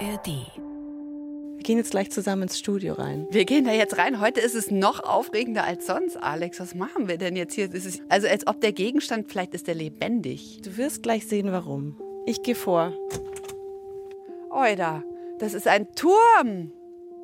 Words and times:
ARD. 0.00 0.28
Wir 1.56 1.62
gehen 1.62 1.76
jetzt 1.76 1.90
gleich 1.90 2.10
zusammen 2.10 2.44
ins 2.44 2.58
Studio 2.58 2.94
rein. 2.94 3.26
Wir 3.30 3.44
gehen 3.44 3.66
da 3.66 3.72
jetzt 3.72 3.98
rein. 3.98 4.18
Heute 4.18 4.40
ist 4.40 4.54
es 4.54 4.70
noch 4.70 5.00
aufregender 5.00 5.64
als 5.64 5.86
sonst, 5.86 6.16
Alex. 6.16 6.58
Was 6.58 6.74
machen 6.74 7.06
wir 7.06 7.18
denn 7.18 7.36
jetzt 7.36 7.54
hier? 7.54 7.68
Es 7.72 8.00
also 8.08 8.26
als 8.26 8.46
ob 8.46 8.62
der 8.62 8.72
Gegenstand, 8.72 9.30
vielleicht 9.30 9.52
ist 9.52 9.66
der 9.66 9.74
lebendig. 9.74 10.62
Du 10.62 10.78
wirst 10.78 11.02
gleich 11.02 11.26
sehen, 11.26 11.52
warum. 11.52 12.00
Ich 12.24 12.42
gehe 12.42 12.54
vor. 12.54 12.94
Oida, 14.50 15.04
das 15.38 15.52
ist 15.52 15.68
ein 15.68 15.92
Turm 15.94 16.72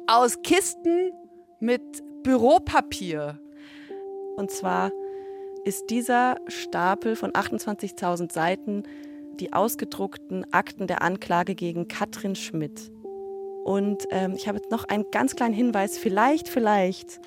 aus 0.07 0.43
Kisten 0.43 1.13
mit 1.61 1.83
Büropapier. 2.23 3.41
Und 4.37 4.51
zwar 4.51 4.93
ist 5.65 5.89
dieser 5.89 6.37
Stapel 6.47 7.17
von 7.17 7.33
28.000 7.33 8.31
Seiten 8.31 8.83
die 9.37 9.53
ausgedruckten 9.53 10.53
Akten 10.53 10.87
der 10.87 11.03
Anklage 11.03 11.55
gegen 11.55 11.89
Katrin 11.89 12.35
Schmidt. 12.35 12.91
Und 13.65 14.07
ähm, 14.11 14.35
ich 14.37 14.47
habe 14.47 14.59
jetzt 14.59 14.71
noch 14.71 14.85
einen 14.85 15.11
ganz 15.11 15.35
kleinen 15.35 15.55
Hinweis. 15.55 15.99
Vielleicht, 15.99 16.49
vielleicht 16.49 17.21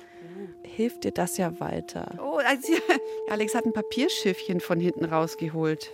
hilft 0.62 1.04
dir 1.04 1.12
das 1.12 1.36
ja 1.36 1.60
weiter. 1.60 2.18
Oh, 2.18 2.38
also, 2.38 2.72
Alex 3.28 3.54
hat 3.54 3.66
ein 3.66 3.72
Papierschiffchen 3.72 4.60
von 4.60 4.80
hinten 4.80 5.04
rausgeholt. 5.04 5.90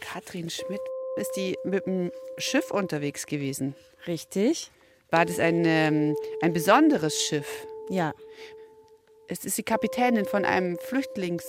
Katrin 0.00 0.50
Schmidt 0.50 0.80
ist 1.16 1.32
die 1.36 1.56
mit 1.64 1.86
dem 1.86 2.10
Schiff 2.38 2.70
unterwegs 2.70 3.26
gewesen. 3.26 3.74
Richtig. 4.06 4.70
War 5.10 5.24
das 5.24 5.38
ein, 5.38 5.64
ähm, 5.64 6.16
ein 6.42 6.52
besonderes 6.52 7.20
Schiff? 7.22 7.66
Ja. 7.88 8.12
Es 9.28 9.44
ist 9.44 9.58
die 9.58 9.62
Kapitänin 9.62 10.24
von 10.24 10.44
einem 10.44 10.78
Flüchtlings. 10.78 11.44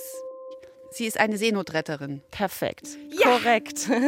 Sie 0.92 1.06
ist 1.06 1.20
eine 1.20 1.38
Seenotretterin. 1.38 2.20
Perfekt. 2.32 2.98
Ja. 3.10 3.38
Korrekt. 3.38 3.88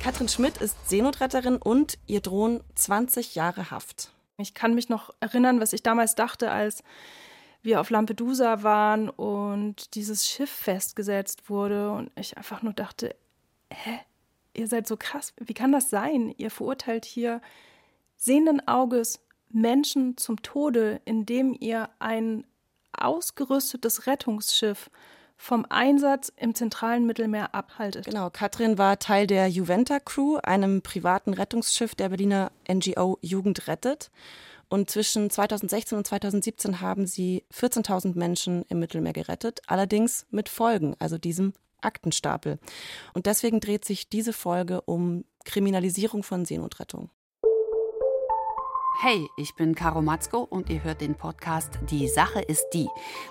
Katrin 0.00 0.28
Schmidt 0.28 0.58
ist 0.58 0.76
Seenotretterin 0.88 1.56
und 1.56 1.98
ihr 2.06 2.20
drohen 2.20 2.62
20 2.74 3.34
Jahre 3.34 3.70
Haft. 3.70 4.10
Ich 4.36 4.52
kann 4.52 4.74
mich 4.74 4.90
noch 4.90 5.14
erinnern, 5.20 5.60
was 5.60 5.72
ich 5.72 5.82
damals 5.82 6.14
dachte, 6.14 6.50
als 6.50 6.84
wir 7.62 7.80
auf 7.80 7.88
Lampedusa 7.88 8.62
waren 8.62 9.08
und 9.08 9.94
dieses 9.94 10.28
Schiff 10.28 10.50
festgesetzt 10.50 11.48
wurde 11.48 11.90
und 11.92 12.10
ich 12.16 12.36
einfach 12.36 12.62
nur 12.62 12.74
dachte, 12.74 13.16
hä, 13.72 14.00
ihr 14.54 14.68
seid 14.68 14.86
so 14.86 14.96
krass, 14.96 15.32
wie 15.38 15.54
kann 15.54 15.72
das 15.72 15.90
sein? 15.90 16.34
Ihr 16.36 16.50
verurteilt 16.50 17.04
hier 17.04 17.40
sehenden 18.16 18.66
Auges 18.66 19.20
Menschen 19.50 20.16
zum 20.16 20.42
Tode, 20.42 21.00
indem 21.04 21.56
ihr 21.58 21.90
ein 21.98 22.44
ausgerüstetes 22.92 24.06
Rettungsschiff 24.06 24.90
vom 25.36 25.66
Einsatz 25.68 26.32
im 26.36 26.54
zentralen 26.54 27.06
Mittelmeer 27.06 27.54
abhaltet. 27.54 28.06
Genau, 28.06 28.30
Katrin 28.30 28.78
war 28.78 28.98
Teil 28.98 29.26
der 29.26 29.48
Juventa 29.48 29.98
Crew, 30.00 30.38
einem 30.42 30.82
privaten 30.82 31.34
Rettungsschiff 31.34 31.94
der 31.94 32.08
Berliner 32.08 32.52
NGO 32.70 33.18
Jugend 33.20 33.66
rettet. 33.66 34.10
Und 34.68 34.90
zwischen 34.90 35.28
2016 35.30 35.98
und 35.98 36.06
2017 36.06 36.80
haben 36.80 37.06
sie 37.06 37.44
14.000 37.52 38.16
Menschen 38.16 38.64
im 38.68 38.78
Mittelmeer 38.80 39.12
gerettet, 39.12 39.60
allerdings 39.66 40.26
mit 40.30 40.48
Folgen, 40.48 40.96
also 40.98 41.18
diesem 41.18 41.52
Aktenstapel. 41.84 42.58
Und 43.12 43.26
deswegen 43.26 43.60
dreht 43.60 43.84
sich 43.84 44.08
diese 44.08 44.32
Folge 44.32 44.80
um 44.82 45.24
Kriminalisierung 45.44 46.22
von 46.22 46.44
Seenotrettung. 46.44 47.10
Hey, 49.00 49.28
ich 49.36 49.54
bin 49.56 49.74
Caro 49.74 50.02
Matzko 50.02 50.38
und 50.38 50.70
ihr 50.70 50.84
hört 50.84 51.00
den 51.00 51.16
Podcast 51.16 51.80
Die 51.90 52.08
Sache 52.08 52.40
ist 52.40 52.64
die. 52.72 52.88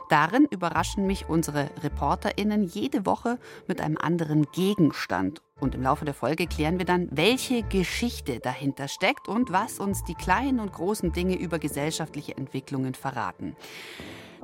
Darin 0.09 0.45
überraschen 0.51 1.07
mich 1.07 1.29
unsere 1.29 1.69
ReporterInnen 1.81 2.63
jede 2.63 3.05
Woche 3.05 3.39
mit 3.65 3.79
einem 3.79 3.97
anderen 3.97 4.45
Gegenstand. 4.51 5.41
Und 5.59 5.73
im 5.73 5.81
Laufe 5.81 6.03
der 6.03 6.13
Folge 6.13 6.47
klären 6.47 6.79
wir 6.79 6.85
dann, 6.85 7.07
welche 7.11 7.63
Geschichte 7.63 8.39
dahinter 8.39 8.89
steckt 8.89 9.29
und 9.29 9.51
was 9.51 9.79
uns 9.79 10.03
die 10.03 10.15
kleinen 10.15 10.59
und 10.59 10.73
großen 10.73 11.13
Dinge 11.13 11.37
über 11.39 11.59
gesellschaftliche 11.59 12.35
Entwicklungen 12.35 12.93
verraten. 12.93 13.55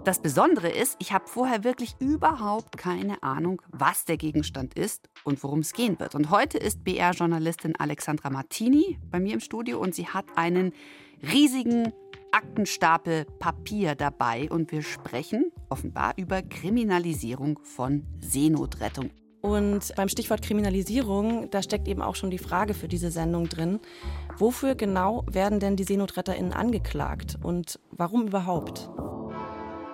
Das 0.05 0.21
Besondere 0.21 0.69
ist, 0.69 0.95
ich 0.99 1.11
habe 1.11 1.27
vorher 1.27 1.63
wirklich 1.63 1.95
überhaupt 1.99 2.77
keine 2.77 3.21
Ahnung, 3.21 3.61
was 3.69 4.05
der 4.05 4.15
Gegenstand 4.15 4.73
ist 4.75 5.09
und 5.25 5.43
worum 5.43 5.59
es 5.59 5.73
gehen 5.73 5.99
wird. 5.99 6.15
Und 6.15 6.29
heute 6.29 6.57
ist 6.57 6.83
BR-Journalistin 6.85 7.75
Alexandra 7.77 8.29
Martini 8.29 8.97
bei 9.11 9.19
mir 9.19 9.33
im 9.33 9.41
Studio 9.41 9.79
und 9.79 9.93
sie 9.93 10.07
hat 10.07 10.25
einen 10.35 10.71
riesigen 11.21 11.91
Aktenstapel 12.31 13.25
Papier 13.39 13.95
dabei 13.95 14.49
und 14.49 14.71
wir 14.71 14.83
sprechen 14.83 15.51
offenbar 15.69 16.13
über 16.15 16.41
Kriminalisierung 16.43 17.59
von 17.63 18.05
Seenotrettung. 18.21 19.09
Und 19.41 19.93
beim 19.95 20.09
Stichwort 20.09 20.41
Kriminalisierung, 20.41 21.49
da 21.49 21.61
steckt 21.61 21.87
eben 21.87 22.01
auch 22.01 22.15
schon 22.15 22.29
die 22.29 22.37
Frage 22.37 22.73
für 22.73 22.87
diese 22.87 23.11
Sendung 23.11 23.47
drin. 23.47 23.79
Wofür 24.37 24.75
genau 24.75 25.25
werden 25.29 25.59
denn 25.59 25.75
die 25.75 25.83
SeenotretterInnen 25.83 26.53
angeklagt 26.53 27.37
und 27.41 27.79
warum 27.91 28.27
überhaupt? 28.27 28.89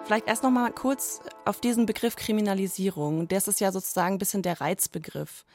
Vielleicht 0.06 0.28
erst 0.28 0.44
noch 0.44 0.52
mal 0.52 0.72
kurz 0.72 1.20
auf 1.46 1.60
diesen 1.60 1.88
Begriff 1.88 2.16
Kriminalisierung. 2.16 3.28
Das 3.28 3.48
ist 3.48 3.60
ja 3.60 3.72
sozusagen 3.72 4.16
ein 4.16 4.20
bisschen 4.20 4.44
der 4.44 4.62
Reizbegriff. 4.62 5.46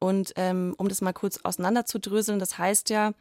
Und 0.00 0.32
ähm, 0.34 0.74
um 0.76 0.88
das 0.88 1.02
mal 1.02 1.12
kurz 1.12 1.38
auseinanderzudröseln, 1.44 2.40
das 2.40 2.58
heißt 2.58 2.90
ja, 2.90 3.12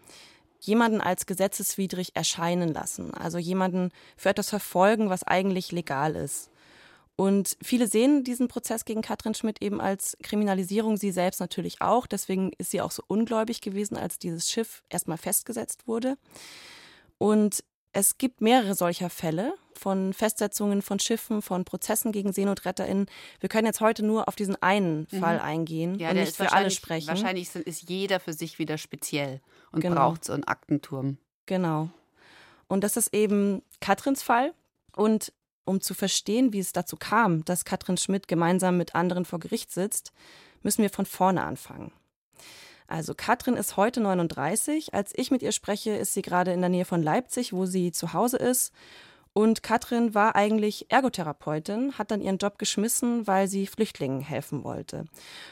jemanden 0.60 1.02
als 1.02 1.28
gesetzeswidrig 1.28 2.16
erscheinen 2.16 2.74
lassen, 2.74 3.14
also 3.14 3.38
jemanden 3.38 3.92
für 4.18 4.30
etwas 4.30 4.50
verfolgen, 4.50 5.12
was 5.12 5.22
eigentlich 5.22 5.72
legal 5.72 6.16
ist. 6.16 6.50
Und 7.16 7.58
viele 7.62 7.88
sehen 7.88 8.24
diesen 8.24 8.48
Prozess 8.48 8.86
gegen 8.86 9.04
Katrin 9.04 9.36
Schmidt 9.36 9.62
eben 9.62 9.80
als 9.80 10.18
Kriminalisierung, 10.24 10.98
sie 10.98 11.12
selbst 11.12 11.40
natürlich 11.40 11.82
auch. 11.84 12.08
Deswegen 12.08 12.52
ist 12.58 12.72
sie 12.72 12.82
auch 12.82 12.92
so 12.92 13.04
ungläubig 13.08 13.62
gewesen, 13.62 13.98
als 13.98 14.18
dieses 14.18 14.50
Schiff 14.50 14.82
erstmal 14.90 15.20
festgesetzt 15.20 15.88
wurde. 15.88 16.18
Und 17.20 17.64
es 17.96 18.18
gibt 18.18 18.42
mehrere 18.42 18.76
solcher 18.76 19.10
Fälle 19.10 19.54
von 19.74 20.12
Festsetzungen 20.14 20.82
von 20.82 21.00
Schiffen, 21.00 21.42
von 21.42 21.64
Prozessen 21.64 22.12
gegen 22.12 22.34
SeenotretterInnen. 22.34 23.06
Wir 23.40 23.48
können 23.48 23.66
jetzt 23.66 23.80
heute 23.80 24.04
nur 24.04 24.28
auf 24.28 24.36
diesen 24.36 24.62
einen 24.62 25.08
mhm. 25.10 25.20
Fall 25.20 25.40
eingehen 25.40 25.96
ja, 25.96 26.10
und 26.10 26.18
nicht 26.18 26.36
für 26.36 26.52
alle 26.52 26.72
sprechen. 26.72 27.08
Wahrscheinlich 27.08 27.56
ist 27.56 27.90
jeder 27.90 28.20
für 28.20 28.34
sich 28.34 28.60
wieder 28.60 28.78
speziell 28.78 29.40
und 29.72 29.80
genau. 29.80 29.96
braucht 29.96 30.26
so 30.26 30.34
einen 30.34 30.44
Aktenturm. 30.44 31.18
Genau. 31.46 31.90
Und 32.68 32.84
das 32.84 32.98
ist 32.98 33.14
eben 33.14 33.62
Katrins 33.80 34.24
Fall. 34.24 34.54
Und 34.94 35.32
um 35.64 35.80
zu 35.80 35.94
verstehen, 35.94 36.52
wie 36.52 36.60
es 36.60 36.74
dazu 36.74 36.98
kam, 36.98 37.46
dass 37.46 37.64
Katrin 37.64 37.96
Schmidt 37.96 38.28
gemeinsam 38.28 38.76
mit 38.76 38.94
anderen 38.94 39.24
vor 39.24 39.40
Gericht 39.40 39.72
sitzt, 39.72 40.12
müssen 40.64 40.82
wir 40.82 40.90
von 40.90 41.06
vorne 41.06 41.44
anfangen. 41.44 41.94
Also 42.88 43.14
Katrin 43.16 43.56
ist 43.56 43.78
heute 43.78 44.02
39. 44.02 44.94
Als 44.94 45.12
ich 45.16 45.32
mit 45.32 45.42
ihr 45.42 45.52
spreche, 45.52 45.92
ist 45.92 46.14
sie 46.14 46.22
gerade 46.22 46.54
in 46.54 46.62
der 46.62 46.70
Nähe 46.70 46.86
von 46.86 47.02
Leipzig, 47.02 47.54
wo 47.54 47.66
sie 47.66 47.92
zu 47.92 48.14
Hause 48.14 48.38
ist. 48.38 48.74
Und 49.38 49.64
Katrin 49.64 50.14
war 50.14 50.38
eigentlich 50.38 50.86
Ergotherapeutin, 50.88 51.98
hat 51.98 52.10
dann 52.10 52.22
ihren 52.22 52.38
Job 52.38 52.58
geschmissen, 52.58 53.28
weil 53.28 53.50
sie 53.50 53.68
Flüchtlingen 53.68 54.22
helfen 54.22 54.64
wollte. 54.64 55.04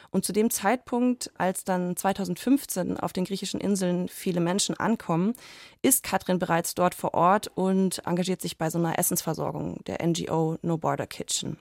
Und 0.10 0.24
zu 0.24 0.32
dem 0.32 0.50
Zeitpunkt, 0.52 1.32
als 1.38 1.66
dann 1.66 1.98
2015 1.98 2.98
auf 2.98 3.12
den 3.12 3.26
griechischen 3.26 3.60
Inseln 3.60 4.08
viele 4.08 4.40
Menschen 4.40 4.80
ankommen, 4.80 5.34
ist 5.82 6.02
Katrin 6.02 6.40
bereits 6.40 6.76
dort 6.76 6.96
vor 6.96 7.14
Ort 7.14 7.52
und 7.56 8.08
engagiert 8.08 8.42
sich 8.42 8.58
bei 8.58 8.70
so 8.70 8.78
einer 8.78 8.98
Essensversorgung 8.98 9.84
der 9.86 10.02
NGO 10.02 10.58
No 10.62 10.78
Border 10.78 11.06
Kitchen. 11.06 11.58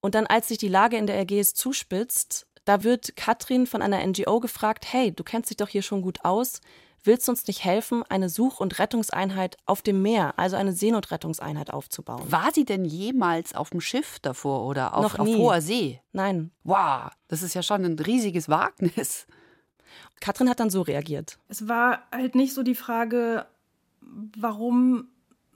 Und 0.00 0.16
dann, 0.16 0.26
als 0.26 0.48
sich 0.48 0.58
die 0.58 0.66
Lage 0.66 0.96
in 0.96 1.06
der 1.06 1.20
Ägäis 1.20 1.54
zuspitzt, 1.54 2.48
da 2.64 2.84
wird 2.84 3.16
Katrin 3.16 3.66
von 3.66 3.82
einer 3.82 4.04
NGO 4.06 4.40
gefragt, 4.40 4.86
hey, 4.90 5.12
du 5.12 5.24
kennst 5.24 5.50
dich 5.50 5.56
doch 5.56 5.68
hier 5.68 5.82
schon 5.82 6.02
gut 6.02 6.24
aus, 6.24 6.60
willst 7.04 7.26
du 7.26 7.32
uns 7.32 7.46
nicht 7.46 7.64
helfen, 7.64 8.02
eine 8.08 8.28
Such- 8.28 8.60
und 8.60 8.78
Rettungseinheit 8.78 9.56
auf 9.66 9.82
dem 9.82 10.02
Meer, 10.02 10.34
also 10.38 10.56
eine 10.56 10.72
Seenotrettungseinheit 10.72 11.72
aufzubauen? 11.72 12.30
War 12.30 12.52
sie 12.52 12.64
denn 12.64 12.84
jemals 12.84 13.54
auf 13.54 13.70
dem 13.70 13.80
Schiff 13.80 14.18
davor 14.20 14.66
oder 14.66 14.96
auf, 14.96 15.18
auf 15.18 15.26
hoher 15.26 15.60
See? 15.60 16.00
Nein. 16.12 16.50
Wow, 16.64 17.10
das 17.28 17.42
ist 17.42 17.54
ja 17.54 17.62
schon 17.62 17.84
ein 17.84 17.98
riesiges 17.98 18.48
Wagnis. 18.48 19.26
Katrin 20.20 20.48
hat 20.48 20.60
dann 20.60 20.70
so 20.70 20.82
reagiert. 20.82 21.38
Es 21.48 21.68
war 21.68 22.04
halt 22.12 22.34
nicht 22.34 22.54
so 22.54 22.62
die 22.62 22.76
Frage, 22.76 23.46
warum 24.00 25.08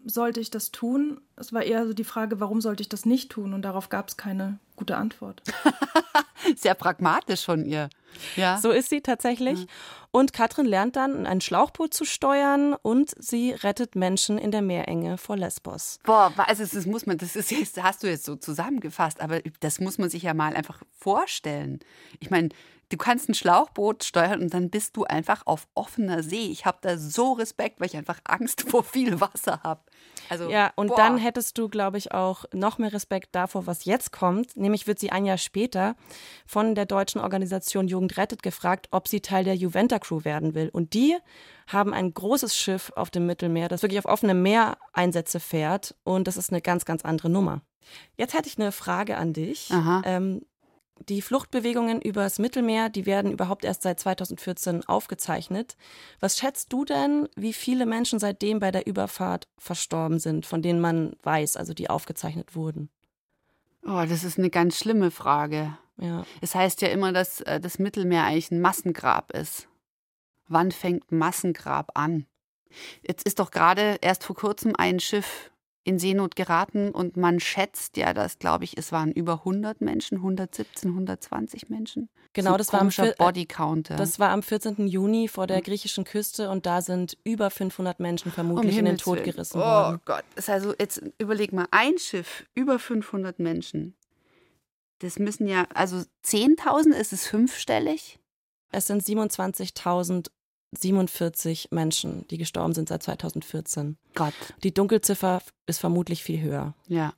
sollte 0.05 0.41
ich 0.41 0.51
das 0.51 0.73
tun? 0.73 1.21
Es 1.37 1.53
war 1.53 1.63
eher 1.63 1.87
so 1.87 1.93
die 1.93 2.05
Frage, 2.05 2.41
warum 2.41 2.61
sollte 2.61 2.81
ich 2.81 2.89
das 2.89 3.07
nicht 3.07 3.31
tun? 3.31 3.55
Und 3.55 3.63
darauf 3.63 3.89
gab 3.89 4.09
es 4.09 4.17
keine 4.17 4.59
gute 4.77 4.97
Antwort. 4.97 5.43
Sehr 6.57 6.75
pragmatisch 6.75 7.45
von 7.45 7.65
ihr. 7.65 7.89
Ja. 8.37 8.59
So 8.59 8.71
ist 8.71 8.89
sie 8.89 9.01
tatsächlich. 9.01 9.61
Ja. 9.61 9.67
Und 10.11 10.33
Katrin 10.33 10.65
lernt 10.65 10.97
dann, 10.97 11.27
ein 11.27 11.43
Schlauchboot 11.43 11.93
zu 11.93 12.05
steuern 12.07 12.75
und 12.75 13.13
sie 13.19 13.51
rettet 13.53 13.97
Menschen 13.97 14.39
in 14.39 14.51
der 14.51 14.63
Meerenge 14.63 15.19
vor 15.19 15.37
Lesbos. 15.37 15.99
Boah, 16.05 16.33
also 16.37 16.65
das 16.65 16.87
muss 16.87 17.05
man, 17.05 17.19
das 17.19 17.37
ist 17.37 17.51
jetzt, 17.51 17.83
hast 17.83 18.03
du 18.03 18.07
jetzt 18.07 18.25
so 18.25 18.37
zusammengefasst, 18.37 19.21
aber 19.21 19.41
das 19.61 19.79
muss 19.79 19.99
man 19.99 20.09
sich 20.09 20.23
ja 20.23 20.33
mal 20.33 20.55
einfach 20.55 20.83
vorstellen. 20.99 21.81
Ich 22.21 22.31
meine, 22.31 22.49
Du 22.89 22.97
kannst 22.97 23.29
ein 23.29 23.35
Schlauchboot 23.35 24.05
steuern 24.05 24.41
und 24.41 24.55
dann 24.55 24.71
bist 24.71 24.97
du 24.97 25.05
einfach 25.05 25.43
auf 25.45 25.67
offener 25.75 26.23
See. 26.23 26.47
Ich 26.51 26.67
habe 26.67 26.79
da 26.81 26.97
so 26.97 27.33
Respekt, 27.33 27.81
weil 27.81 27.89
ich 27.89 27.97
einfach 27.97 28.21
Angst 28.25 28.63
vor 28.71 28.85
viel 28.85 29.21
Wasser 29.21 29.61
habe. 29.65 29.83
Also, 30.29 30.49
ja, 30.49 30.73
und 30.77 30.89
boah. 30.89 30.97
dann 30.97 31.19
hättest 31.19 31.59
du, 31.59 31.69
glaube 31.69 31.99
ich, 31.99 32.13
auch 32.13 32.45
noch 32.53 32.79
mehr 32.79 32.93
Respekt 32.93 33.35
davor, 33.35 33.67
was 33.67 33.85
jetzt 33.85 34.13
kommt. 34.13 34.57
Nämlich 34.57 34.87
wird 34.87 35.01
sie 35.01 35.11
ein 35.11 35.25
Jahr 35.25 35.39
später 35.39 35.97
von 36.47 36.77
der 36.77 36.87
deutschen 36.87 37.21
Organisation 37.21 37.89
Jugend 37.89 38.17
rettet 38.17 38.43
gefragt, 38.45 38.89
ob 38.93 39.09
sie 39.09 39.21
Teil 39.21 39.43
der 39.43 39.57
Juventa 39.57 39.99
Crew 39.99 40.25
werden 40.25 40.55
will. 40.55 40.69
Und 40.73 40.95
die 40.95 41.17
haben 41.67 41.93
ein 41.93 42.15
großes 42.15 42.57
Schiff 42.57 42.93
auf 42.95 43.11
dem 43.11 43.27
Mittelmeer, 43.27 43.69
das 43.69 43.83
wirklich 43.83 43.99
auf 43.99 44.07
offenem 44.07 44.43
Meer 44.43 44.79
Einsätze 44.93 45.41
fährt. 45.41 45.97
Und 46.05 46.29
das 46.29 46.37
ist 46.37 46.51
eine 46.51 46.61
ganz, 46.61 46.85
ganz 46.85 47.05
andere 47.05 47.31
Nummer. 47.31 47.63
Jetzt 48.17 48.35
hätte 48.35 48.49
ich 48.49 48.59
eine 48.59 48.73
Frage 48.73 49.17
an 49.17 49.33
dich. 49.33 49.71
Ähm, 50.05 50.43
die 51.09 51.23
Fluchtbewegungen 51.23 52.01
übers 52.01 52.39
Mittelmeer, 52.39 52.89
die 52.89 53.07
werden 53.07 53.31
überhaupt 53.31 53.65
erst 53.65 53.83
seit 53.83 54.01
2014 54.01 54.85
aufgezeichnet. 54.89 55.77
Was 56.21 56.39
schätzt 56.39 56.73
du 56.73 56.85
denn, 56.85 57.29
wie 57.37 57.53
viele 57.53 57.87
Menschen 57.87 58.19
seitdem 58.19 58.59
bei 58.59 58.71
der 58.71 58.87
Überfahrt 58.87 59.49
verstorben 59.59 60.19
sind, 60.19 60.47
von 60.47 60.63
denen 60.63 60.81
man 60.81 61.15
weiß, 61.23 61.57
also 61.57 61.75
die 61.75 61.91
aufgezeichnet 61.91 62.57
wurden? 62.57 62.89
Oh, 63.85 64.05
das 64.09 64.25
ist 64.25 64.39
eine 64.39 64.51
ganz 64.51 64.79
schlimme 64.79 65.11
Frage. 65.11 65.77
Ja. 65.99 66.25
Es 66.41 66.55
heißt 66.55 66.83
ja 66.83 66.89
immer, 66.89 67.13
dass 67.13 67.41
äh, 67.43 67.61
das 67.61 67.79
Mittelmeer 67.79 68.25
eigentlich 68.25 68.51
ein 68.51 68.61
Massengrab 68.61 69.33
ist. 69.33 69.69
Wann 70.49 70.73
fängt 70.73 71.13
Massengrab 71.13 71.93
an? 71.95 72.27
Jetzt 73.03 73.27
ist 73.27 73.39
doch 73.39 73.51
gerade 73.51 73.99
erst 74.01 74.25
vor 74.25 74.37
kurzem 74.37 74.75
ein 74.77 75.01
Schiff 75.01 75.51
in 75.87 76.01
Seenot 76.01 76.35
geraten 76.35 76.91
und 76.91 77.17
man 77.17 77.39
schätzt 77.39 77.97
ja, 77.97 78.13
dass, 78.13 78.41
glaube 78.41 78.65
ich, 78.65 78.77
es 78.77 78.91
waren 78.91 79.13
über 79.13 79.35
100 79.35 79.81
Menschen, 79.81 80.17
117, 80.19 80.91
120 80.91 81.69
Menschen. 81.69 82.09
Genau, 82.33 82.51
so 82.51 82.57
das 82.57 82.73
war 82.73 82.81
am 82.81 82.91
Bodycounter. 83.17 83.95
Das 83.95 84.19
war 84.19 84.31
am 84.31 84.43
14. 84.43 84.89
Juni 84.89 85.29
vor 85.29 85.47
der 85.47 85.63
griechischen 85.63 86.03
Küste 86.03 86.51
und 86.51 86.67
da 86.67 86.83
sind 86.83 87.17
über 87.23 87.51
500 87.51 88.01
Menschen 88.01 88.33
vermutlich 88.33 88.73
um 88.73 88.79
in 88.81 88.85
den 88.85 88.99
Tod 88.99 89.23
gerissen 89.23 89.59
oh 89.59 89.61
worden. 89.61 89.97
Oh 89.97 90.03
Gott, 90.05 90.25
das 90.35 90.49
also 90.49 90.75
jetzt 90.77 91.01
überleg 91.19 91.53
mal, 91.53 91.69
ein 91.71 91.99
Schiff, 91.99 92.45
über 92.57 92.81
500 92.81 93.39
Menschen. 93.39 93.95
Das 94.99 95.21
müssen 95.21 95.47
ja, 95.47 95.67
also 95.73 95.99
10.000 96.25 96.95
ist 96.95 97.13
es 97.13 97.29
fünfstellig? 97.29 98.19
Es 98.73 98.89
sind 98.89 99.05
27.000 99.05 100.31
47 100.79 101.69
Menschen, 101.71 102.27
die 102.29 102.39
gestorben 102.39 102.75
sind 102.75 102.89
seit 102.89 103.03
2014. 103.03 103.97
Gott. 104.15 104.35
Die 104.63 104.73
Dunkelziffer 104.73 105.43
ist 105.67 105.79
vermutlich 105.79 106.23
viel 106.23 106.41
höher. 106.41 106.75
Ja. 106.87 107.15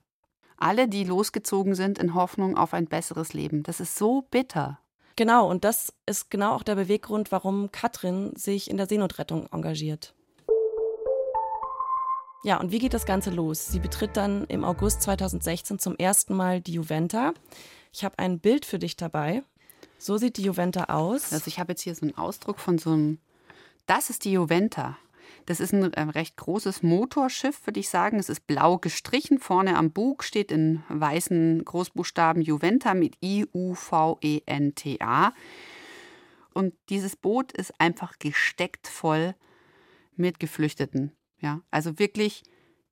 Alle, 0.57 0.87
die 0.87 1.05
losgezogen 1.05 1.75
sind 1.75 1.97
in 1.99 2.13
Hoffnung 2.13 2.57
auf 2.57 2.73
ein 2.73 2.87
besseres 2.87 3.33
Leben. 3.33 3.63
Das 3.63 3.79
ist 3.79 3.95
so 3.95 4.23
bitter. 4.29 4.79
Genau, 5.15 5.49
und 5.49 5.63
das 5.63 5.93
ist 6.05 6.29
genau 6.29 6.53
auch 6.53 6.63
der 6.63 6.75
Beweggrund, 6.75 7.31
warum 7.31 7.71
Katrin 7.71 8.33
sich 8.35 8.69
in 8.69 8.77
der 8.77 8.87
Seenotrettung 8.87 9.47
engagiert. 9.51 10.13
Ja, 12.43 12.57
und 12.57 12.71
wie 12.71 12.79
geht 12.79 12.93
das 12.93 13.05
Ganze 13.05 13.31
los? 13.31 13.67
Sie 13.67 13.79
betritt 13.79 14.15
dann 14.15 14.45
im 14.45 14.63
August 14.63 15.01
2016 15.01 15.77
zum 15.77 15.97
ersten 15.97 16.33
Mal 16.33 16.61
die 16.61 16.73
Juventa. 16.73 17.33
Ich 17.91 18.05
habe 18.05 18.17
ein 18.17 18.39
Bild 18.39 18.65
für 18.65 18.79
dich 18.79 18.95
dabei. 18.95 19.43
So 19.97 20.17
sieht 20.17 20.37
die 20.37 20.43
Juventa 20.43 20.85
aus. 20.85 21.33
Also 21.33 21.47
ich 21.47 21.59
habe 21.59 21.73
jetzt 21.73 21.81
hier 21.81 21.95
so 21.95 22.03
einen 22.05 22.17
Ausdruck 22.17 22.59
von 22.59 22.77
so 22.77 22.91
einem 22.91 23.19
das 23.89 24.09
ist 24.09 24.25
die 24.25 24.33
Juventa. 24.33 24.97
Das 25.45 25.59
ist 25.59 25.73
ein 25.73 26.09
recht 26.11 26.37
großes 26.37 26.83
Motorschiff, 26.83 27.65
würde 27.65 27.79
ich 27.79 27.89
sagen. 27.89 28.19
Es 28.19 28.29
ist 28.29 28.45
blau 28.45 28.77
gestrichen. 28.77 29.39
Vorne 29.39 29.77
am 29.77 29.91
Bug 29.91 30.23
steht 30.23 30.51
in 30.51 30.83
weißen 30.89 31.65
Großbuchstaben 31.65 32.43
Juventa 32.43 32.93
mit 32.93 33.15
I-U-V-E-N-T-A. 33.23 33.73
Und 36.53 36.75
dieses 36.89 37.15
Boot 37.15 37.51
ist 37.51 37.73
einfach 37.79 38.19
gesteckt 38.19 38.87
voll 38.87 39.33
mit 40.15 40.39
Geflüchteten. 40.39 41.13
Ja, 41.39 41.61
also 41.71 41.97
wirklich 41.97 42.43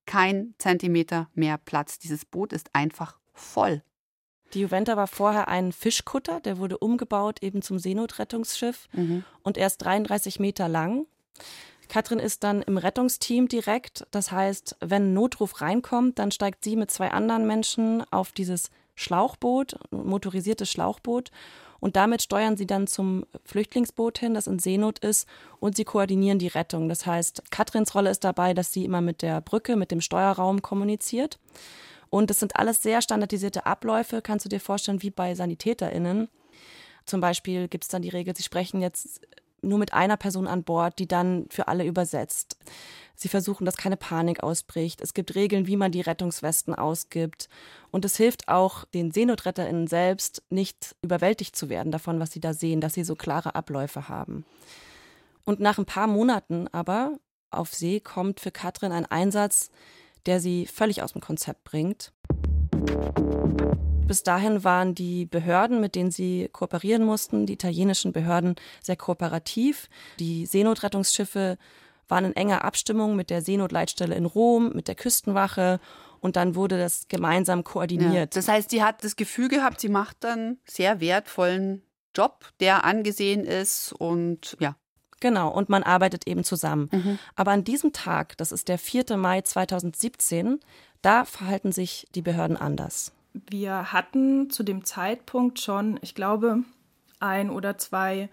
kein 0.08 0.56
Zentimeter 0.58 1.30
mehr 1.36 1.60
Platz. 1.60 2.00
Dieses 2.00 2.26
Boot 2.26 2.54
ist 2.54 2.74
einfach 2.74 3.20
voll. 3.34 3.84
Die 4.54 4.62
Juventa 4.62 4.96
war 4.96 5.08
vorher 5.08 5.48
ein 5.48 5.72
Fischkutter, 5.72 6.40
der 6.40 6.58
wurde 6.58 6.78
umgebaut 6.78 7.44
eben 7.44 7.62
zum 7.62 7.80
Seenotrettungsschiff 7.80 8.88
mhm. 8.94 9.24
und 9.44 9.58
erst 9.58 9.84
33 9.84 10.40
Meter 10.40 10.68
lang. 10.68 11.06
Katrin 11.90 12.20
ist 12.20 12.44
dann 12.44 12.62
im 12.62 12.78
Rettungsteam 12.78 13.48
direkt. 13.48 14.06
Das 14.12 14.32
heißt, 14.32 14.78
wenn 14.82 15.10
ein 15.10 15.14
Notruf 15.14 15.62
reinkommt, 15.62 16.20
dann 16.20 16.32
steigt 16.32 16.64
sie 16.64 16.76
mit 16.76 16.92
zwei 16.92 17.12
anderen 17.12 17.48
Menschen 17.48 18.04
auf 18.12 18.32
dieses 18.32 18.70
Schlauchboot, 18.96 19.78
motorisiertes 19.92 20.70
Schlauchboot. 20.70 21.32
Und 21.80 21.96
damit 21.96 22.24
steuern 22.24 22.58
sie 22.58 22.66
dann 22.66 22.88
zum 22.88 23.26
Flüchtlingsboot 23.46 24.18
hin, 24.18 24.34
das 24.34 24.48
in 24.48 24.58
Seenot 24.58 25.00
ist, 25.00 25.28
und 25.60 25.76
sie 25.76 25.86
koordinieren 25.86 26.40
die 26.40 26.48
Rettung. 26.48 26.90
Das 26.90 27.06
heißt, 27.06 27.52
Katrins 27.52 27.94
Rolle 27.94 28.10
ist 28.10 28.24
dabei, 28.24 28.56
dass 28.56 28.74
sie 28.74 28.84
immer 28.84 29.02
mit 29.02 29.22
der 29.22 29.42
Brücke, 29.42 29.76
mit 29.76 29.92
dem 29.92 30.02
Steuerraum 30.02 30.64
kommuniziert. 30.64 31.38
Und 32.10 32.30
das 32.30 32.40
sind 32.40 32.56
alles 32.56 32.82
sehr 32.82 33.02
standardisierte 33.02 33.66
Abläufe, 33.66 34.22
kannst 34.22 34.46
du 34.46 34.50
dir 34.50 34.60
vorstellen, 34.60 35.02
wie 35.02 35.10
bei 35.10 35.36
SanitäterInnen. 35.36 36.30
Zum 37.06 37.22
Beispiel 37.22 37.68
gibt 37.68 37.86
es 37.86 37.90
dann 37.90 38.02
die 38.02 38.10
Regel, 38.10 38.36
sie 38.36 38.44
sprechen 38.44 38.82
jetzt 38.82 39.22
nur 39.62 39.80
mit 39.80 39.94
einer 39.94 40.18
Person 40.18 40.48
an 40.48 40.64
Bord, 40.64 41.00
die 41.00 41.08
dann 41.08 41.48
für 41.50 41.68
alle 41.68 41.86
übersetzt. 41.86 42.58
Sie 43.16 43.30
versuchen, 43.30 43.66
dass 43.66 43.78
keine 43.78 43.98
Panik 43.98 44.44
ausbricht. 44.44 45.02
Es 45.02 45.16
gibt 45.16 45.34
Regeln, 45.34 45.66
wie 45.66 45.76
man 45.76 45.92
die 45.92 46.02
Rettungswesten 46.02 46.76
ausgibt. 46.76 47.50
Und 47.90 48.06
es 48.06 48.16
hilft 48.16 48.48
auch 48.48 48.86
den 48.86 49.12
SeenotretterInnen 49.12 49.88
selbst, 49.88 50.44
nicht 50.50 50.96
überwältigt 51.02 51.56
zu 51.56 51.70
werden 51.70 51.92
davon, 51.92 52.20
was 52.20 52.32
sie 52.32 52.40
da 52.40 52.54
sehen, 52.54 52.80
dass 52.80 52.94
sie 52.94 53.04
so 53.04 53.16
klare 53.16 53.56
Abläufe 53.56 54.08
haben. 54.08 54.46
Und 55.46 55.60
nach 55.60 55.80
ein 55.80 55.86
paar 55.86 56.08
Monaten 56.08 56.68
aber 56.72 57.18
auf 57.50 57.74
See 57.74 58.00
kommt 58.00 58.40
für 58.40 58.52
Katrin 58.52 58.92
ein 58.92 59.06
Einsatz, 59.06 59.72
der 60.28 60.40
sie 60.40 60.68
völlig 60.68 61.02
aus 61.02 61.14
dem 61.14 61.22
Konzept 61.22 61.64
bringt. 61.64 62.14
Bis 64.08 64.24
dahin 64.24 64.64
waren 64.64 64.96
die 64.96 65.26
Behörden, 65.26 65.82
mit 65.82 65.96
denen 65.96 66.12
sie 66.12 66.50
kooperieren 66.54 67.04
mussten, 67.04 67.46
die 67.46 67.54
italienischen 67.54 68.14
Behörden, 68.14 68.56
sehr 68.82 68.96
kooperativ. 68.96 69.90
Die 70.20 70.46
Seenotrettungsschiffe 70.46 71.58
waren 72.08 72.24
in 72.24 72.36
enger 72.36 72.64
Abstimmung 72.64 73.18
mit 73.18 73.30
der 73.30 73.42
Seenotleitstelle 73.42 74.16
in 74.16 74.26
Rom, 74.26 74.72
mit 74.74 74.88
der 74.88 74.96
Küstenwache 74.96 75.82
und 76.22 76.38
dann 76.38 76.56
wurde 76.56 76.78
das 76.78 77.10
gemeinsam 77.10 77.66
koordiniert. 77.66 78.14
Ja, 78.14 78.40
das 78.40 78.48
heißt, 78.48 78.70
sie 78.70 78.82
hat 78.82 79.04
das 79.04 79.18
Gefühl 79.18 79.50
gehabt, 79.50 79.82
sie 79.82 79.90
macht 79.90 80.24
dann 80.24 80.58
sehr 80.66 81.02
wertvollen 81.02 81.84
Job, 82.16 82.46
der 82.62 82.86
angesehen 82.86 83.44
ist 83.44 83.92
und 83.92 84.56
ja, 84.60 84.76
Genau, 85.20 85.50
und 85.50 85.70
man 85.70 85.84
arbeitet 85.84 86.28
eben 86.28 86.44
zusammen. 86.44 86.90
Mhm. 86.92 87.20
Aber 87.36 87.52
an 87.52 87.64
diesem 87.64 87.94
Tag, 87.94 88.38
das 88.38 88.52
ist 88.52 88.68
der 88.68 88.78
4. 88.78 89.18
Mai 89.18 89.42
2017, 89.42 90.60
da 91.02 91.26
verhalten 91.26 91.72
sich 91.72 92.08
die 92.14 92.22
Behörden 92.22 92.58
anders. 92.58 93.12
Wir 93.50 93.92
hatten 93.94 94.50
zu 94.50 94.64
dem 94.64 94.84
Zeitpunkt 94.84 95.60
schon, 95.60 96.00
ich 96.02 96.16
glaube, 96.16 96.64
ein 97.20 97.50
oder 97.50 97.78
zwei 97.78 98.30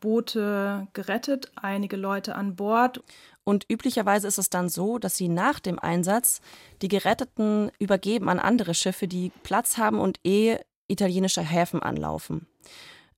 Boote 0.00 0.86
gerettet, 0.92 1.50
einige 1.56 1.96
Leute 1.96 2.34
an 2.34 2.56
Bord. 2.56 3.02
Und 3.44 3.64
üblicherweise 3.68 4.28
ist 4.28 4.38
es 4.38 4.50
dann 4.50 4.68
so, 4.68 4.98
dass 4.98 5.16
sie 5.16 5.28
nach 5.28 5.58
dem 5.58 5.78
Einsatz 5.78 6.40
die 6.82 6.88
Geretteten 6.88 7.70
übergeben 7.78 8.28
an 8.28 8.38
andere 8.38 8.74
Schiffe, 8.74 9.08
die 9.08 9.32
Platz 9.42 9.78
haben 9.78 9.98
und 9.98 10.20
eh 10.24 10.58
italienische 10.86 11.42
Häfen 11.42 11.82
anlaufen. 11.82 12.46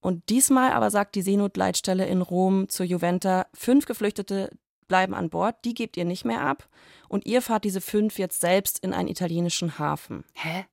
Und 0.00 0.28
diesmal 0.30 0.72
aber 0.72 0.90
sagt 0.90 1.14
die 1.14 1.22
Seenotleitstelle 1.22 2.06
in 2.06 2.22
Rom 2.22 2.68
zur 2.68 2.86
Juventa, 2.86 3.46
fünf 3.54 3.86
Geflüchtete 3.86 4.50
bleiben 4.88 5.14
an 5.14 5.30
Bord, 5.30 5.56
die 5.64 5.74
gebt 5.74 5.96
ihr 5.96 6.04
nicht 6.04 6.24
mehr 6.24 6.40
ab. 6.40 6.68
Und 7.08 7.26
ihr 7.26 7.42
fahrt 7.42 7.64
diese 7.64 7.80
fünf 7.80 8.18
jetzt 8.18 8.40
selbst 8.40 8.78
in 8.80 8.92
einen 8.92 9.08
italienischen 9.08 9.78
Hafen. 9.78 10.24
Hä? 10.34 10.66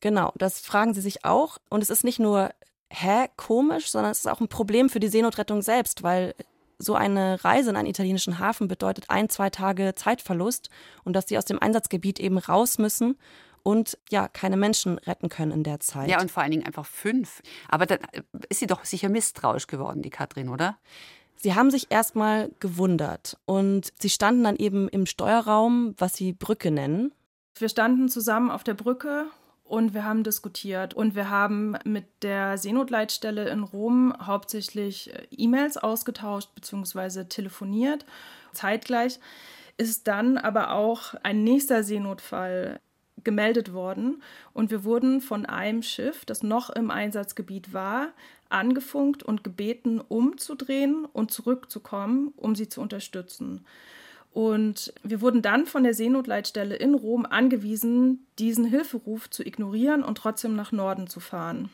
Genau, 0.00 0.32
das 0.36 0.60
fragen 0.60 0.94
sie 0.94 1.00
sich 1.00 1.24
auch. 1.24 1.58
Und 1.68 1.82
es 1.82 1.90
ist 1.90 2.04
nicht 2.04 2.18
nur, 2.18 2.50
hä, 2.90 3.28
komisch, 3.36 3.90
sondern 3.90 4.12
es 4.12 4.20
ist 4.20 4.28
auch 4.28 4.40
ein 4.40 4.48
Problem 4.48 4.88
für 4.88 5.00
die 5.00 5.08
Seenotrettung 5.08 5.62
selbst, 5.62 6.02
weil 6.02 6.34
so 6.78 6.94
eine 6.94 7.42
Reise 7.44 7.70
in 7.70 7.76
einen 7.76 7.88
italienischen 7.88 8.38
Hafen 8.38 8.66
bedeutet 8.66 9.04
ein, 9.08 9.28
zwei 9.28 9.50
Tage 9.50 9.94
Zeitverlust 9.94 10.68
und 11.04 11.14
dass 11.14 11.28
sie 11.28 11.38
aus 11.38 11.44
dem 11.44 11.60
Einsatzgebiet 11.60 12.18
eben 12.18 12.38
raus 12.38 12.78
müssen 12.78 13.16
und 13.62 13.98
ja, 14.10 14.28
keine 14.28 14.56
Menschen 14.56 14.98
retten 14.98 15.28
können 15.28 15.52
in 15.52 15.62
der 15.62 15.80
Zeit. 15.80 16.08
Ja, 16.08 16.20
und 16.20 16.30
vor 16.30 16.42
allen 16.42 16.52
Dingen 16.52 16.66
einfach 16.66 16.86
fünf. 16.86 17.42
Aber 17.68 17.86
dann 17.86 17.98
ist 18.48 18.60
sie 18.60 18.66
doch 18.66 18.84
sicher 18.84 19.08
misstrauisch 19.08 19.66
geworden, 19.66 20.02
die 20.02 20.10
Katrin, 20.10 20.48
oder? 20.48 20.78
Sie 21.36 21.54
haben 21.54 21.70
sich 21.70 21.90
erstmal 21.90 22.50
gewundert 22.60 23.36
und 23.46 23.92
sie 23.98 24.10
standen 24.10 24.44
dann 24.44 24.56
eben 24.56 24.88
im 24.88 25.06
Steuerraum, 25.06 25.94
was 25.98 26.14
sie 26.14 26.32
Brücke 26.32 26.70
nennen. 26.70 27.12
Wir 27.58 27.68
standen 27.68 28.08
zusammen 28.08 28.50
auf 28.50 28.62
der 28.62 28.74
Brücke 28.74 29.26
und 29.64 29.94
wir 29.94 30.04
haben 30.04 30.22
diskutiert 30.22 30.94
und 30.94 31.14
wir 31.14 31.30
haben 31.30 31.76
mit 31.84 32.04
der 32.22 32.58
Seenotleitstelle 32.58 33.48
in 33.48 33.62
Rom 33.62 34.14
hauptsächlich 34.20 35.12
äh, 35.12 35.26
E-Mails 35.30 35.78
ausgetauscht 35.78 36.54
bzw. 36.54 37.24
telefoniert. 37.24 38.06
Zeitgleich 38.52 39.18
ist 39.78 40.06
dann 40.06 40.38
aber 40.38 40.72
auch 40.72 41.14
ein 41.22 41.42
nächster 41.42 41.82
Seenotfall 41.82 42.80
gemeldet 43.24 43.72
worden 43.72 44.22
und 44.52 44.70
wir 44.70 44.84
wurden 44.84 45.20
von 45.20 45.46
einem 45.46 45.82
Schiff, 45.82 46.24
das 46.24 46.42
noch 46.42 46.70
im 46.70 46.90
Einsatzgebiet 46.90 47.72
war, 47.72 48.08
angefunkt 48.48 49.22
und 49.22 49.44
gebeten, 49.44 50.00
umzudrehen 50.00 51.04
und 51.04 51.30
zurückzukommen, 51.30 52.32
um 52.36 52.54
sie 52.54 52.68
zu 52.68 52.80
unterstützen. 52.80 53.64
Und 54.32 54.94
wir 55.02 55.20
wurden 55.20 55.42
dann 55.42 55.66
von 55.66 55.82
der 55.82 55.94
Seenotleitstelle 55.94 56.74
in 56.74 56.94
Rom 56.94 57.26
angewiesen, 57.26 58.26
diesen 58.38 58.64
Hilferuf 58.64 59.28
zu 59.28 59.46
ignorieren 59.46 60.02
und 60.02 60.16
trotzdem 60.16 60.56
nach 60.56 60.72
Norden 60.72 61.06
zu 61.06 61.20
fahren. 61.20 61.70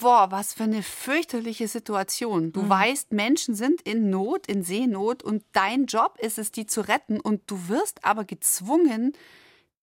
Boah, 0.00 0.30
was 0.30 0.54
für 0.54 0.64
eine 0.64 0.82
fürchterliche 0.82 1.68
Situation. 1.68 2.52
Du 2.52 2.62
mhm. 2.62 2.68
weißt, 2.70 3.12
Menschen 3.12 3.54
sind 3.54 3.82
in 3.82 4.08
Not, 4.08 4.46
in 4.46 4.62
Seenot 4.62 5.22
und 5.22 5.44
dein 5.52 5.86
Job 5.86 6.16
ist 6.20 6.38
es, 6.38 6.52
die 6.52 6.66
zu 6.66 6.80
retten 6.80 7.20
und 7.20 7.42
du 7.46 7.68
wirst 7.68 8.04
aber 8.04 8.24
gezwungen, 8.24 9.12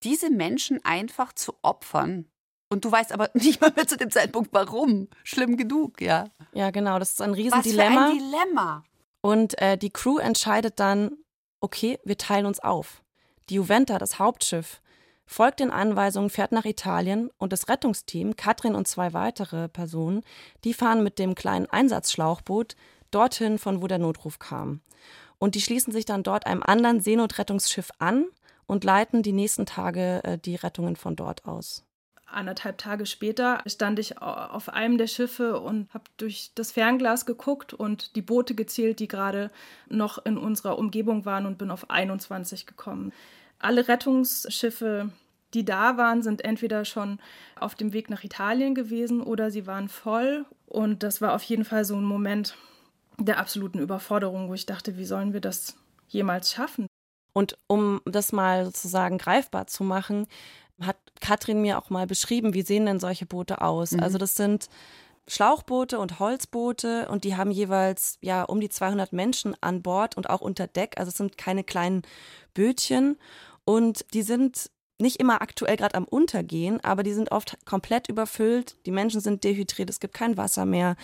diese 0.03 0.29
Menschen 0.29 0.83
einfach 0.83 1.33
zu 1.33 1.53
opfern. 1.61 2.25
Und 2.69 2.85
du 2.85 2.91
weißt 2.91 3.11
aber 3.11 3.29
nicht 3.33 3.61
mal 3.61 3.71
mehr 3.75 3.87
zu 3.87 3.97
dem 3.97 4.11
Zeitpunkt, 4.11 4.51
warum. 4.53 5.09
Schlimm 5.23 5.57
genug, 5.57 6.01
ja. 6.01 6.25
Ja, 6.53 6.71
genau, 6.71 6.99
das 6.99 7.11
ist 7.11 7.21
ein 7.21 7.33
Riesendilemma. 7.33 7.95
Was 7.95 8.11
für 8.11 8.11
ein 8.11 8.17
Dilemma. 8.17 8.83
Und 9.21 9.61
äh, 9.61 9.77
die 9.77 9.91
Crew 9.91 10.17
entscheidet 10.17 10.79
dann, 10.79 11.11
okay, 11.59 11.99
wir 12.03 12.17
teilen 12.17 12.45
uns 12.45 12.59
auf. 12.59 13.03
Die 13.49 13.55
Juventa, 13.55 13.97
das 13.97 14.17
Hauptschiff, 14.17 14.81
folgt 15.25 15.59
den 15.59 15.71
Anweisungen, 15.71 16.29
fährt 16.29 16.51
nach 16.51 16.65
Italien 16.65 17.29
und 17.37 17.53
das 17.53 17.69
Rettungsteam, 17.69 18.35
Katrin 18.35 18.75
und 18.75 18.87
zwei 18.87 19.13
weitere 19.13 19.69
Personen, 19.69 20.23
die 20.63 20.73
fahren 20.73 21.03
mit 21.03 21.19
dem 21.19 21.35
kleinen 21.35 21.67
Einsatzschlauchboot 21.67 22.75
dorthin, 23.11 23.59
von 23.59 23.81
wo 23.81 23.87
der 23.87 23.99
Notruf 23.99 24.39
kam. 24.39 24.81
Und 25.37 25.55
die 25.55 25.61
schließen 25.61 25.91
sich 25.93 26.05
dann 26.05 26.23
dort 26.23 26.45
einem 26.45 26.63
anderen 26.63 27.01
Seenotrettungsschiff 27.01 27.89
an 27.99 28.25
und 28.71 28.85
leiten 28.85 29.21
die 29.21 29.33
nächsten 29.33 29.65
Tage 29.65 30.23
äh, 30.23 30.37
die 30.37 30.55
Rettungen 30.55 30.95
von 30.95 31.17
dort 31.17 31.43
aus. 31.43 31.83
Anderthalb 32.25 32.77
Tage 32.77 33.05
später 33.05 33.61
stand 33.65 33.99
ich 33.99 34.21
auf 34.21 34.69
einem 34.69 34.97
der 34.97 35.07
Schiffe 35.07 35.59
und 35.59 35.93
habe 35.93 36.05
durch 36.15 36.51
das 36.55 36.71
Fernglas 36.71 37.25
geguckt 37.25 37.73
und 37.73 38.15
die 38.15 38.21
Boote 38.21 38.55
gezählt, 38.55 39.01
die 39.01 39.09
gerade 39.09 39.51
noch 39.89 40.25
in 40.25 40.37
unserer 40.37 40.79
Umgebung 40.79 41.25
waren 41.25 41.45
und 41.45 41.57
bin 41.57 41.69
auf 41.69 41.89
21 41.89 42.65
gekommen. 42.65 43.11
Alle 43.59 43.89
Rettungsschiffe, 43.89 45.09
die 45.53 45.65
da 45.65 45.97
waren, 45.97 46.23
sind 46.23 46.45
entweder 46.45 46.85
schon 46.85 47.19
auf 47.59 47.75
dem 47.75 47.91
Weg 47.91 48.09
nach 48.09 48.23
Italien 48.23 48.73
gewesen 48.73 49.19
oder 49.19 49.51
sie 49.51 49.67
waren 49.67 49.89
voll. 49.89 50.45
Und 50.65 51.03
das 51.03 51.19
war 51.19 51.33
auf 51.33 51.43
jeden 51.43 51.65
Fall 51.65 51.83
so 51.83 51.97
ein 51.97 52.05
Moment 52.05 52.55
der 53.17 53.37
absoluten 53.37 53.79
Überforderung, 53.79 54.47
wo 54.47 54.53
ich 54.53 54.65
dachte, 54.65 54.95
wie 54.95 55.03
sollen 55.03 55.33
wir 55.33 55.41
das 55.41 55.75
jemals 56.07 56.53
schaffen? 56.53 56.87
Und 57.33 57.57
um 57.67 58.01
das 58.05 58.31
mal 58.31 58.65
sozusagen 58.65 59.17
greifbar 59.17 59.67
zu 59.67 59.83
machen, 59.83 60.27
hat 60.81 60.97
Katrin 61.19 61.61
mir 61.61 61.77
auch 61.77 61.89
mal 61.89 62.07
beschrieben, 62.07 62.53
wie 62.53 62.63
sehen 62.63 62.85
denn 62.85 62.99
solche 62.99 63.25
Boote 63.25 63.61
aus? 63.61 63.91
Mhm. 63.91 64.01
Also 64.01 64.17
das 64.17 64.35
sind 64.35 64.67
Schlauchboote 65.27 65.99
und 65.99 66.19
Holzboote 66.19 67.07
und 67.07 67.23
die 67.23 67.35
haben 67.35 67.51
jeweils 67.51 68.17
ja 68.21 68.43
um 68.43 68.59
die 68.59 68.69
200 68.69 69.13
Menschen 69.13 69.55
an 69.61 69.81
Bord 69.81 70.17
und 70.17 70.29
auch 70.29 70.41
unter 70.41 70.67
Deck. 70.67 70.95
Also 70.97 71.09
es 71.09 71.17
sind 71.17 71.37
keine 71.37 71.63
kleinen 71.63 72.01
Bötchen 72.53 73.17
und 73.63 74.05
die 74.13 74.23
sind 74.23 74.71
nicht 75.01 75.19
immer 75.19 75.41
aktuell 75.41 75.77
gerade 75.77 75.95
am 75.95 76.05
Untergehen, 76.05 76.83
aber 76.83 77.03
die 77.03 77.13
sind 77.13 77.31
oft 77.31 77.57
komplett 77.65 78.07
überfüllt. 78.09 78.75
Die 78.85 78.91
Menschen 78.91 79.21
sind 79.21 79.43
dehydriert, 79.43 79.89
es 79.89 79.99
gibt 79.99 80.13
kein 80.13 80.37
Wasser 80.37 80.65
mehr. 80.65 80.95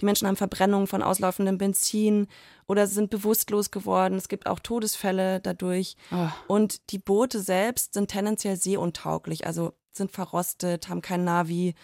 Die 0.00 0.04
Menschen 0.04 0.26
haben 0.28 0.36
Verbrennungen 0.36 0.86
von 0.86 1.02
auslaufendem 1.02 1.58
Benzin 1.58 2.28
oder 2.66 2.86
sind 2.86 3.10
bewusstlos 3.10 3.70
geworden. 3.70 4.14
Es 4.14 4.28
gibt 4.28 4.46
auch 4.46 4.60
Todesfälle 4.60 5.40
dadurch. 5.40 5.96
Oh. 6.12 6.28
Und 6.46 6.90
die 6.92 6.98
Boote 6.98 7.40
selbst 7.40 7.94
sind 7.94 8.10
tendenziell 8.10 8.56
seeuntauglich, 8.56 9.46
also 9.46 9.72
sind 9.92 10.12
verrostet, 10.12 10.88
haben 10.88 11.02
kein 11.02 11.24
Navi. 11.24 11.74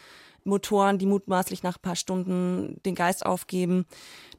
Motoren, 0.47 0.99
die 0.99 1.07
mutmaßlich 1.07 1.63
nach 1.63 1.77
ein 1.77 1.83
paar 1.83 1.97
Stunden 1.97 2.81
den 2.85 2.95
Geist 2.95 3.27
aufgeben. 3.27 3.85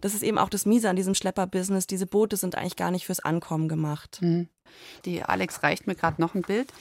Das 0.01 0.13
ist 0.13 0.23
eben 0.23 0.37
auch 0.37 0.49
das 0.49 0.65
Miese 0.65 0.89
an 0.89 0.95
diesem 0.95 1.13
Schlepper-Business. 1.13 1.85
Diese 1.85 2.07
Boote 2.07 2.37
sind 2.37 2.55
eigentlich 2.55 2.77
gar 2.77 2.91
nicht 2.91 3.05
fürs 3.05 3.19
Ankommen 3.19 3.67
gemacht. 3.67 4.19
Mhm. 4.21 4.47
Die 5.05 5.23
Alex 5.23 5.63
reicht 5.63 5.87
mir 5.87 5.95
gerade 5.95 6.21
noch 6.21 6.35
ein 6.35 6.41
Bild. 6.41 6.71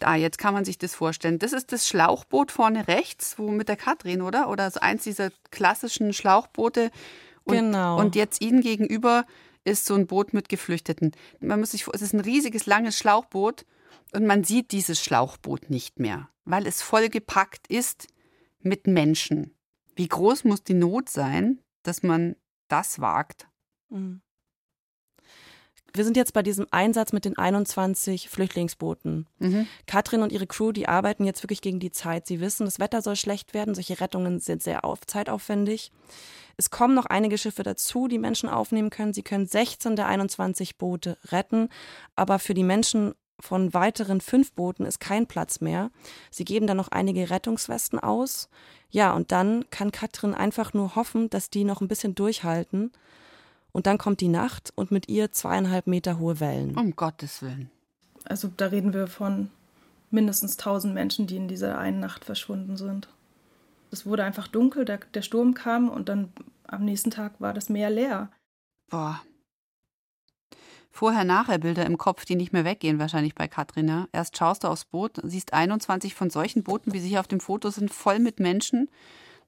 Da, 0.00 0.16
jetzt 0.16 0.38
kann 0.38 0.54
man 0.54 0.64
sich 0.64 0.78
das 0.78 0.94
vorstellen. 0.94 1.38
Das 1.38 1.52
ist 1.52 1.72
das 1.72 1.86
Schlauchboot 1.86 2.50
vorne 2.50 2.88
rechts, 2.88 3.38
wo 3.38 3.50
mit 3.50 3.68
der 3.68 3.76
Katrin, 3.76 4.22
oder? 4.22 4.48
Oder 4.48 4.70
so 4.70 4.80
eins 4.80 5.04
dieser 5.04 5.30
klassischen 5.50 6.12
Schlauchboote. 6.12 6.90
Und, 7.44 7.54
genau. 7.54 8.00
Und 8.00 8.16
jetzt 8.16 8.42
ihnen 8.42 8.62
gegenüber 8.62 9.26
ist 9.64 9.84
so 9.84 9.94
ein 9.94 10.06
Boot 10.06 10.32
mit 10.32 10.48
Geflüchteten. 10.48 11.12
Man 11.40 11.60
muss 11.60 11.72
sich 11.72 11.86
es 11.92 12.02
ist 12.02 12.14
ein 12.14 12.20
riesiges, 12.20 12.66
langes 12.66 12.98
Schlauchboot 12.98 13.66
und 14.12 14.26
man 14.26 14.42
sieht 14.42 14.72
dieses 14.72 15.02
Schlauchboot 15.02 15.70
nicht 15.70 16.00
mehr, 16.00 16.28
weil 16.44 16.66
es 16.66 16.82
vollgepackt 16.82 17.66
ist 17.68 18.08
mit 18.60 18.86
Menschen. 18.86 19.54
Wie 19.94 20.08
groß 20.08 20.44
muss 20.44 20.64
die 20.64 20.74
Not 20.74 21.08
sein, 21.08 21.60
dass 21.82 22.02
man 22.02 22.36
das 22.68 23.00
wagt? 23.00 23.48
Mhm. 23.90 24.22
Wir 25.92 26.04
sind 26.04 26.16
jetzt 26.16 26.32
bei 26.32 26.42
diesem 26.42 26.66
Einsatz 26.70 27.12
mit 27.12 27.24
den 27.24 27.36
21 27.36 28.28
Flüchtlingsbooten. 28.28 29.26
Mhm. 29.38 29.66
Katrin 29.86 30.22
und 30.22 30.32
ihre 30.32 30.46
Crew, 30.46 30.72
die 30.72 30.88
arbeiten 30.88 31.24
jetzt 31.24 31.42
wirklich 31.42 31.60
gegen 31.60 31.80
die 31.80 31.90
Zeit. 31.90 32.26
Sie 32.26 32.40
wissen, 32.40 32.64
das 32.64 32.78
Wetter 32.78 33.02
soll 33.02 33.16
schlecht 33.16 33.54
werden. 33.54 33.74
Solche 33.74 34.00
Rettungen 34.00 34.40
sind 34.40 34.62
sehr 34.62 34.84
auf, 34.84 35.06
zeitaufwendig. 35.06 35.92
Es 36.56 36.70
kommen 36.70 36.94
noch 36.94 37.06
einige 37.06 37.38
Schiffe 37.38 37.62
dazu, 37.62 38.06
die 38.06 38.18
Menschen 38.18 38.48
aufnehmen 38.48 38.90
können. 38.90 39.14
Sie 39.14 39.22
können 39.22 39.46
16 39.46 39.96
der 39.96 40.06
21 40.06 40.76
Boote 40.76 41.16
retten. 41.28 41.68
Aber 42.16 42.38
für 42.38 42.54
die 42.54 42.64
Menschen 42.64 43.14
von 43.40 43.72
weiteren 43.72 44.20
fünf 44.20 44.52
Booten 44.52 44.84
ist 44.84 45.00
kein 45.00 45.26
Platz 45.26 45.60
mehr. 45.60 45.90
Sie 46.30 46.44
geben 46.44 46.66
dann 46.66 46.76
noch 46.76 46.88
einige 46.88 47.30
Rettungswesten 47.30 47.98
aus. 47.98 48.48
Ja, 48.90 49.14
und 49.14 49.32
dann 49.32 49.64
kann 49.70 49.92
Katrin 49.92 50.34
einfach 50.34 50.74
nur 50.74 50.94
hoffen, 50.96 51.30
dass 51.30 51.48
die 51.48 51.64
noch 51.64 51.80
ein 51.80 51.88
bisschen 51.88 52.14
durchhalten 52.14 52.92
und 53.72 53.86
dann 53.86 53.98
kommt 53.98 54.20
die 54.20 54.28
Nacht 54.28 54.72
und 54.74 54.90
mit 54.90 55.08
ihr 55.08 55.32
zweieinhalb 55.32 55.86
Meter 55.86 56.18
hohe 56.18 56.40
Wellen. 56.40 56.76
Um 56.76 56.96
Gottes 56.96 57.42
Willen. 57.42 57.70
Also 58.24 58.50
da 58.56 58.66
reden 58.66 58.92
wir 58.92 59.06
von 59.06 59.50
mindestens 60.10 60.56
tausend 60.56 60.94
Menschen, 60.94 61.26
die 61.26 61.36
in 61.36 61.48
dieser 61.48 61.78
einen 61.78 62.00
Nacht 62.00 62.24
verschwunden 62.24 62.76
sind. 62.76 63.08
Es 63.90 64.06
wurde 64.06 64.24
einfach 64.24 64.48
dunkel, 64.48 64.84
der, 64.84 64.98
der 65.14 65.22
Sturm 65.22 65.54
kam 65.54 65.88
und 65.88 66.08
dann 66.08 66.32
am 66.64 66.84
nächsten 66.84 67.10
Tag 67.10 67.40
war 67.40 67.54
das 67.54 67.68
Meer 67.68 67.90
leer. 67.90 68.30
Boah. 68.88 69.20
Vorher-Nachher-Bilder 70.92 71.86
im 71.86 71.98
Kopf, 71.98 72.24
die 72.24 72.34
nicht 72.34 72.52
mehr 72.52 72.64
weggehen, 72.64 72.98
wahrscheinlich 72.98 73.34
bei 73.34 73.46
Katrin. 73.48 73.88
Ja? 73.88 74.08
Erst 74.12 74.36
schaust 74.36 74.64
du 74.64 74.68
aufs 74.68 74.84
Boot, 74.84 75.20
siehst 75.22 75.52
21 75.52 76.14
von 76.14 76.30
solchen 76.30 76.64
Booten, 76.64 76.92
wie 76.92 77.00
sie 77.00 77.08
hier 77.08 77.20
auf 77.20 77.28
dem 77.28 77.40
Foto 77.40 77.70
sind, 77.70 77.92
voll 77.92 78.18
mit 78.18 78.40
Menschen. 78.40 78.90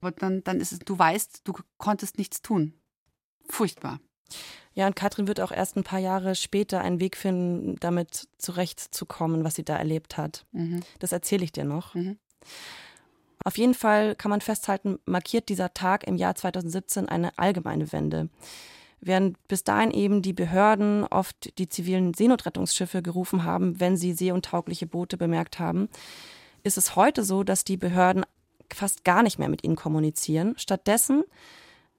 Und 0.01 0.23
dann, 0.23 0.43
dann 0.45 0.61
ist 0.61 0.73
es, 0.73 0.79
du 0.81 0.99
weißt, 0.99 1.43
du 1.45 1.55
konntest 1.79 2.19
nichts 2.19 2.43
tun. 2.43 2.75
Furchtbar. 3.49 4.01
Ja, 4.75 4.87
und 4.87 4.97
Katrin 4.97 5.29
wird 5.29 5.41
auch 5.41 5.53
erst 5.53 5.77
ein 5.77 5.85
paar 5.85 5.99
Jahre 5.99 6.35
später 6.35 6.81
einen 6.81 7.01
Weg 7.01 7.17
finden, 7.17 7.77
damit 7.81 8.29
zurechtzukommen, 8.39 9.45
was 9.45 9.55
sie 9.55 9.65
da 9.65 9.77
erlebt 9.77 10.17
hat. 10.17 10.47
Mhm. 10.53 10.81
Das 10.99 11.13
erzähle 11.13 11.45
ich 11.45 11.53
dir 11.53 11.65
noch. 11.65 11.95
Mhm. 11.95 12.17
Auf 13.45 13.59
jeden 13.59 13.75
Fall 13.75 14.15
kann 14.15 14.31
man 14.31 14.41
festhalten, 14.41 14.99
markiert 15.05 15.49
dieser 15.49 15.75
Tag 15.75 16.07
im 16.07 16.17
Jahr 16.17 16.35
2017 16.35 17.09
eine 17.09 17.37
allgemeine 17.39 17.93
Wende. 17.93 18.29
Während 19.01 19.37
bis 19.49 19.65
dahin 19.65 19.91
eben 19.91 20.23
die 20.23 20.33
Behörden 20.33 21.05
oft 21.05 21.59
die 21.59 21.69
zivilen 21.69 22.15
Seenotrettungsschiffe 22.15 23.03
gerufen 23.03 23.43
haben, 23.43 23.81
wenn 23.81 23.97
sie 23.97 24.13
seeuntaugliche 24.13 24.87
Boote 24.87 25.17
bemerkt 25.17 25.59
haben, 25.59 25.89
ist 26.63 26.79
es 26.79 26.95
heute 26.95 27.25
so, 27.25 27.43
dass 27.43 27.65
die 27.65 27.77
Behörden 27.77 28.25
fast 28.73 29.05
gar 29.05 29.25
nicht 29.25 29.41
mehr 29.41 29.49
mit 29.49 29.65
ihnen 29.65 29.75
kommunizieren. 29.75 30.55
Stattdessen 30.57 31.25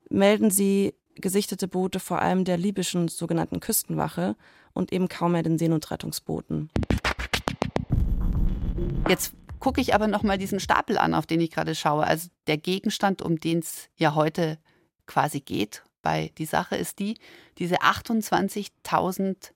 melden 0.09 0.49
sie 0.49 0.93
gesichtete 1.15 1.67
Boote 1.67 1.99
vor 1.99 2.21
allem 2.21 2.45
der 2.45 2.57
libyschen 2.57 3.07
sogenannten 3.07 3.59
Küstenwache 3.59 4.35
und 4.73 4.91
eben 4.91 5.07
kaum 5.07 5.33
mehr 5.33 5.43
den 5.43 5.57
Seenotrettungsbooten. 5.57 6.69
Jetzt 9.07 9.33
gucke 9.59 9.81
ich 9.81 9.93
aber 9.93 10.07
noch 10.07 10.23
mal 10.23 10.37
diesen 10.37 10.59
Stapel 10.59 10.97
an, 10.97 11.13
auf 11.13 11.25
den 11.25 11.41
ich 11.41 11.51
gerade 11.51 11.75
schaue. 11.75 12.05
Also 12.05 12.29
der 12.47 12.57
Gegenstand, 12.57 13.21
um 13.21 13.39
den 13.39 13.59
es 13.59 13.89
ja 13.95 14.15
heute 14.15 14.57
quasi 15.05 15.39
geht, 15.39 15.83
bei 16.01 16.31
die 16.37 16.45
Sache 16.45 16.75
ist 16.75 16.99
die, 16.99 17.17
diese 17.57 17.81
28.000 17.81 19.51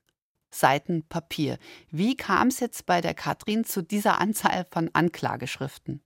Seiten 0.50 1.02
Papier. 1.02 1.58
Wie 1.90 2.16
kam 2.16 2.48
es 2.48 2.60
jetzt 2.60 2.86
bei 2.86 3.02
der 3.02 3.14
Katrin 3.14 3.64
zu 3.64 3.82
dieser 3.82 4.18
Anzahl 4.18 4.66
von 4.70 4.90
Anklageschriften? 4.94 6.00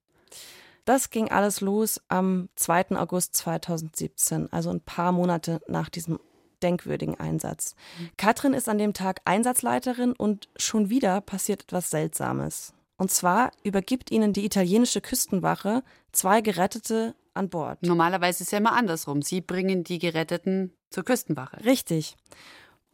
Das 0.85 1.11
ging 1.11 1.31
alles 1.31 1.61
los 1.61 2.01
am 2.09 2.49
2. 2.57 2.97
August 2.97 3.37
2017, 3.37 4.53
also 4.53 4.71
ein 4.71 4.81
paar 4.81 5.13
Monate 5.13 5.61
nach 5.69 5.89
diesem 5.89 6.19
denkwürdigen 6.63 7.19
Einsatz. 7.19 7.75
Katrin 8.17 8.55
ist 8.55 8.69
an 8.69 8.79
dem 8.79 8.93
Tag 8.93 9.21
Einsatzleiterin 9.25 10.13
und 10.13 10.49
schon 10.57 10.91
wieder 10.91 11.21
passiert 11.21 11.63
etwas 11.63 11.91
Seltsames. 11.91 12.73
Und 12.97 13.11
zwar 13.11 13.51
übergibt 13.65 14.11
ihnen 14.11 14.33
die 14.33 14.45
italienische 14.45 15.01
Küstenwache 15.01 15.83
zwei 16.13 16.41
Gerettete 16.41 17.15
an 17.35 17.49
Bord. 17.49 17.83
Normalerweise 17.83 18.43
ist 18.43 18.49
es 18.49 18.51
ja 18.53 18.59
immer 18.59 18.75
andersrum. 18.75 19.23
Sie 19.23 19.41
bringen 19.41 19.85
die 19.85 19.99
Geretteten 19.99 20.73
zur 20.91 21.05
Küstenwache. 21.05 21.65
Richtig. 21.65 22.17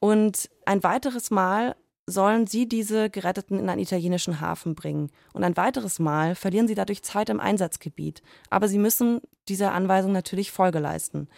Und 0.01 0.49
ein 0.65 0.83
weiteres 0.83 1.31
Mal 1.31 1.77
sollen 2.09 2.47
sie 2.47 2.69
diese 2.69 3.11
Geretteten 3.11 3.59
in 3.59 3.69
einen 3.69 3.81
italienischen 3.81 4.41
Hafen 4.41 4.75
bringen. 4.75 5.11
Und 5.33 5.45
ein 5.45 5.57
weiteres 5.57 5.99
Mal 5.99 6.35
verlieren 6.35 6.67
sie 6.67 6.75
dadurch 6.75 7.03
Zeit 7.03 7.29
im 7.29 7.41
Einsatzgebiet. 7.41 8.23
Aber 8.51 8.69
sie 8.69 8.79
müssen 8.79 9.21
dieser 9.49 9.73
Anweisung 9.73 10.13
natürlich 10.13 10.51
Folge 10.51 10.79
leisten. 10.79 11.29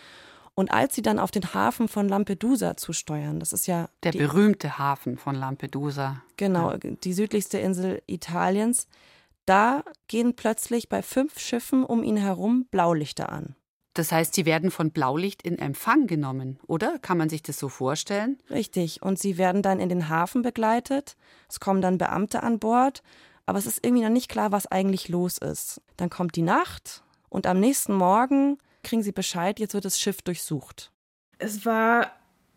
Und 0.54 0.72
als 0.72 0.94
sie 0.94 1.02
dann 1.02 1.18
auf 1.18 1.30
den 1.30 1.54
Hafen 1.54 1.88
von 1.88 2.08
Lampedusa 2.08 2.76
zusteuern, 2.76 3.40
das 3.40 3.52
ist 3.52 3.66
ja. 3.66 3.88
Der 4.02 4.12
berühmte 4.12 4.78
Hafen 4.78 5.16
von 5.16 5.34
Lampedusa. 5.34 6.22
Genau, 6.36 6.72
ja. 6.72 6.78
die 6.78 7.12
südlichste 7.12 7.58
Insel 7.58 8.02
Italiens. 8.06 8.86
Da 9.46 9.82
gehen 10.06 10.36
plötzlich 10.36 10.88
bei 10.88 11.02
fünf 11.02 11.38
Schiffen 11.38 11.84
um 11.84 12.04
ihn 12.04 12.16
herum 12.16 12.66
Blaulichter 12.70 13.32
an. 13.32 13.56
Das 13.94 14.12
heißt, 14.12 14.34
sie 14.34 14.46
werden 14.46 14.70
von 14.70 14.92
Blaulicht 14.92 15.42
in 15.42 15.58
Empfang 15.58 16.06
genommen, 16.06 16.60
oder? 16.66 16.98
Kann 17.00 17.18
man 17.18 17.28
sich 17.28 17.42
das 17.42 17.58
so 17.58 17.68
vorstellen? 17.68 18.38
Richtig. 18.48 19.02
Und 19.02 19.18
sie 19.18 19.36
werden 19.36 19.62
dann 19.62 19.80
in 19.80 19.88
den 19.88 20.08
Hafen 20.08 20.42
begleitet. 20.42 21.16
Es 21.48 21.58
kommen 21.58 21.80
dann 21.80 21.98
Beamte 21.98 22.42
an 22.42 22.58
Bord. 22.60 23.02
Aber 23.46 23.58
es 23.58 23.66
ist 23.66 23.84
irgendwie 23.84 24.04
noch 24.04 24.10
nicht 24.10 24.28
klar, 24.28 24.52
was 24.52 24.68
eigentlich 24.68 25.08
los 25.08 25.38
ist. 25.38 25.80
Dann 25.96 26.08
kommt 26.08 26.36
die 26.36 26.42
Nacht 26.42 27.02
und 27.28 27.46
am 27.46 27.58
nächsten 27.58 27.94
Morgen 27.94 28.58
kriegen 28.82 29.02
sie 29.02 29.12
Bescheid, 29.12 29.58
jetzt 29.58 29.74
wird 29.74 29.84
das 29.84 29.98
Schiff 29.98 30.22
durchsucht. 30.22 30.92
Es 31.38 31.64
war 31.66 32.12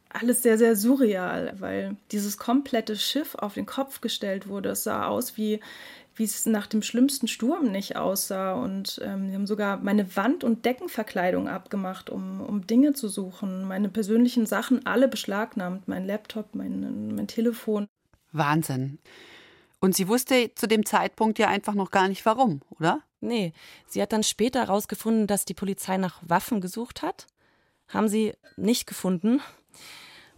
alles 0.09 0.43
sehr, 0.43 0.57
sehr 0.57 0.75
surreal, 0.75 1.55
weil 1.59 1.95
dieses 2.11 2.37
komplette 2.37 2.95
Schiff 2.95 3.35
auf 3.35 3.55
den 3.55 3.65
Kopf 3.65 4.01
gestellt 4.01 4.47
wurde. 4.47 4.69
Es 4.69 4.83
sah 4.83 5.07
aus 5.07 5.37
wie 5.37 5.59
wie 6.15 6.23
es 6.23 6.45
nach 6.45 6.67
dem 6.67 6.81
schlimmsten 6.81 7.27
Sturm 7.27 7.71
nicht 7.71 7.95
aussah. 7.95 8.53
Und 8.53 8.99
ähm, 9.03 9.29
die 9.29 9.35
haben 9.35 9.47
sogar 9.47 9.77
meine 9.77 10.15
Wand- 10.15 10.43
und 10.43 10.65
Deckenverkleidung 10.65 11.47
abgemacht, 11.47 12.09
um, 12.09 12.41
um 12.41 12.67
Dinge 12.67 12.93
zu 12.93 13.07
suchen. 13.07 13.67
Meine 13.67 13.89
persönlichen 13.89 14.45
Sachen 14.45 14.85
alle 14.85 15.07
beschlagnahmt. 15.07 15.87
Mein 15.87 16.05
Laptop, 16.05 16.55
mein, 16.55 17.15
mein 17.15 17.27
Telefon. 17.27 17.87
Wahnsinn. 18.31 18.99
Und 19.79 19.95
sie 19.95 20.07
wusste 20.07 20.51
zu 20.55 20.67
dem 20.67 20.85
Zeitpunkt 20.85 21.39
ja 21.39 21.49
einfach 21.49 21.73
noch 21.73 21.91
gar 21.91 22.07
nicht 22.07 22.25
warum, 22.25 22.61
oder? 22.69 23.01
Nee, 23.19 23.53
sie 23.87 24.01
hat 24.01 24.13
dann 24.13 24.23
später 24.23 24.61
herausgefunden, 24.61 25.27
dass 25.27 25.45
die 25.45 25.53
Polizei 25.53 25.97
nach 25.97 26.21
Waffen 26.21 26.61
gesucht 26.61 27.01
hat. 27.01 27.27
Haben 27.87 28.07
sie 28.07 28.33
nicht 28.55 28.87
gefunden. 28.87 29.41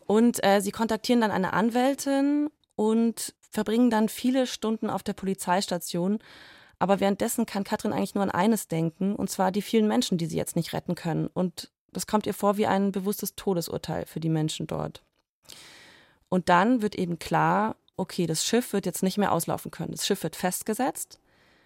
Und 0.08 0.44
äh, 0.44 0.62
sie 0.62 0.72
kontaktieren 0.72 1.22
dann 1.22 1.32
eine 1.32 1.54
Anwältin 1.54 2.50
und 2.76 3.34
verbringen 3.50 3.90
dann 3.90 4.10
viele 4.10 4.48
Stunden 4.48 4.90
auf 4.90 5.04
der 5.04 5.14
Polizeistation. 5.14 6.20
Aber 6.78 7.00
währenddessen 7.00 7.46
kann 7.46 7.64
Katrin 7.64 7.94
eigentlich 7.94 8.16
nur 8.16 8.24
an 8.24 8.32
eines 8.32 8.68
denken, 8.68 9.16
und 9.16 9.30
zwar 9.30 9.52
die 9.52 9.62
vielen 9.62 9.88
Menschen, 9.88 10.18
die 10.18 10.26
sie 10.26 10.38
jetzt 10.38 10.56
nicht 10.56 10.74
retten 10.74 10.96
können. 10.96 11.28
Und 11.28 11.72
das 11.92 12.08
kommt 12.08 12.28
ihr 12.28 12.34
vor 12.34 12.58
wie 12.58 12.68
ein 12.68 12.92
bewusstes 12.92 13.36
Todesurteil 13.36 14.06
für 14.06 14.20
die 14.20 14.30
Menschen 14.30 14.68
dort. 14.68 15.02
Und 16.28 16.50
dann 16.50 16.82
wird 16.82 16.96
eben 16.96 17.18
klar, 17.18 17.78
okay, 17.96 18.28
das 18.28 18.46
Schiff 18.46 18.74
wird 18.74 18.86
jetzt 18.86 19.04
nicht 19.04 19.18
mehr 19.18 19.32
auslaufen 19.32 19.72
können. 19.72 19.94
Das 19.94 20.06
Schiff 20.06 20.22
wird 20.24 20.36
festgesetzt. 20.36 21.20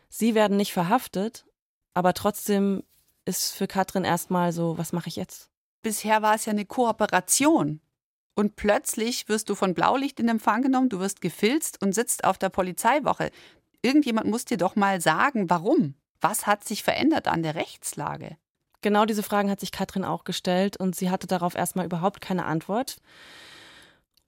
Sie 0.09 0.35
werden 0.35 0.57
nicht 0.57 0.73
verhaftet, 0.73 1.45
aber 1.95 2.13
trotzdem 2.13 2.83
ist 3.25 3.53
für 3.53 3.67
Katrin 3.67 4.03
erstmal 4.03 4.51
so, 4.51 4.77
was 4.77 4.93
mache 4.93 5.09
ich 5.09 5.15
jetzt? 5.15 5.49
Bisher 5.81 6.21
war 6.21 6.35
es 6.35 6.45
ja 6.45 6.51
eine 6.51 6.65
Kooperation 6.65 7.79
und 8.36 8.55
plötzlich 8.55 9.27
wirst 9.27 9.50
du 9.50 9.55
von 9.55 9.74
Blaulicht 9.74 10.19
in 10.19 10.29
Empfang 10.29 10.62
genommen, 10.62 10.89
du 10.89 11.00
wirst 11.00 11.21
gefilzt 11.21 11.81
und 11.81 11.93
sitzt 11.93 12.24
auf 12.24 12.38
der 12.38 12.50
Polizeiwoche. 12.50 13.31
Irgendjemand 13.81 14.27
muss 14.27 14.45
dir 14.45 14.57
doch 14.57 14.75
mal 14.75 15.01
sagen, 15.01 15.50
warum? 15.50 15.95
Was 16.21 16.48
hat 16.48 16.63
sich 16.63 16.83
verändert 16.83 17.27
an 17.27 17.43
der 17.43 17.55
Rechtslage? 17.55 18.38
Genau 18.81 19.05
diese 19.05 19.24
Fragen 19.24 19.50
hat 19.50 19.59
sich 19.59 19.71
Katrin 19.71 20.05
auch 20.05 20.24
gestellt 20.24 20.77
und 20.77 20.95
sie 20.95 21.09
hatte 21.09 21.27
darauf 21.27 21.55
erstmal 21.55 21.86
überhaupt 21.86 22.21
keine 22.21 22.45
Antwort. 22.45 22.98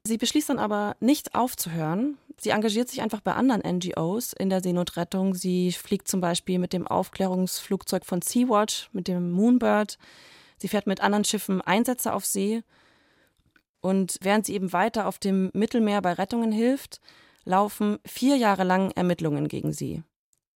Sie 0.03 0.17
beschließt 0.17 0.50
dann 0.50 0.60
aber 0.60 0.96
nicht 1.00 1.36
aufzuhören. 1.36 2.17
Sie 2.38 2.50
engagiert 2.50 2.89
sich 2.89 3.01
einfach 3.01 3.22
bei 3.22 3.34
anderen 3.34 3.62
NGOs 3.62 4.34
in 4.34 4.50
der 4.50 4.62
Seenotrettung. 4.62 5.36
Sie 5.36 5.72
fliegt 5.72 6.08
zum 6.08 6.22
Beispiel 6.22 6.60
mit 6.60 6.74
dem 6.74 6.88
Aufklärungsflugzeug 6.88 8.05
von 8.05 8.22
Sea-Watch, 8.22 8.89
mit 8.93 9.08
dem 9.08 9.31
Moonbird. 9.31 9.98
Sie 10.58 10.67
fährt 10.67 10.88
mit 10.88 11.01
anderen 11.01 11.24
Schiffen 11.24 11.62
Einsätze 11.62 12.13
auf 12.13 12.25
See 12.25 12.63
und 13.81 14.17
während 14.21 14.45
sie 14.45 14.53
eben 14.53 14.73
weiter 14.73 15.07
auf 15.07 15.19
dem 15.19 15.50
Mittelmeer 15.53 16.01
bei 16.01 16.13
Rettungen 16.13 16.51
hilft, 16.51 17.01
laufen 17.43 17.97
vier 18.05 18.38
Jahre 18.38 18.63
lang 18.63 18.91
Ermittlungen 18.91 19.47
gegen 19.47 19.73
sie. 19.73 20.03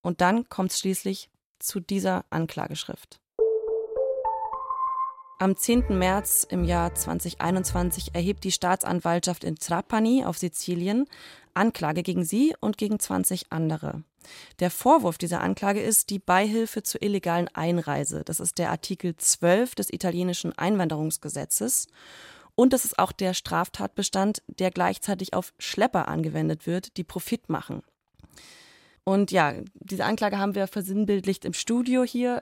Und 0.01 0.21
dann 0.21 0.47
kommt 0.49 0.71
es 0.71 0.79
schließlich 0.79 1.29
zu 1.59 1.79
dieser 1.79 2.25
Anklageschrift. 2.29 3.19
Am 5.37 5.57
10. 5.57 5.97
März 5.97 6.47
im 6.49 6.63
Jahr 6.63 6.95
2021 6.95 8.15
erhebt 8.15 8.45
die 8.45 8.53
Staatsanwaltschaft 8.53 9.43
in 9.43 9.57
Trapani 9.57 10.23
auf 10.23 10.37
Sizilien 10.37 11.07
Anklage 11.53 12.03
gegen 12.03 12.23
sie 12.23 12.55
und 12.61 12.77
gegen 12.77 12.99
20 12.99 13.51
andere. 13.51 14.03
Der 14.59 14.71
Vorwurf 14.71 15.17
dieser 15.17 15.41
Anklage 15.41 15.81
ist 15.81 16.09
die 16.09 16.19
Beihilfe 16.19 16.83
zur 16.83 17.01
illegalen 17.01 17.49
Einreise. 17.49 18.23
Das 18.23 18.39
ist 18.39 18.57
der 18.57 18.71
Artikel 18.71 19.15
12 19.17 19.75
des 19.75 19.91
italienischen 19.91 20.57
Einwanderungsgesetzes. 20.57 21.87
Und 22.55 22.73
es 22.73 22.85
ist 22.85 22.97
auch 22.97 23.11
der 23.11 23.33
Straftatbestand, 23.33 24.41
der 24.47 24.71
gleichzeitig 24.71 25.33
auf 25.33 25.53
Schlepper 25.59 26.07
angewendet 26.07 26.65
wird, 26.65 26.97
die 26.97 27.03
Profit 27.03 27.49
machen. 27.49 27.83
Und 29.03 29.31
ja, 29.31 29.53
diese 29.75 30.05
Anklage 30.05 30.39
haben 30.39 30.55
wir 30.55 30.67
versinnbildlicht 30.67 31.45
im 31.45 31.53
Studio 31.53 32.03
hier. 32.03 32.41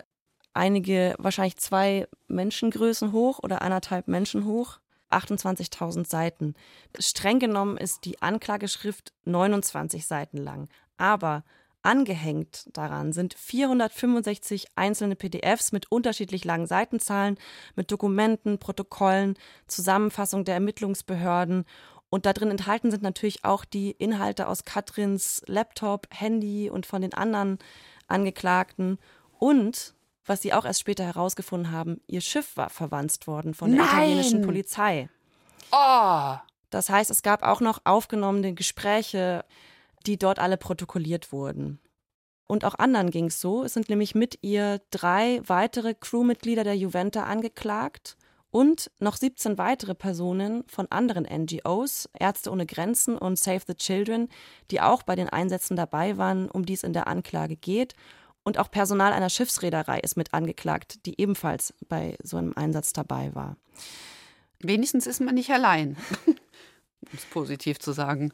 Einige, 0.54 1.16
wahrscheinlich 1.18 1.58
zwei 1.58 2.08
Menschengrößen 2.28 3.12
hoch 3.12 3.40
oder 3.42 3.62
anderthalb 3.62 4.08
Menschen 4.08 4.46
hoch. 4.46 4.80
28.000 5.12 6.08
Seiten. 6.10 6.56
Streng 6.98 7.40
genommen 7.40 7.78
ist 7.78 8.06
die 8.06 8.22
Anklageschrift 8.22 9.14
29 9.26 10.08
Seiten 10.08 10.38
lang. 10.38 10.70
Aber 10.98 11.44
Angehängt 11.84 12.66
daran 12.72 13.12
sind 13.12 13.34
465 13.34 14.68
einzelne 14.76 15.18
PDFs 15.18 15.74
mit 15.74 15.92
unterschiedlich 15.92 16.46
langen 16.46 16.66
Seitenzahlen, 16.66 17.38
mit 17.76 17.92
Dokumenten, 17.92 18.58
Protokollen, 18.58 19.38
Zusammenfassung 19.68 20.46
der 20.46 20.56
Ermittlungsbehörden. 20.56 21.66
Und 22.10 22.26
da 22.26 22.32
drin 22.32 22.52
enthalten 22.52 22.90
sind 22.90 23.04
natürlich 23.04 23.44
auch 23.44 23.66
die 23.66 23.92
Inhalte 23.92 24.48
aus 24.48 24.64
Katrins 24.64 25.42
Laptop, 25.48 26.08
Handy 26.10 26.70
und 26.70 26.86
von 26.86 27.02
den 27.02 27.14
anderen 27.14 27.60
Angeklagten. 28.08 28.98
Und, 29.38 29.94
was 30.26 30.42
sie 30.42 30.54
auch 30.54 30.64
erst 30.64 30.80
später 30.80 31.04
herausgefunden 31.04 31.72
haben, 31.72 32.00
ihr 32.08 32.22
Schiff 32.22 32.56
war 32.56 32.70
verwanzt 32.70 33.28
worden 33.28 33.54
von 33.54 33.72
der 33.72 33.80
Nein. 33.80 33.90
italienischen 33.90 34.42
Polizei. 34.42 35.10
Oh! 35.74 36.36
Das 36.70 36.90
heißt, 36.90 37.12
es 37.12 37.24
gab 37.24 37.44
auch 37.44 37.60
noch 37.60 37.82
aufgenommene 37.84 38.54
Gespräche 38.54 39.44
die 40.06 40.18
dort 40.18 40.40
alle 40.40 40.58
protokolliert 40.58 41.32
wurden. 41.32 41.80
Und 42.46 42.66
auch 42.66 42.76
anderen 42.76 43.10
ging 43.10 43.26
es 43.26 43.40
so. 43.40 43.64
Es 43.64 43.74
sind 43.74 43.90
nämlich 43.90 44.16
mit 44.16 44.40
ihr 44.42 44.82
drei 44.92 45.42
weitere 45.46 45.94
Crewmitglieder 45.94 46.64
der 46.64 46.76
Juventa 46.76 47.24
angeklagt 47.24 48.18
und 48.52 48.92
noch 49.00 49.16
17 49.16 49.58
weitere 49.58 49.96
Personen 49.96 50.64
von 50.68 50.86
anderen 50.92 51.24
NGOs, 51.24 52.10
Ärzte 52.20 52.52
ohne 52.52 52.68
Grenzen 52.68 53.18
und 53.18 53.40
Save 53.40 53.62
the 53.66 53.74
Children, 53.74 54.30
die 54.70 54.82
auch 54.82 55.04
bei 55.04 55.16
den 55.16 55.30
Einsätzen 55.30 55.76
dabei 55.76 56.18
waren, 56.18 56.52
um 56.52 56.66
die 56.66 56.74
es 56.74 56.84
in 56.84 56.94
der 56.94 57.08
Anklage 57.08 57.56
geht. 57.56 57.96
Und 58.44 58.60
auch 58.60 58.70
Personal 58.70 59.14
einer 59.14 59.30
Schiffsreederei 59.30 60.00
ist 60.02 60.18
mit 60.18 60.34
angeklagt, 60.34 61.06
die 61.06 61.20
ebenfalls 61.20 61.74
bei 61.88 62.18
so 62.22 62.38
einem 62.38 62.54
Einsatz 62.56 62.94
dabei 62.94 63.34
war. 63.34 63.56
Wenigstens 64.60 65.08
ist 65.08 65.22
man 65.22 65.34
nicht 65.34 65.50
allein, 65.50 65.98
um 66.28 67.10
es 67.14 67.26
positiv 67.26 67.80
zu 67.80 67.94
sagen 67.94 68.34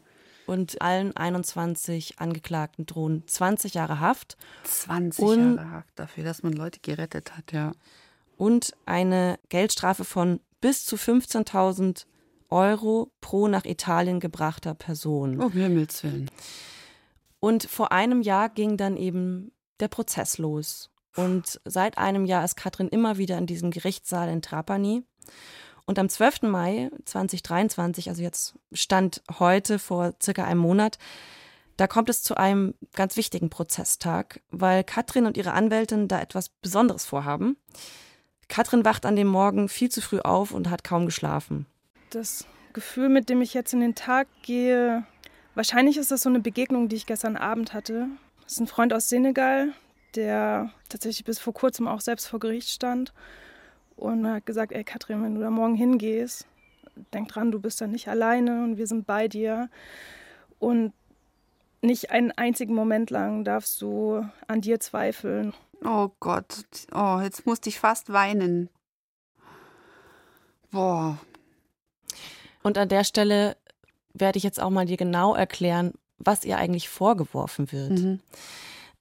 und 0.49 0.81
allen 0.81 1.15
21 1.15 2.19
Angeklagten 2.19 2.87
drohen 2.87 3.23
20 3.27 3.75
Jahre 3.75 3.99
Haft. 3.99 4.35
20 4.63 5.23
und, 5.23 5.55
Jahre 5.57 5.71
Haft 5.71 5.99
dafür, 5.99 6.23
dass 6.23 6.41
man 6.41 6.53
Leute 6.53 6.79
gerettet 6.81 7.37
hat, 7.37 7.51
ja. 7.51 7.71
Und 8.35 8.73
eine 8.87 9.37
Geldstrafe 9.49 10.03
von 10.03 10.39
bis 10.59 10.85
zu 10.85 10.95
15.000 10.95 12.05
Euro 12.49 13.11
pro 13.21 13.47
nach 13.47 13.63
Italien 13.65 14.19
gebrachter 14.19 14.73
Person. 14.73 15.39
Oh, 15.39 15.51
Himmels 15.51 16.03
Willen. 16.03 16.31
Und 17.39 17.63
vor 17.63 17.91
einem 17.91 18.21
Jahr 18.21 18.49
ging 18.49 18.75
dann 18.75 18.97
eben 18.97 19.51
der 19.79 19.87
Prozess 19.87 20.39
los. 20.39 20.89
Und 21.15 21.61
seit 21.63 21.99
einem 21.99 22.25
Jahr 22.25 22.43
ist 22.43 22.55
Katrin 22.55 22.87
immer 22.87 23.17
wieder 23.17 23.37
in 23.37 23.45
diesem 23.45 23.69
Gerichtssaal 23.69 24.29
in 24.29 24.41
Trapani. 24.41 25.03
Und 25.89 25.97
am 25.97 26.07
12. 26.07 26.43
Mai 26.43 26.91
2023, 27.05 28.09
also 28.09 28.21
jetzt 28.21 28.53
Stand 28.71 29.23
heute 29.39 29.79
vor 29.79 30.13
circa 30.21 30.43
einem 30.43 30.59
Monat, 30.59 30.99
da 31.77 31.87
kommt 31.87 32.11
es 32.11 32.21
zu 32.21 32.37
einem 32.37 32.75
ganz 32.93 33.17
wichtigen 33.17 33.49
Prozesstag, 33.49 34.39
weil 34.51 34.83
Katrin 34.83 35.25
und 35.25 35.35
ihre 35.35 35.53
Anwältin 35.53 36.07
da 36.07 36.21
etwas 36.21 36.49
Besonderes 36.49 37.07
vorhaben. 37.07 37.57
Katrin 38.49 38.85
wacht 38.85 39.03
an 39.07 39.15
dem 39.15 39.29
Morgen 39.29 39.67
viel 39.67 39.89
zu 39.89 39.99
früh 40.01 40.19
auf 40.19 40.51
und 40.51 40.69
hat 40.69 40.83
kaum 40.83 41.07
geschlafen. 41.07 41.65
Das 42.11 42.45
Gefühl, 42.71 43.09
mit 43.09 43.27
dem 43.27 43.41
ich 43.41 43.55
jetzt 43.55 43.73
in 43.73 43.79
den 43.79 43.95
Tag 43.95 44.27
gehe, 44.43 45.07
wahrscheinlich 45.55 45.97
ist 45.97 46.11
das 46.11 46.21
so 46.21 46.29
eine 46.29 46.39
Begegnung, 46.39 46.87
die 46.87 46.97
ich 46.97 47.07
gestern 47.07 47.35
Abend 47.35 47.73
hatte. 47.73 48.09
Das 48.43 48.51
ist 48.51 48.59
ein 48.59 48.67
Freund 48.67 48.93
aus 48.93 49.09
Senegal, 49.09 49.69
der 50.13 50.69
tatsächlich 50.87 51.25
bis 51.25 51.39
vor 51.39 51.55
kurzem 51.55 51.87
auch 51.87 52.01
selbst 52.01 52.27
vor 52.27 52.39
Gericht 52.39 52.69
stand 52.69 53.11
und 53.99 54.27
hat 54.27 54.45
gesagt, 54.45 54.71
ey 54.71 54.83
Katrin, 54.83 55.23
wenn 55.23 55.35
du 55.35 55.41
da 55.41 55.49
morgen 55.49 55.75
hingehst, 55.75 56.47
denk 57.13 57.29
dran, 57.29 57.51
du 57.51 57.59
bist 57.59 57.81
da 57.81 57.87
nicht 57.87 58.07
alleine 58.07 58.63
und 58.63 58.77
wir 58.77 58.87
sind 58.87 59.05
bei 59.05 59.27
dir. 59.27 59.69
Und 60.59 60.93
nicht 61.81 62.11
einen 62.11 62.31
einzigen 62.31 62.73
Moment 62.73 63.09
lang 63.09 63.43
darfst 63.43 63.81
du 63.81 64.25
an 64.47 64.61
dir 64.61 64.79
zweifeln. 64.79 65.53
Oh 65.83 66.09
Gott, 66.19 66.65
oh, 66.93 67.19
jetzt 67.21 67.45
musste 67.45 67.69
ich 67.69 67.79
fast 67.79 68.11
weinen. 68.11 68.69
Boah. 70.71 71.17
Und 72.63 72.77
an 72.77 72.89
der 72.89 73.03
Stelle 73.03 73.55
werde 74.13 74.37
ich 74.37 74.43
jetzt 74.43 74.61
auch 74.61 74.69
mal 74.69 74.85
dir 74.85 74.97
genau 74.97 75.33
erklären, 75.33 75.93
was 76.17 76.43
ihr 76.43 76.57
eigentlich 76.57 76.89
vorgeworfen 76.89 77.71
wird. 77.71 77.91
Mhm. 77.91 78.19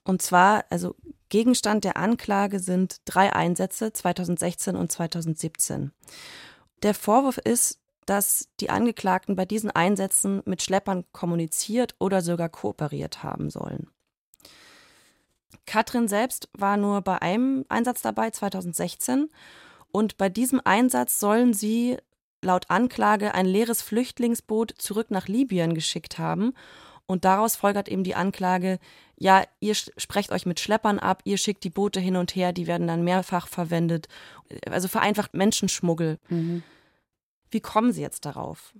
Und 0.08 0.22
zwar, 0.22 0.64
also 0.70 0.94
Gegenstand 1.28 1.84
der 1.84 1.98
Anklage 1.98 2.60
sind 2.60 3.02
drei 3.04 3.34
Einsätze 3.34 3.92
2016 3.92 4.74
und 4.74 4.90
2017. 4.90 5.92
Der 6.82 6.94
Vorwurf 6.94 7.36
ist, 7.36 7.78
dass 8.06 8.48
die 8.58 8.70
Angeklagten 8.70 9.36
bei 9.36 9.44
diesen 9.44 9.70
Einsätzen 9.70 10.40
mit 10.46 10.62
Schleppern 10.62 11.04
kommuniziert 11.12 11.94
oder 11.98 12.22
sogar 12.22 12.48
kooperiert 12.48 13.22
haben 13.22 13.50
sollen. 13.50 13.90
Katrin 15.66 16.08
selbst 16.08 16.48
war 16.54 16.78
nur 16.78 17.02
bei 17.02 17.20
einem 17.20 17.66
Einsatz 17.68 18.00
dabei, 18.00 18.30
2016, 18.30 19.28
und 19.92 20.16
bei 20.16 20.30
diesem 20.30 20.62
Einsatz 20.64 21.20
sollen 21.20 21.52
sie 21.52 21.98
laut 22.40 22.70
Anklage 22.70 23.34
ein 23.34 23.44
leeres 23.44 23.82
Flüchtlingsboot 23.82 24.72
zurück 24.78 25.10
nach 25.10 25.28
Libyen 25.28 25.74
geschickt 25.74 26.18
haben. 26.18 26.54
Und 27.08 27.24
daraus 27.24 27.56
folgert 27.56 27.88
eben 27.88 28.04
die 28.04 28.14
Anklage, 28.14 28.78
ja, 29.16 29.42
ihr 29.60 29.74
sprecht 29.74 30.30
euch 30.30 30.44
mit 30.44 30.60
Schleppern 30.60 30.98
ab, 30.98 31.22
ihr 31.24 31.38
schickt 31.38 31.64
die 31.64 31.70
Boote 31.70 32.00
hin 32.00 32.16
und 32.16 32.36
her, 32.36 32.52
die 32.52 32.66
werden 32.66 32.86
dann 32.86 33.02
mehrfach 33.02 33.48
verwendet. 33.48 34.08
Also 34.70 34.88
vereinfacht 34.88 35.32
Menschenschmuggel. 35.32 36.18
Mhm. 36.28 36.62
Wie 37.50 37.60
kommen 37.60 37.92
Sie 37.92 38.02
jetzt 38.02 38.26
darauf? 38.26 38.74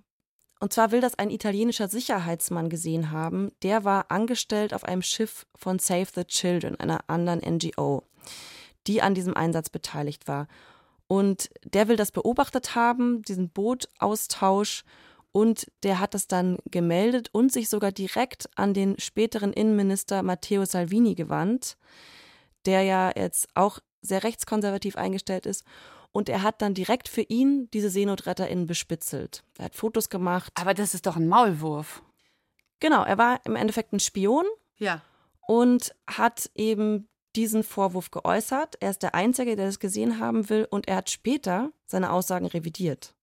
Und 0.60 0.74
zwar 0.74 0.92
will 0.92 1.00
das 1.00 1.18
ein 1.18 1.30
italienischer 1.30 1.88
Sicherheitsmann 1.88 2.68
gesehen 2.68 3.10
haben, 3.10 3.50
der 3.62 3.84
war 3.84 4.10
angestellt 4.10 4.74
auf 4.74 4.84
einem 4.84 5.02
Schiff 5.02 5.46
von 5.54 5.78
Save 5.78 6.08
the 6.14 6.24
Children, 6.24 6.78
einer 6.78 7.00
anderen 7.06 7.40
NGO, 7.40 8.02
die 8.86 9.00
an 9.00 9.14
diesem 9.14 9.34
Einsatz 9.34 9.70
beteiligt 9.70 10.28
war. 10.28 10.48
Und 11.06 11.48
der 11.64 11.88
will 11.88 11.96
das 11.96 12.12
beobachtet 12.12 12.74
haben, 12.74 13.22
diesen 13.22 13.48
Bootaustausch, 13.48 14.84
und 15.32 15.66
der 15.82 16.00
hat 16.00 16.14
das 16.14 16.26
dann 16.26 16.58
gemeldet 16.70 17.28
und 17.32 17.52
sich 17.52 17.68
sogar 17.68 17.92
direkt 17.92 18.48
an 18.56 18.74
den 18.74 18.98
späteren 18.98 19.52
Innenminister 19.52 20.22
Matteo 20.22 20.64
Salvini 20.64 21.14
gewandt, 21.14 21.76
der 22.66 22.82
ja 22.82 23.12
jetzt 23.14 23.48
auch 23.54 23.78
sehr 24.00 24.24
rechtskonservativ 24.24 24.96
eingestellt 24.96 25.46
ist 25.46 25.64
und 26.12 26.28
er 26.28 26.42
hat 26.42 26.62
dann 26.62 26.74
direkt 26.74 27.08
für 27.08 27.22
ihn 27.22 27.68
diese 27.72 27.90
SeenotretterInnen 27.90 28.66
bespitzelt. 28.66 29.44
Er 29.58 29.66
hat 29.66 29.76
Fotos 29.76 30.08
gemacht. 30.08 30.52
Aber 30.54 30.74
das 30.74 30.94
ist 30.94 31.06
doch 31.06 31.16
ein 31.16 31.28
Maulwurf. 31.28 32.02
Genau, 32.80 33.04
er 33.04 33.18
war 33.18 33.40
im 33.44 33.56
Endeffekt 33.56 33.92
ein 33.92 34.00
Spion. 34.00 34.44
Ja. 34.78 35.02
Und 35.46 35.94
hat 36.06 36.50
eben 36.54 37.08
diesen 37.36 37.62
Vorwurf 37.62 38.10
geäußert. 38.10 38.76
Er 38.80 38.90
ist 38.90 39.02
der 39.02 39.14
Einzige, 39.14 39.56
der 39.56 39.66
das 39.66 39.78
gesehen 39.78 40.18
haben 40.18 40.48
will. 40.48 40.66
Und 40.70 40.88
er 40.88 40.96
hat 40.96 41.10
später 41.10 41.72
seine 41.86 42.12
Aussagen 42.12 42.46
revidiert. 42.46 43.14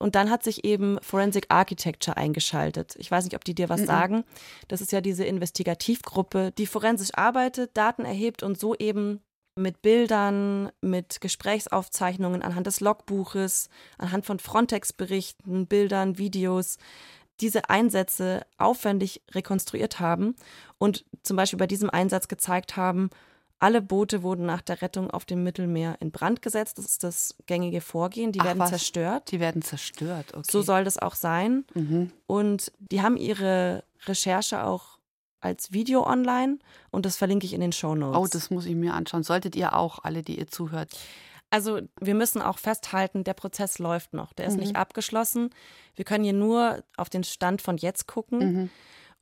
Und 0.00 0.14
dann 0.14 0.30
hat 0.30 0.42
sich 0.42 0.64
eben 0.64 0.98
Forensic 1.02 1.46
Architecture 1.50 2.16
eingeschaltet. 2.16 2.96
Ich 2.98 3.10
weiß 3.10 3.24
nicht, 3.24 3.36
ob 3.36 3.44
die 3.44 3.54
dir 3.54 3.68
was 3.68 3.82
mm 3.82 3.84
-mm. 3.84 3.86
sagen. 3.86 4.24
Das 4.66 4.80
ist 4.80 4.92
ja 4.92 5.02
diese 5.02 5.24
Investigativgruppe, 5.24 6.52
die 6.56 6.66
forensisch 6.66 7.10
arbeitet, 7.12 7.76
Daten 7.76 8.06
erhebt 8.06 8.42
und 8.42 8.58
so 8.58 8.74
eben 8.74 9.20
mit 9.56 9.82
Bildern, 9.82 10.70
mit 10.80 11.20
Gesprächsaufzeichnungen 11.20 12.40
anhand 12.40 12.66
des 12.66 12.80
Logbuches, 12.80 13.68
anhand 13.98 14.24
von 14.24 14.38
Frontex-Berichten, 14.38 15.66
Bildern, 15.66 16.16
Videos 16.16 16.78
diese 17.40 17.68
Einsätze 17.68 18.46
aufwendig 18.58 19.22
rekonstruiert 19.32 20.00
haben 20.00 20.34
und 20.78 21.04
zum 21.22 21.36
Beispiel 21.36 21.58
bei 21.58 21.66
diesem 21.66 21.90
Einsatz 21.90 22.28
gezeigt 22.28 22.76
haben, 22.76 23.10
alle 23.60 23.82
Boote 23.82 24.22
wurden 24.22 24.46
nach 24.46 24.62
der 24.62 24.80
Rettung 24.80 25.10
auf 25.10 25.26
dem 25.26 25.44
Mittelmeer 25.44 25.98
in 26.00 26.10
Brand 26.10 26.40
gesetzt. 26.40 26.78
Das 26.78 26.86
ist 26.86 27.04
das 27.04 27.36
gängige 27.46 27.82
Vorgehen. 27.82 28.32
Die 28.32 28.40
Ach, 28.40 28.46
werden 28.46 28.58
was? 28.58 28.70
zerstört. 28.70 29.30
Die 29.30 29.38
werden 29.38 29.62
zerstört, 29.62 30.34
okay. 30.34 30.50
So 30.50 30.62
soll 30.62 30.82
das 30.82 30.98
auch 30.98 31.14
sein. 31.14 31.64
Mhm. 31.74 32.10
Und 32.26 32.72
die 32.78 33.02
haben 33.02 33.18
ihre 33.18 33.84
Recherche 34.06 34.64
auch 34.64 34.98
als 35.40 35.72
Video 35.72 36.06
online 36.06 36.58
und 36.90 37.06
das 37.06 37.16
verlinke 37.16 37.46
ich 37.46 37.52
in 37.52 37.60
den 37.60 37.72
Show 37.72 37.94
Notes. 37.94 38.18
Oh, 38.18 38.26
das 38.30 38.50
muss 38.50 38.66
ich 38.66 38.74
mir 38.74 38.94
anschauen. 38.94 39.22
Solltet 39.22 39.56
ihr 39.56 39.74
auch, 39.74 40.00
alle, 40.02 40.22
die 40.22 40.38
ihr 40.38 40.48
zuhört. 40.48 40.96
Also 41.50 41.80
wir 42.00 42.14
müssen 42.14 42.40
auch 42.40 42.58
festhalten, 42.58 43.24
der 43.24 43.34
Prozess 43.34 43.78
läuft 43.78 44.14
noch. 44.14 44.32
Der 44.32 44.46
ist 44.46 44.54
mhm. 44.54 44.60
nicht 44.60 44.76
abgeschlossen. 44.76 45.50
Wir 45.96 46.04
können 46.04 46.24
hier 46.24 46.32
nur 46.32 46.82
auf 46.96 47.10
den 47.10 47.24
Stand 47.24 47.60
von 47.60 47.76
jetzt 47.76 48.06
gucken. 48.06 48.38
Mhm. 48.38 48.70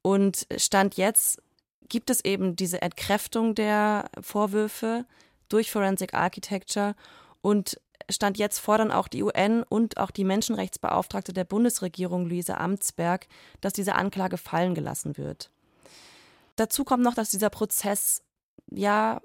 Und 0.03 0.47
Stand 0.57 0.97
jetzt 0.97 1.43
gibt 1.89 2.11
es 2.11 2.25
eben 2.25 2.57
diese 2.57 2.83
Entkräftung 2.83 3.55
der 3.55 4.11
Vorwürfe 4.21 5.07
durch 5.49 5.71
Forensic 5.71 6.15
Architecture 6.15 6.95
und 7.41 7.81
Stand 8.11 8.39
jetzt 8.39 8.59
fordern 8.59 8.91
auch 8.91 9.07
die 9.07 9.23
UN 9.23 9.63
und 9.63 9.99
auch 9.99 10.11
die 10.11 10.25
Menschenrechtsbeauftragte 10.25 11.35
der 11.35 11.45
Bundesregierung, 11.45 12.27
Luise 12.27 12.57
Amtsberg, 12.57 13.27
dass 13.61 13.75
diese 13.75 13.97
Anklage 13.97 14.39
fallen 14.39 14.75
gelassen 14.75 15.19
wird. 15.19 15.51
Dazu 16.57 16.85
kommt 16.85 17.03
noch, 17.03 17.15
dass 17.15 17.29
dieser 17.31 17.51
Prozess, 17.51 18.23
ja, 18.71 19.21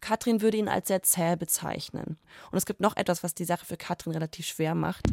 Katrin 0.00 0.40
würde 0.40 0.56
ihn 0.56 0.68
als 0.68 0.88
sehr 0.88 1.02
zäh 1.02 1.36
bezeichnen. 1.36 2.18
Und 2.50 2.58
es 2.58 2.66
gibt 2.66 2.80
noch 2.80 2.96
etwas, 2.96 3.22
was 3.22 3.34
die 3.34 3.44
Sache 3.44 3.66
für 3.66 3.76
Katrin 3.76 4.14
relativ 4.14 4.46
schwer 4.46 4.74
macht. 4.74 5.06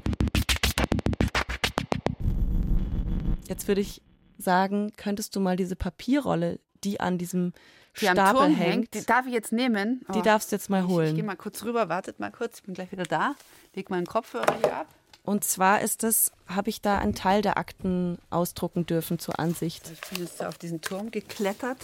Jetzt 3.48 3.68
würde 3.68 3.82
ich 3.82 4.02
sagen, 4.38 4.94
könntest 4.96 5.36
du 5.36 5.40
mal 5.42 5.58
diese 5.58 5.76
Papierrolle, 5.76 6.60
die 6.84 7.00
an 7.00 7.18
diesem 7.18 7.54
die 8.00 8.06
Stapel 8.06 8.56
hängt, 8.56 8.94
die 8.94 9.06
darf 9.06 9.26
ich 9.26 9.34
jetzt 9.34 9.52
nehmen? 9.52 10.06
Oh. 10.08 10.14
Die 10.14 10.22
darfst 10.22 10.52
du 10.52 10.56
jetzt 10.56 10.70
mal 10.70 10.88
holen. 10.88 11.06
Ich, 11.06 11.12
ich 11.12 11.16
gehe 11.18 11.26
mal 11.26 11.36
kurz 11.36 11.64
rüber, 11.64 11.90
wartet 11.90 12.20
mal 12.20 12.32
kurz, 12.32 12.58
ich 12.60 12.64
bin 12.64 12.74
gleich 12.74 12.92
wieder 12.92 13.04
da. 13.04 13.36
Leg 13.76 13.90
meinen 13.90 14.06
Kopfhörer 14.06 14.56
hier 14.62 14.76
ab. 14.76 14.88
Und 15.24 15.44
zwar 15.44 15.82
ist 15.82 16.04
es, 16.04 16.32
habe 16.48 16.70
ich 16.70 16.82
da 16.82 16.98
einen 16.98 17.14
Teil 17.14 17.42
der 17.42 17.58
Akten 17.58 18.18
ausdrucken 18.30 18.86
dürfen 18.86 19.20
zur 19.20 19.40
Ansicht. 19.40 19.92
Ich 19.92 20.10
bin 20.10 20.22
jetzt 20.22 20.44
auf 20.44 20.58
diesen 20.58 20.82
Turm 20.82 21.12
geklettert. 21.12 21.78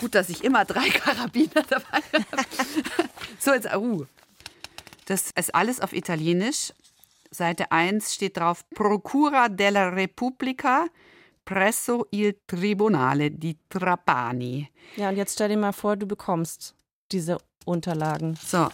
Gut, 0.00 0.14
dass 0.14 0.28
ich 0.28 0.44
immer 0.44 0.64
drei 0.64 0.88
Karabiner 0.90 1.62
dabei 1.68 2.02
habe. 2.12 2.44
so, 3.38 3.52
jetzt, 3.52 3.74
uh. 3.74 4.06
Das 5.06 5.30
ist 5.30 5.54
alles 5.54 5.80
auf 5.80 5.92
Italienisch. 5.94 6.74
Seite 7.30 7.72
1 7.72 8.14
steht 8.14 8.36
drauf 8.36 8.68
Procura 8.70 9.48
della 9.48 9.88
Repubblica 9.88 10.86
presso 11.48 12.06
il 12.10 12.40
Tribunale 12.44 13.30
di 13.30 13.56
Trapani. 13.68 14.70
Ja, 14.96 15.08
und 15.08 15.16
jetzt 15.16 15.32
stell 15.32 15.48
dir 15.48 15.56
mal 15.56 15.72
vor, 15.72 15.96
du 15.96 16.06
bekommst 16.06 16.74
diese 17.10 17.38
Unterlagen. 17.64 18.36
So, 18.44 18.68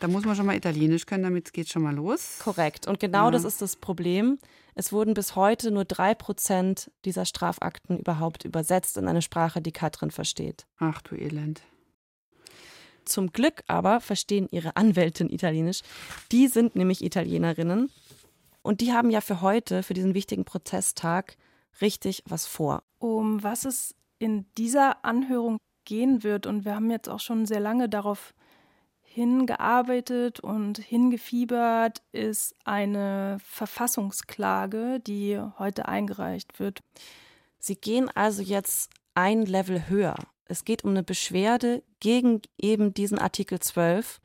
da 0.00 0.08
muss 0.08 0.24
man 0.24 0.34
schon 0.34 0.46
mal 0.46 0.56
Italienisch 0.56 1.04
können, 1.04 1.24
damit 1.24 1.52
geht 1.52 1.68
schon 1.68 1.82
mal 1.82 1.94
los. 1.94 2.38
Korrekt. 2.42 2.86
Und 2.86 3.00
genau 3.00 3.26
ja. 3.26 3.32
das 3.32 3.44
ist 3.44 3.60
das 3.60 3.76
Problem. 3.76 4.38
Es 4.74 4.92
wurden 4.92 5.12
bis 5.12 5.36
heute 5.36 5.70
nur 5.70 5.84
drei 5.84 6.14
Prozent 6.14 6.90
dieser 7.04 7.26
Strafakten 7.26 7.98
überhaupt 7.98 8.46
übersetzt 8.46 8.96
in 8.96 9.06
eine 9.08 9.20
Sprache, 9.20 9.60
die 9.60 9.72
Katrin 9.72 10.10
versteht. 10.10 10.64
Ach 10.78 11.02
du 11.02 11.16
Elend. 11.16 11.60
Zum 13.04 13.30
Glück 13.30 13.62
aber 13.66 14.00
verstehen 14.00 14.48
ihre 14.50 14.76
Anwältin 14.76 15.28
Italienisch. 15.28 15.82
Die 16.30 16.48
sind 16.48 16.76
nämlich 16.76 17.04
Italienerinnen. 17.04 17.90
Und 18.62 18.80
die 18.80 18.92
haben 18.92 19.10
ja 19.10 19.20
für 19.20 19.40
heute, 19.40 19.82
für 19.82 19.94
diesen 19.94 20.14
wichtigen 20.14 20.44
Prozesstag, 20.44 21.36
richtig 21.80 22.22
was 22.26 22.46
vor. 22.46 22.82
Um 22.98 23.42
was 23.42 23.64
es 23.64 23.94
in 24.18 24.46
dieser 24.56 25.04
Anhörung 25.04 25.58
gehen 25.84 26.22
wird, 26.22 26.46
und 26.46 26.64
wir 26.64 26.74
haben 26.76 26.90
jetzt 26.90 27.08
auch 27.08 27.20
schon 27.20 27.44
sehr 27.46 27.60
lange 27.60 27.88
darauf 27.88 28.34
hingearbeitet 29.02 30.40
und 30.40 30.78
hingefiebert 30.78 32.02
ist 32.12 32.54
eine 32.64 33.36
Verfassungsklage, 33.44 35.00
die 35.00 35.38
heute 35.58 35.86
eingereicht 35.86 36.58
wird. 36.58 36.80
Sie 37.58 37.74
gehen 37.76 38.08
also 38.14 38.42
jetzt 38.42 38.90
ein 39.14 39.44
Level 39.44 39.88
höher. 39.88 40.16
Es 40.46 40.64
geht 40.64 40.84
um 40.84 40.90
eine 40.90 41.02
Beschwerde 41.02 41.82
gegen 42.00 42.40
eben 42.58 42.94
diesen 42.94 43.18
Artikel 43.18 43.60
12 43.60 44.20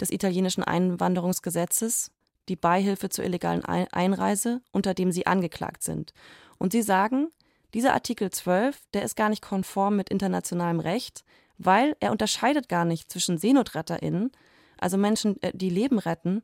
des 0.00 0.10
italienischen 0.10 0.64
Einwanderungsgesetzes, 0.64 2.10
die 2.48 2.56
Beihilfe 2.56 3.08
zur 3.08 3.24
illegalen 3.24 3.64
Einreise, 3.64 4.62
unter 4.72 4.94
dem 4.94 5.12
sie 5.12 5.26
angeklagt 5.26 5.82
sind. 5.82 6.12
Und 6.58 6.72
sie 6.72 6.82
sagen, 6.82 7.28
dieser 7.74 7.94
Artikel 7.94 8.30
12, 8.30 8.78
der 8.92 9.02
ist 9.02 9.16
gar 9.16 9.28
nicht 9.28 9.42
konform 9.42 9.96
mit 9.96 10.10
internationalem 10.10 10.80
Recht, 10.80 11.24
weil 11.58 11.96
er 12.00 12.12
unterscheidet 12.12 12.68
gar 12.68 12.84
nicht 12.84 13.10
zwischen 13.10 13.38
SeenotretterInnen, 13.38 14.32
also 14.78 14.98
Menschen, 14.98 15.40
äh, 15.42 15.52
die 15.54 15.70
Leben 15.70 15.98
retten, 15.98 16.42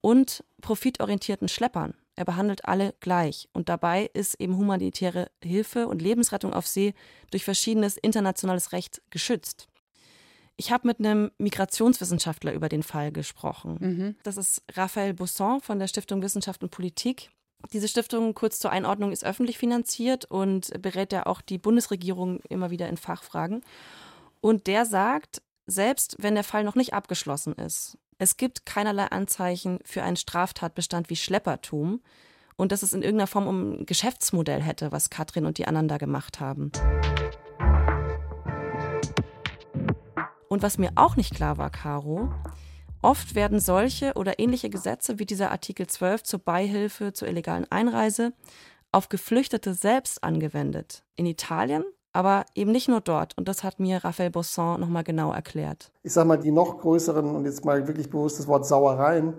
und 0.00 0.44
profitorientierten 0.60 1.48
Schleppern. 1.48 1.94
Er 2.14 2.24
behandelt 2.24 2.64
alle 2.64 2.94
gleich. 3.00 3.48
Und 3.52 3.68
dabei 3.68 4.10
ist 4.14 4.40
eben 4.40 4.56
humanitäre 4.56 5.30
Hilfe 5.42 5.88
und 5.88 6.00
Lebensrettung 6.00 6.52
auf 6.52 6.66
See 6.66 6.94
durch 7.30 7.44
verschiedenes 7.44 7.96
internationales 7.96 8.72
Recht 8.72 9.02
geschützt. 9.10 9.68
Ich 10.56 10.72
habe 10.72 10.86
mit 10.88 10.98
einem 10.98 11.30
Migrationswissenschaftler 11.38 12.52
über 12.52 12.68
den 12.68 12.82
Fall 12.82 13.12
gesprochen. 13.12 13.76
Mhm. 13.80 14.16
Das 14.22 14.36
ist 14.36 14.62
Raphael 14.72 15.12
Busson 15.14 15.60
von 15.60 15.78
der 15.78 15.86
Stiftung 15.86 16.22
Wissenschaft 16.22 16.62
und 16.62 16.70
Politik. 16.70 17.30
Diese 17.72 17.88
Stiftung, 17.88 18.34
kurz 18.34 18.58
zur 18.58 18.70
Einordnung, 18.70 19.12
ist 19.12 19.24
öffentlich 19.24 19.58
finanziert 19.58 20.24
und 20.24 20.70
berät 20.80 21.12
ja 21.12 21.26
auch 21.26 21.40
die 21.40 21.58
Bundesregierung 21.58 22.40
immer 22.48 22.70
wieder 22.70 22.88
in 22.88 22.96
Fachfragen. 22.96 23.62
Und 24.40 24.66
der 24.66 24.86
sagt, 24.86 25.42
selbst 25.66 26.16
wenn 26.18 26.34
der 26.34 26.44
Fall 26.44 26.64
noch 26.64 26.74
nicht 26.74 26.94
abgeschlossen 26.94 27.54
ist, 27.54 27.98
es 28.18 28.36
gibt 28.36 28.64
keinerlei 28.64 29.06
Anzeichen 29.06 29.78
für 29.84 30.02
einen 30.02 30.16
Straftatbestand 30.16 31.10
wie 31.10 31.16
Schleppertum 31.16 32.00
und 32.56 32.72
dass 32.72 32.82
es 32.82 32.92
in 32.92 33.02
irgendeiner 33.02 33.26
Form 33.26 33.46
um 33.46 33.72
ein 33.72 33.86
Geschäftsmodell 33.86 34.62
hätte, 34.62 34.92
was 34.92 35.10
Katrin 35.10 35.44
und 35.44 35.58
die 35.58 35.66
anderen 35.66 35.88
da 35.88 35.98
gemacht 35.98 36.40
haben. 36.40 36.72
Und 40.56 40.62
was 40.62 40.78
mir 40.78 40.92
auch 40.94 41.16
nicht 41.16 41.34
klar 41.34 41.58
war, 41.58 41.68
Caro, 41.68 42.30
oft 43.02 43.34
werden 43.34 43.60
solche 43.60 44.14
oder 44.14 44.38
ähnliche 44.38 44.70
Gesetze 44.70 45.18
wie 45.18 45.26
dieser 45.26 45.50
Artikel 45.50 45.86
12 45.86 46.22
zur 46.22 46.38
Beihilfe 46.38 47.12
zur 47.12 47.28
illegalen 47.28 47.70
Einreise 47.70 48.32
auf 48.90 49.10
Geflüchtete 49.10 49.74
selbst 49.74 50.24
angewendet. 50.24 51.04
In 51.14 51.26
Italien, 51.26 51.84
aber 52.14 52.46
eben 52.54 52.72
nicht 52.72 52.88
nur 52.88 53.02
dort. 53.02 53.36
Und 53.36 53.48
das 53.48 53.64
hat 53.64 53.80
mir 53.80 54.02
Raphael 54.02 54.30
Bosson 54.30 54.80
nochmal 54.80 55.04
genau 55.04 55.30
erklärt. 55.30 55.92
Ich 56.02 56.14
sage 56.14 56.26
mal, 56.26 56.38
die 56.38 56.52
noch 56.52 56.78
größeren 56.78 57.36
und 57.36 57.44
jetzt 57.44 57.66
mal 57.66 57.86
wirklich 57.86 58.08
bewusst 58.08 58.38
das 58.38 58.46
Wort 58.46 58.64
Sauereien 58.64 59.34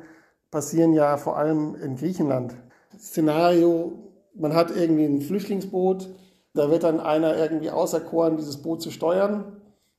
passieren 0.51 0.93
ja 0.93 1.17
vor 1.17 1.35
allem 1.35 1.73
in 1.81 1.95
Griechenland. 1.95 2.53
Szenario, 2.95 4.13
man 4.35 4.53
hat 4.53 4.69
irgendwie 4.69 5.05
ein 5.05 5.21
Flüchtlingsboot, 5.21 6.09
da 6.53 6.69
wird 6.69 6.83
dann 6.83 6.99
einer 6.99 7.35
irgendwie 7.35 7.71
auserkoren, 7.71 8.37
dieses 8.37 8.61
Boot 8.61 8.83
zu 8.83 8.91
steuern 8.91 9.56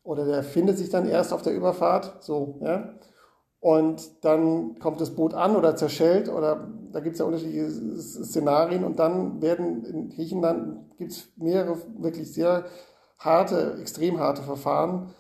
oder 0.09 0.25
der 0.25 0.43
findet 0.43 0.79
sich 0.79 0.89
dann 0.89 1.07
erst 1.07 1.35
auf 1.35 1.43
der 1.43 1.55
Überfahrt, 1.55 2.17
so, 2.21 2.59
ja. 2.63 2.95
Und 3.61 4.25
dann 4.25 4.79
kommt 4.79 5.01
das 5.01 5.11
Boot 5.15 5.35
an 5.35 5.55
oder 5.55 5.77
zerschellt 5.77 6.31
oder 6.31 6.69
da 6.93 7.01
gibt 7.01 7.15
es 7.15 7.19
ja 7.19 7.27
unterschiedliche 7.27 7.69
Szenarien 7.71 8.85
und 8.85 8.99
dann 8.99 9.43
werden 9.43 9.85
in 9.85 10.09
Griechenland 10.09 10.97
gibt 10.97 11.13
es 11.13 11.29
mehrere 11.37 11.77
wirklich 11.99 12.33
sehr 12.33 12.65
harte, 13.19 13.77
extrem 13.81 14.19
harte 14.19 14.43
Verfahren, 14.43 15.11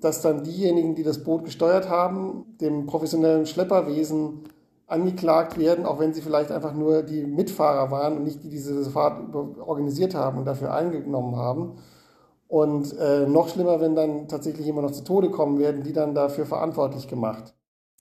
dass 0.00 0.22
dann 0.22 0.42
diejenigen, 0.42 0.96
die 0.96 1.04
das 1.04 1.22
Boot 1.22 1.44
gesteuert 1.44 1.88
haben, 1.88 2.56
dem 2.60 2.86
professionellen 2.86 3.46
Schlepperwesen 3.46 4.44
angeklagt 4.88 5.56
werden, 5.56 5.86
auch 5.86 6.00
wenn 6.00 6.14
sie 6.14 6.22
vielleicht 6.22 6.50
einfach 6.50 6.74
nur 6.74 7.02
die 7.04 7.26
Mitfahrer 7.26 7.92
waren 7.92 8.16
und 8.16 8.24
nicht 8.24 8.42
die 8.42 8.48
diese 8.48 8.90
Fahrt 8.90 9.34
organisiert 9.34 10.16
haben 10.16 10.38
und 10.38 10.46
dafür 10.46 10.72
eingenommen 10.74 11.36
haben. 11.36 11.78
Und 12.48 12.96
äh, 12.98 13.26
noch 13.26 13.48
schlimmer, 13.48 13.80
wenn 13.80 13.96
dann 13.96 14.28
tatsächlich 14.28 14.66
jemand 14.66 14.86
noch 14.86 14.94
zu 14.94 15.04
Tode 15.04 15.30
kommen, 15.30 15.58
werden 15.58 15.82
die 15.82 15.92
dann 15.92 16.14
dafür 16.14 16.46
verantwortlich 16.46 17.08
gemacht. 17.08 17.54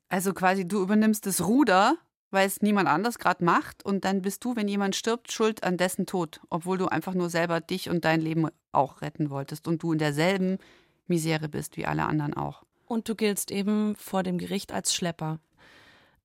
Also 0.08 0.34
quasi 0.34 0.68
du 0.68 0.82
übernimmst 0.82 1.26
das 1.26 1.46
Ruder, 1.48 1.96
weil 2.30 2.46
es 2.46 2.62
niemand 2.62 2.88
anders 2.88 3.18
gerade 3.18 3.44
macht 3.44 3.84
und 3.84 4.06
dann 4.06 4.22
bist 4.22 4.44
du, 4.46 4.56
wenn 4.56 4.68
jemand 4.68 4.96
stirbt, 4.96 5.32
schuld 5.32 5.64
an 5.64 5.78
dessen 5.78 6.06
Tod, 6.06 6.42
obwohl 6.50 6.78
du 6.78 6.88
einfach 6.88 7.14
nur 7.14 7.30
selber 7.30 7.60
dich 7.60 7.90
und 7.90 8.06
dein 8.06 8.22
Leben 8.22 8.50
auch 8.72 9.02
retten 9.02 9.30
wolltest 9.30 9.68
und 9.68 9.82
du 9.82 9.94
in 9.94 10.00
derselben 10.00 10.60
Misere 11.08 11.50
bist 11.50 11.78
wie 11.78 11.86
alle 11.86 12.06
anderen 12.06 12.34
auch. 12.34 12.64
Und 12.86 13.10
du 13.10 13.16
giltst 13.16 13.52
eben 13.52 13.96
vor 13.96 14.22
dem 14.22 14.38
Gericht 14.38 14.72
als 14.74 14.94
Schlepper. 14.94 15.40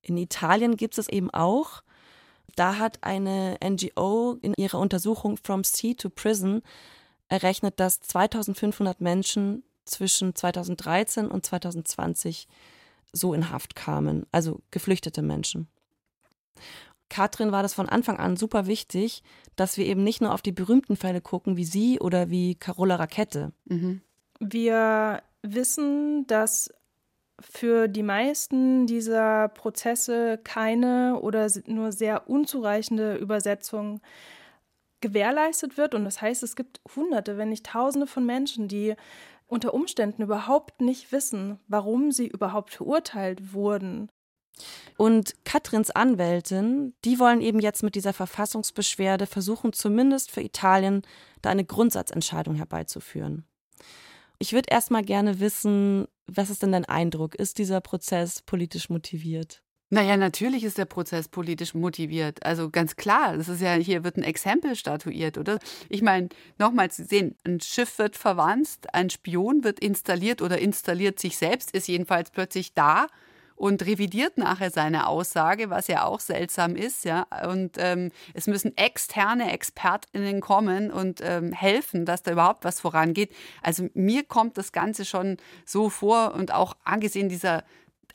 In 0.03 0.17
Italien 0.17 0.77
gibt 0.77 0.99
es 0.99 1.09
eben 1.09 1.31
auch. 1.31 1.83
Da 2.57 2.79
hat 2.79 2.99
eine 3.03 3.57
NGO 3.65 4.37
in 4.43 4.55
ihrer 4.57 4.79
Untersuchung 4.79 5.37
From 5.37 5.65
Sea 5.65 5.95
to 5.95 6.11
Prison 6.11 6.63
errechnet, 7.31 7.81
dass 7.81 8.01
2500 8.01 9.01
Menschen 9.01 9.63
zwischen 9.85 10.35
2013 10.35 11.29
und 11.29 11.47
2020 11.47 12.47
so 13.13 13.35
in 13.35 13.51
Haft 13.51 13.75
kamen, 13.75 14.27
also 14.31 14.61
geflüchtete 14.71 15.23
Menschen. 15.23 15.69
Katrin 17.09 17.51
war 17.51 17.63
das 17.63 17.75
von 17.75 17.89
Anfang 17.89 18.19
an 18.19 18.37
super 18.37 18.67
wichtig, 18.67 19.23
dass 19.57 19.77
wir 19.77 19.87
eben 19.87 20.05
nicht 20.05 20.21
nur 20.21 20.33
auf 20.33 20.43
die 20.43 20.53
berühmten 20.53 20.97
Fälle 20.97 21.21
gucken, 21.21 21.57
wie 21.57 21.65
sie 21.65 21.99
oder 21.99 22.31
wie 22.31 22.55
Carola 22.55 22.97
Rakete. 22.97 23.53
Mhm. 23.65 24.01
Wir 24.39 25.23
wissen, 25.43 26.27
dass 26.29 26.73
für 27.41 27.89
die 27.89 28.03
meisten 28.03 28.87
dieser 28.87 29.49
Prozesse 29.49 30.39
keine 30.45 31.19
oder 31.21 31.51
nur 31.67 31.91
sehr 31.91 32.29
unzureichende 32.29 33.17
Übersetzung 33.17 34.01
gewährleistet 35.01 35.77
wird. 35.77 35.95
Und 35.95 36.05
das 36.05 36.21
heißt, 36.21 36.43
es 36.43 36.57
gibt 36.57 36.81
Hunderte, 36.95 37.37
wenn 37.37 37.51
nicht 37.51 37.67
Tausende 37.67 38.07
von 38.07 38.25
Menschen, 38.27 38.69
die 38.69 38.95
unter 39.47 39.75
Umständen 39.75 40.23
überhaupt 40.23 40.81
nicht 40.81 41.13
wissen, 41.13 41.59
warum 41.67 42.13
sie 42.13 42.29
überhaupt 42.29 42.71
verurteilt 42.71 43.53
wurden. 43.53 44.11
Und 44.97 45.35
Katrins 45.45 45.91
Anwältin, 45.91 46.95
die 47.05 47.19
wollen 47.19 47.41
eben 47.41 47.61
jetzt 47.61 47.83
mit 47.83 47.95
dieser 47.95 48.13
Verfassungsbeschwerde 48.13 49.27
versuchen, 49.27 49.73
zumindest 49.73 50.31
für 50.31 50.43
Italien 50.43 51.03
da 51.43 51.51
eine 51.51 51.65
Grundsatzentscheidung 51.65 52.55
herbeizuführen. 52.55 53.45
Ich 54.39 54.53
würde 54.53 54.69
erstmal 54.71 55.03
gerne 55.03 55.41
wissen, 55.41 56.07
was 56.27 56.51
ist 56.51 56.63
denn 56.63 56.73
dein 56.73 56.85
Eindruck? 56.85 57.35
Ist 57.35 57.59
dieser 57.59 57.81
Prozess 57.81 58.43
politisch 58.43 58.89
motiviert? 58.89 59.63
Naja, 59.93 60.17
natürlich 60.17 60.63
ist 60.63 60.79
der 60.79 60.85
Prozess 60.85 61.27
politisch 61.29 61.75
motiviert. 61.75 62.47
Also 62.47 62.71
ganz 62.71 62.95
klar, 62.95 63.37
das 63.37 63.49
ist 63.49 63.61
ja, 63.61 63.73
hier 63.73 64.05
wird 64.05 64.17
ein 64.17 64.23
Exempel 64.23 64.77
statuiert, 64.77 65.37
oder? 65.37 65.59
Ich 65.89 66.01
meine, 66.01 66.29
nochmal 66.59 66.93
zu 66.93 67.05
sehen, 67.05 67.37
ein 67.45 67.61
Schiff 67.61 67.99
wird 67.99 68.17
verwandt, 68.17 68.69
ein 68.93 69.11
Spion 69.11 69.65
wird 69.65 69.81
installiert 69.81 70.43
oder 70.43 70.59
installiert 70.59 71.19
sich 71.19 71.37
selbst, 71.37 71.73
ist 71.73 71.89
jedenfalls 71.89 72.31
plötzlich 72.31 72.73
da 72.73 73.09
und 73.57 73.85
revidiert 73.85 74.39
nachher 74.39 74.71
seine 74.71 75.07
Aussage, 75.09 75.71
was 75.71 75.89
ja 75.89 76.05
auch 76.05 76.21
seltsam 76.21 76.77
ist, 76.77 77.05
ja. 77.05 77.27
Und 77.47 77.73
ähm, 77.77 78.11
es 78.33 78.47
müssen 78.47 78.75
externe 78.77 79.53
ExpertInnen 79.53 80.41
kommen 80.41 80.91
und 80.91 81.21
ähm, 81.23 81.53
helfen, 81.53 82.07
dass 82.07 82.23
da 82.23 82.31
überhaupt 82.31 82.65
was 82.65 82.81
vorangeht. 82.81 83.33
Also 83.61 83.89
mir 83.93 84.25
kommt 84.25 84.57
das 84.57 84.73
Ganze 84.73 85.05
schon 85.05 85.37
so 85.67 85.91
vor 85.91 86.33
und 86.35 86.55
auch 86.55 86.75
angesehen 86.85 87.29
dieser 87.29 87.65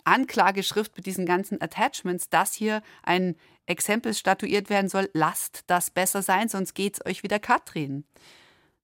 Anklageschrift 0.06 0.96
mit 0.96 1.06
diesen 1.06 1.26
ganzen 1.26 1.62
Attachments, 1.62 2.30
dass 2.30 2.54
hier 2.54 2.82
ein 3.04 3.36
Exempel 3.66 4.14
statuiert 4.14 4.70
werden 4.70 4.90
soll, 4.90 5.10
lasst 5.14 5.64
das 5.68 5.90
besser 5.90 6.22
sein, 6.22 6.50
sonst 6.50 6.74
geht's 6.74 7.06
euch 7.06 7.24
wieder 7.24 7.40
Katrin. 7.40 8.06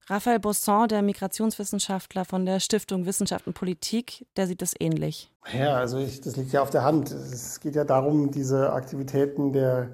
Raphael 0.08 0.40
Bosson, 0.40 0.88
der 0.88 1.00
Migrationswissenschaftler 1.02 2.24
von 2.24 2.44
der 2.44 2.58
Stiftung 2.58 3.06
Wissenschaft 3.06 3.46
und 3.46 3.54
Politik, 3.54 4.26
der 4.36 4.48
sieht 4.48 4.60
das 4.60 4.74
ähnlich. 4.78 5.30
Ja, 5.56 5.76
also 5.76 5.98
ich, 5.98 6.20
das 6.20 6.36
liegt 6.36 6.52
ja 6.52 6.62
auf 6.62 6.70
der 6.70 6.82
Hand. 6.82 7.12
Es 7.12 7.60
geht 7.60 7.76
ja 7.76 7.84
darum, 7.84 8.32
diese 8.32 8.72
Aktivitäten 8.72 9.52
der 9.52 9.90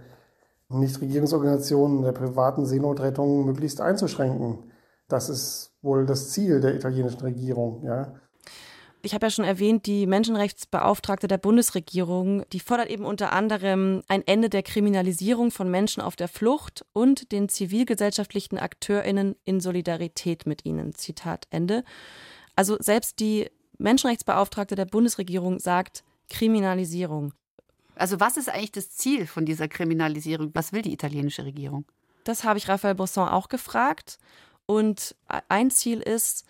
Nichtregierungsorganisationen, 0.70 2.02
der 2.02 2.12
privaten 2.12 2.64
Seenotrettung 2.64 3.44
möglichst 3.44 3.80
einzuschränken. 3.80 4.70
Das 5.08 5.28
ist 5.28 5.72
wohl 5.82 6.06
das 6.06 6.30
Ziel 6.30 6.60
der 6.60 6.74
italienischen 6.74 7.20
Regierung. 7.20 7.82
Ja. 7.84 8.14
Ich 9.02 9.14
habe 9.14 9.26
ja 9.26 9.30
schon 9.30 9.44
erwähnt, 9.44 9.86
die 9.86 10.06
Menschenrechtsbeauftragte 10.06 11.28
der 11.28 11.38
Bundesregierung, 11.38 12.44
die 12.50 12.58
fordert 12.58 12.90
eben 12.90 13.04
unter 13.04 13.32
anderem 13.32 14.02
ein 14.08 14.26
Ende 14.26 14.50
der 14.50 14.64
Kriminalisierung 14.64 15.52
von 15.52 15.70
Menschen 15.70 16.02
auf 16.02 16.16
der 16.16 16.26
Flucht 16.26 16.84
und 16.92 17.30
den 17.30 17.48
zivilgesellschaftlichen 17.48 18.58
AkteurInnen 18.58 19.36
in 19.44 19.60
Solidarität 19.60 20.46
mit 20.46 20.64
ihnen. 20.64 20.94
Zitat 20.94 21.46
Ende. 21.50 21.84
Also 22.56 22.76
selbst 22.80 23.20
die 23.20 23.48
Menschenrechtsbeauftragte 23.78 24.74
der 24.74 24.86
Bundesregierung 24.86 25.60
sagt 25.60 26.02
Kriminalisierung. 26.28 27.32
Also 27.94 28.18
was 28.18 28.36
ist 28.36 28.48
eigentlich 28.48 28.72
das 28.72 28.90
Ziel 28.90 29.26
von 29.26 29.46
dieser 29.46 29.68
Kriminalisierung? 29.68 30.50
Was 30.54 30.72
will 30.72 30.82
die 30.82 30.92
italienische 30.92 31.44
Regierung? 31.44 31.84
Das 32.24 32.42
habe 32.44 32.58
ich 32.58 32.68
Raphael 32.68 32.96
Bosson 32.96 33.28
auch 33.28 33.48
gefragt. 33.48 34.18
Und 34.66 35.16
ein 35.48 35.70
Ziel 35.70 36.00
ist, 36.00 36.44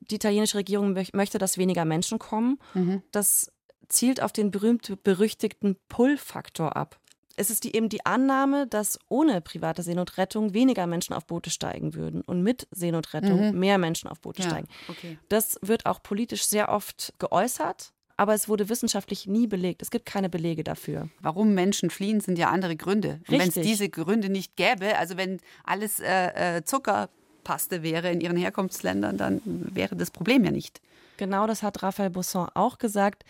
die 0.00 0.16
italienische 0.16 0.58
Regierung 0.58 0.96
möchte, 1.12 1.38
dass 1.38 1.58
weniger 1.58 1.84
Menschen 1.84 2.18
kommen. 2.18 2.58
Mhm. 2.74 3.02
Das 3.12 3.52
zielt 3.88 4.22
auf 4.22 4.32
den 4.32 4.50
berühmt-berüchtigten 4.50 5.76
Pull-Faktor 5.88 6.76
ab. 6.76 6.98
Es 7.36 7.48
ist 7.48 7.64
die, 7.64 7.74
eben 7.74 7.88
die 7.88 8.04
Annahme, 8.04 8.66
dass 8.66 8.98
ohne 9.08 9.40
private 9.40 9.82
Seenotrettung 9.82 10.52
weniger 10.52 10.86
Menschen 10.86 11.14
auf 11.14 11.26
Boote 11.26 11.50
steigen 11.50 11.94
würden 11.94 12.20
und 12.20 12.42
mit 12.42 12.68
Seenotrettung 12.70 13.52
mhm. 13.52 13.58
mehr 13.58 13.78
Menschen 13.78 14.08
auf 14.08 14.20
Boote 14.20 14.42
ja, 14.42 14.48
steigen. 14.48 14.68
Okay. 14.88 15.18
Das 15.28 15.58
wird 15.62 15.86
auch 15.86 16.02
politisch 16.02 16.44
sehr 16.44 16.68
oft 16.68 17.14
geäußert, 17.18 17.92
aber 18.18 18.34
es 18.34 18.48
wurde 18.48 18.68
wissenschaftlich 18.68 19.26
nie 19.26 19.46
belegt. 19.46 19.80
Es 19.80 19.90
gibt 19.90 20.04
keine 20.04 20.28
Belege 20.28 20.64
dafür. 20.64 21.08
Warum 21.20 21.54
Menschen 21.54 21.88
fliehen, 21.88 22.20
sind 22.20 22.38
ja 22.38 22.50
andere 22.50 22.76
Gründe. 22.76 23.20
Wenn 23.26 23.40
es 23.40 23.54
diese 23.54 23.88
Gründe 23.88 24.28
nicht 24.28 24.56
gäbe, 24.56 24.98
also 24.98 25.16
wenn 25.16 25.40
alles 25.64 26.00
äh, 26.00 26.58
äh 26.58 26.64
Zucker 26.64 27.08
Paste 27.42 27.82
wäre 27.82 28.10
in 28.10 28.20
ihren 28.20 28.36
Herkunftsländern, 28.36 29.16
dann 29.16 29.40
wäre 29.44 29.96
das 29.96 30.10
Problem 30.10 30.44
ja 30.44 30.50
nicht. 30.50 30.80
Genau 31.16 31.46
das 31.46 31.62
hat 31.62 31.82
Raphael 31.82 32.10
Busson 32.10 32.48
auch 32.54 32.78
gesagt. 32.78 33.24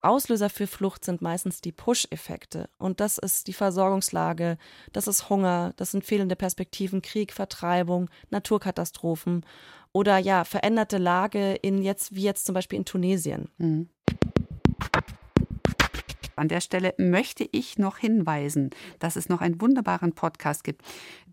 Auslöser 0.00 0.48
für 0.48 0.68
Flucht 0.68 1.04
sind 1.04 1.22
meistens 1.22 1.60
die 1.60 1.72
Push-Effekte. 1.72 2.68
Und 2.78 3.00
das 3.00 3.18
ist 3.18 3.48
die 3.48 3.52
Versorgungslage, 3.52 4.56
das 4.92 5.08
ist 5.08 5.28
Hunger, 5.28 5.72
das 5.76 5.90
sind 5.90 6.04
fehlende 6.04 6.36
Perspektiven, 6.36 7.02
Krieg, 7.02 7.32
Vertreibung, 7.32 8.08
Naturkatastrophen 8.30 9.44
oder 9.92 10.18
ja, 10.18 10.44
veränderte 10.44 10.98
Lage 10.98 11.54
in 11.54 11.82
jetzt, 11.82 12.14
wie 12.14 12.22
jetzt 12.22 12.46
zum 12.46 12.54
Beispiel 12.54 12.78
in 12.78 12.84
Tunesien. 12.84 13.48
Mhm. 13.58 13.88
An 16.36 16.46
der 16.46 16.60
Stelle 16.60 16.94
möchte 16.98 17.48
ich 17.50 17.78
noch 17.78 17.98
hinweisen, 17.98 18.70
dass 19.00 19.16
es 19.16 19.28
noch 19.28 19.40
einen 19.40 19.60
wunderbaren 19.60 20.12
Podcast 20.12 20.62
gibt, 20.62 20.82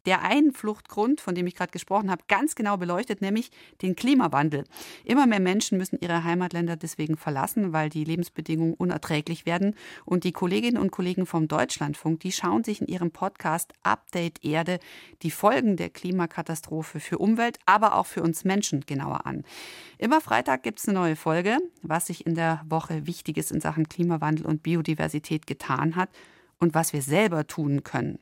der 0.05 0.21
einen 0.21 0.51
Fluchtgrund, 0.51 1.21
von 1.21 1.35
dem 1.35 1.47
ich 1.47 1.55
gerade 1.55 1.71
gesprochen 1.71 2.11
habe, 2.11 2.23
ganz 2.27 2.55
genau 2.55 2.77
beleuchtet, 2.77 3.21
nämlich 3.21 3.51
den 3.81 3.95
Klimawandel. 3.95 4.63
Immer 5.03 5.27
mehr 5.27 5.39
Menschen 5.39 5.77
müssen 5.77 5.99
ihre 5.99 6.23
Heimatländer 6.23 6.75
deswegen 6.75 7.17
verlassen, 7.17 7.73
weil 7.73 7.89
die 7.89 8.03
Lebensbedingungen 8.03 8.73
unerträglich 8.73 9.45
werden. 9.45 9.75
Und 10.05 10.23
die 10.23 10.31
Kolleginnen 10.31 10.77
und 10.77 10.91
Kollegen 10.91 11.25
vom 11.25 11.47
Deutschlandfunk, 11.47 12.19
die 12.19 12.31
schauen 12.31 12.63
sich 12.63 12.81
in 12.81 12.87
ihrem 12.87 13.11
Podcast 13.11 13.73
Update 13.83 14.43
Erde 14.43 14.79
die 15.21 15.31
Folgen 15.31 15.77
der 15.77 15.89
Klimakatastrophe 15.89 16.99
für 16.99 17.17
Umwelt, 17.17 17.57
aber 17.65 17.95
auch 17.95 18.05
für 18.05 18.21
uns 18.21 18.43
Menschen 18.43 18.81
genauer 18.81 19.25
an. 19.25 19.43
Immer 19.97 20.21
Freitag 20.21 20.63
gibt 20.63 20.79
es 20.79 20.87
eine 20.87 20.99
neue 20.99 21.15
Folge, 21.15 21.57
was 21.81 22.07
sich 22.07 22.25
in 22.25 22.35
der 22.35 22.61
Woche 22.67 23.07
Wichtiges 23.07 23.51
in 23.51 23.61
Sachen 23.61 23.89
Klimawandel 23.89 24.45
und 24.45 24.63
Biodiversität 24.63 25.47
getan 25.47 25.95
hat 25.95 26.09
und 26.59 26.73
was 26.73 26.93
wir 26.93 27.01
selber 27.01 27.47
tun 27.47 27.83
können. 27.83 28.19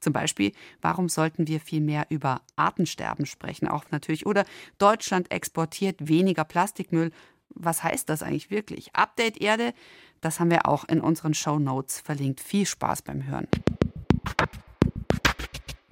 Zum 0.00 0.12
Beispiel, 0.12 0.52
warum 0.80 1.08
sollten 1.08 1.46
wir 1.46 1.60
viel 1.60 1.80
mehr 1.80 2.06
über 2.08 2.42
Artensterben 2.56 3.26
sprechen, 3.26 3.68
auch 3.68 3.84
natürlich. 3.90 4.26
Oder 4.26 4.44
Deutschland 4.78 5.30
exportiert 5.30 6.08
weniger 6.08 6.44
Plastikmüll. 6.44 7.10
Was 7.50 7.82
heißt 7.82 8.08
das 8.08 8.22
eigentlich 8.22 8.50
wirklich? 8.50 8.94
Update 8.94 9.40
Erde, 9.40 9.74
das 10.20 10.40
haben 10.40 10.50
wir 10.50 10.66
auch 10.66 10.84
in 10.84 11.00
unseren 11.00 11.34
Show 11.34 11.58
Notes 11.58 12.00
verlinkt. 12.00 12.40
Viel 12.40 12.66
Spaß 12.66 13.02
beim 13.02 13.26
Hören. 13.26 13.46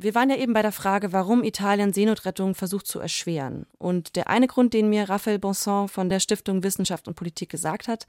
Wir 0.03 0.17
waren 0.17 0.31
ja 0.31 0.37
eben 0.37 0.53
bei 0.53 0.63
der 0.63 0.73
Frage, 0.73 1.13
warum 1.13 1.45
Italien 1.45 1.93
Seenotrettung 1.93 2.57
versucht 2.57 2.89
zu 2.89 2.99
erschweren. 2.99 3.67
Und 3.79 4.17
der 4.17 4.29
eine 4.29 4.49
Grund, 4.49 4.75
den 4.75 4.89
mir 4.91 5.09
Raphael 5.09 5.39
Bonson 5.39 5.87
von 5.87 6.09
der 6.09 6.19
Stiftung 6.19 6.65
Wissenschaft 6.65 7.07
und 7.07 7.15
Politik 7.15 7.51
gesagt 7.51 7.87
hat, 7.87 8.09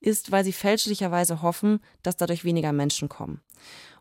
ist, 0.00 0.32
weil 0.32 0.44
sie 0.44 0.54
fälschlicherweise 0.54 1.42
hoffen, 1.42 1.80
dass 2.02 2.16
dadurch 2.16 2.44
weniger 2.44 2.72
Menschen 2.72 3.10
kommen. 3.10 3.42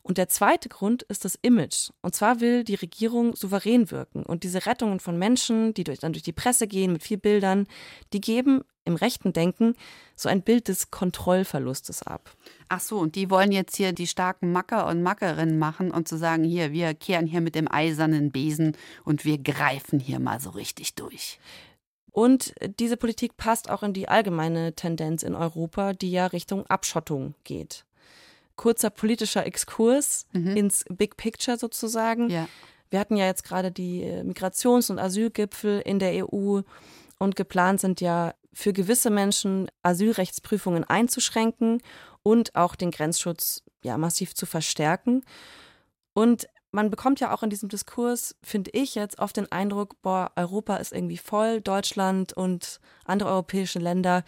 Und 0.05 0.19
der 0.19 0.29
zweite 0.29 0.69
Grund 0.69 1.01
ist 1.01 1.25
das 1.25 1.33
Image. 1.41 1.89
Und 2.03 2.13
zwar 2.13 2.39
will 2.39 2.63
die 2.63 2.75
Regierung 2.75 3.35
souverän 3.35 3.89
wirken. 3.89 4.21
Und 4.21 4.43
diese 4.43 4.67
Rettungen 4.67 4.99
von 4.99 5.17
Menschen, 5.17 5.73
die 5.73 5.83
durch, 5.83 5.97
dann 5.97 6.13
durch 6.13 6.21
die 6.21 6.31
Presse 6.31 6.67
gehen 6.67 6.93
mit 6.93 7.01
vielen 7.01 7.21
Bildern, 7.21 7.65
die 8.13 8.21
geben 8.21 8.61
im 8.83 8.93
rechten 8.93 9.33
Denken 9.33 9.73
so 10.15 10.29
ein 10.29 10.43
Bild 10.43 10.67
des 10.67 10.91
Kontrollverlustes 10.91 12.03
ab. 12.03 12.29
Ach 12.69 12.81
so, 12.81 12.99
und 12.99 13.15
die 13.15 13.31
wollen 13.31 13.51
jetzt 13.51 13.77
hier 13.77 13.93
die 13.93 14.05
starken 14.05 14.51
Macker 14.51 14.85
und 14.85 15.01
Mackerinnen 15.01 15.57
machen 15.57 15.89
und 15.89 16.07
zu 16.07 16.19
sagen, 16.19 16.43
hier, 16.43 16.71
wir 16.71 16.93
kehren 16.93 17.25
hier 17.25 17.41
mit 17.41 17.55
dem 17.55 17.67
eisernen 17.67 18.31
Besen 18.31 18.77
und 19.05 19.25
wir 19.25 19.39
greifen 19.39 19.99
hier 19.99 20.19
mal 20.19 20.39
so 20.39 20.51
richtig 20.51 20.93
durch. 20.93 21.39
Und 22.11 22.53
diese 22.77 22.97
Politik 22.97 23.37
passt 23.37 23.71
auch 23.71 23.81
in 23.81 23.93
die 23.93 24.07
allgemeine 24.07 24.75
Tendenz 24.75 25.23
in 25.23 25.33
Europa, 25.33 25.93
die 25.93 26.11
ja 26.11 26.27
Richtung 26.27 26.67
Abschottung 26.67 27.33
geht 27.43 27.84
kurzer 28.55 28.89
politischer 28.89 29.45
Exkurs 29.45 30.27
mhm. 30.33 30.55
ins 30.57 30.85
Big 30.89 31.17
Picture 31.17 31.57
sozusagen. 31.57 32.29
Ja. 32.29 32.47
Wir 32.89 32.99
hatten 32.99 33.17
ja 33.17 33.25
jetzt 33.25 33.43
gerade 33.43 33.71
die 33.71 34.03
äh, 34.03 34.23
Migrations- 34.23 34.91
und 34.91 34.99
Asylgipfel 34.99 35.81
in 35.81 35.99
der 35.99 36.25
EU 36.25 36.61
und 37.19 37.35
geplant 37.35 37.81
sind 37.81 38.01
ja 38.01 38.33
für 38.53 38.73
gewisse 38.73 39.09
Menschen 39.09 39.69
Asylrechtsprüfungen 39.83 40.83
einzuschränken 40.83 41.81
und 42.23 42.55
auch 42.55 42.75
den 42.75 42.91
Grenzschutz 42.91 43.63
ja 43.83 43.97
massiv 43.97 44.33
zu 44.33 44.45
verstärken. 44.45 45.23
Und 46.13 46.47
man 46.71 46.89
bekommt 46.89 47.19
ja 47.19 47.33
auch 47.33 47.43
in 47.43 47.49
diesem 47.49 47.69
Diskurs, 47.69 48.35
finde 48.43 48.71
ich 48.73 48.95
jetzt, 48.95 49.19
oft 49.19 49.37
den 49.37 49.51
Eindruck, 49.51 50.01
boah, 50.01 50.31
Europa 50.35 50.75
ist 50.77 50.91
irgendwie 50.93 51.17
voll, 51.17 51.61
Deutschland 51.61 52.33
und 52.33 52.79
andere 53.05 53.29
europäische 53.29 53.79
Länder 53.79 54.23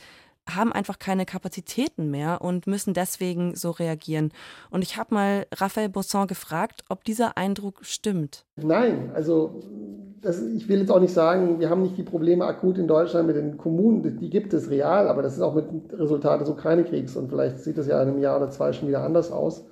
haben 0.53 0.73
einfach 0.73 0.99
keine 0.99 1.25
Kapazitäten 1.25 2.09
mehr 2.09 2.41
und 2.41 2.67
müssen 2.67 2.93
deswegen 2.93 3.55
so 3.55 3.71
reagieren. 3.71 4.31
Und 4.69 4.83
ich 4.83 4.97
habe 4.97 5.13
mal 5.13 5.45
Raphael 5.53 5.89
Bosson 5.89 6.27
gefragt, 6.27 6.83
ob 6.89 7.03
dieser 7.03 7.37
Eindruck 7.37 7.79
stimmt. 7.83 8.45
Nein, 8.55 9.11
also 9.13 9.61
das, 10.21 10.41
ich 10.41 10.67
will 10.67 10.79
jetzt 10.79 10.91
auch 10.91 10.99
nicht 10.99 11.13
sagen, 11.13 11.59
wir 11.59 11.69
haben 11.69 11.83
nicht 11.83 11.97
die 11.97 12.03
Probleme 12.03 12.45
akut 12.45 12.77
in 12.77 12.87
Deutschland 12.87 13.27
mit 13.27 13.35
den 13.35 13.57
Kommunen, 13.57 14.17
die 14.19 14.29
gibt 14.29 14.53
es 14.53 14.69
real, 14.69 15.07
aber 15.07 15.21
das 15.21 15.33
ist 15.35 15.41
auch 15.41 15.53
mit 15.53 15.65
Resultat 15.93 16.41
des 16.41 16.49
Ukraine-Kriegs 16.49 17.15
und 17.15 17.29
vielleicht 17.29 17.59
sieht 17.59 17.77
das 17.77 17.87
ja 17.87 18.01
in 18.01 18.09
einem 18.09 18.19
Jahr 18.19 18.37
oder 18.37 18.49
zwei 18.49 18.73
schon 18.73 18.87
wieder 18.87 19.03
anders 19.03 19.31
aus. 19.31 19.65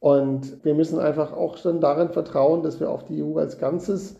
Und 0.00 0.62
wir 0.64 0.74
müssen 0.74 0.98
einfach 0.98 1.32
auch 1.32 1.56
schon 1.56 1.80
darin 1.80 2.10
vertrauen, 2.10 2.62
dass 2.62 2.78
wir 2.78 2.90
auf 2.90 3.04
die 3.04 3.22
EU 3.22 3.38
als 3.38 3.58
Ganzes 3.58 4.16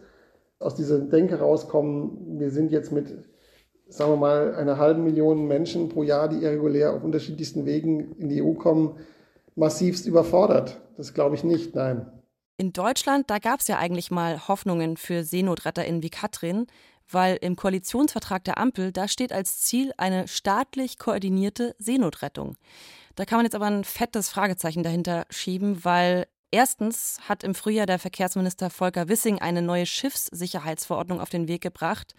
aus 0.58 0.74
dieser 0.74 0.98
Denke 0.98 1.38
rauskommen, 1.38 2.38
wir 2.38 2.50
sind 2.50 2.72
jetzt 2.72 2.90
mit 2.90 3.12
sagen 3.88 4.12
wir 4.12 4.16
mal, 4.16 4.54
einer 4.54 4.78
halben 4.78 5.04
Million 5.04 5.46
Menschen 5.46 5.88
pro 5.88 6.02
Jahr, 6.02 6.28
die 6.28 6.42
irregulär 6.42 6.92
auf 6.94 7.04
unterschiedlichsten 7.04 7.66
Wegen 7.66 8.12
in 8.16 8.28
die 8.28 8.42
EU 8.42 8.54
kommen, 8.54 8.96
massivst 9.54 10.06
überfordert. 10.06 10.80
Das 10.96 11.14
glaube 11.14 11.34
ich 11.34 11.44
nicht, 11.44 11.74
nein. 11.74 12.06
In 12.56 12.72
Deutschland, 12.72 13.30
da 13.30 13.38
gab 13.38 13.60
es 13.60 13.68
ja 13.68 13.78
eigentlich 13.78 14.10
mal 14.10 14.46
Hoffnungen 14.46 14.96
für 14.96 15.24
SeenotretterInnen 15.24 16.02
wie 16.02 16.10
Katrin, 16.10 16.66
weil 17.10 17.36
im 17.40 17.56
Koalitionsvertrag 17.56 18.44
der 18.44 18.58
Ampel, 18.58 18.92
da 18.92 19.08
steht 19.08 19.32
als 19.32 19.60
Ziel 19.60 19.92
eine 19.98 20.28
staatlich 20.28 20.98
koordinierte 20.98 21.74
Seenotrettung. 21.78 22.56
Da 23.16 23.24
kann 23.24 23.38
man 23.38 23.44
jetzt 23.44 23.54
aber 23.54 23.66
ein 23.66 23.84
fettes 23.84 24.28
Fragezeichen 24.28 24.82
dahinter 24.82 25.26
schieben, 25.30 25.84
weil 25.84 26.26
Erstens 26.54 27.18
hat 27.28 27.42
im 27.42 27.52
Frühjahr 27.52 27.86
der 27.86 27.98
Verkehrsminister 27.98 28.70
Volker 28.70 29.08
Wissing 29.08 29.40
eine 29.40 29.60
neue 29.60 29.86
Schiffssicherheitsverordnung 29.86 31.20
auf 31.20 31.28
den 31.28 31.48
Weg 31.48 31.62
gebracht. 31.62 32.14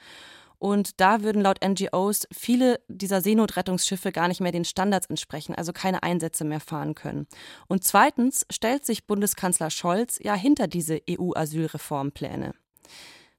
Und 0.57 0.99
da 0.99 1.21
würden 1.21 1.41
laut 1.41 1.59
NGOs 1.65 2.27
viele 2.31 2.79
dieser 2.87 3.21
Seenotrettungsschiffe 3.21 4.11
gar 4.11 4.27
nicht 4.27 4.41
mehr 4.41 4.51
den 4.51 4.65
Standards 4.65 5.07
entsprechen, 5.07 5.55
also 5.55 5.73
keine 5.73 6.03
Einsätze 6.03 6.45
mehr 6.45 6.59
fahren 6.59 6.95
können. 6.95 7.27
Und 7.67 7.83
zweitens 7.83 8.45
stellt 8.51 8.85
sich 8.85 9.07
Bundeskanzler 9.07 9.69
Scholz 9.69 10.19
ja 10.21 10.35
hinter 10.35 10.67
diese 10.67 11.01
EU-Asylreformpläne. 11.09 12.53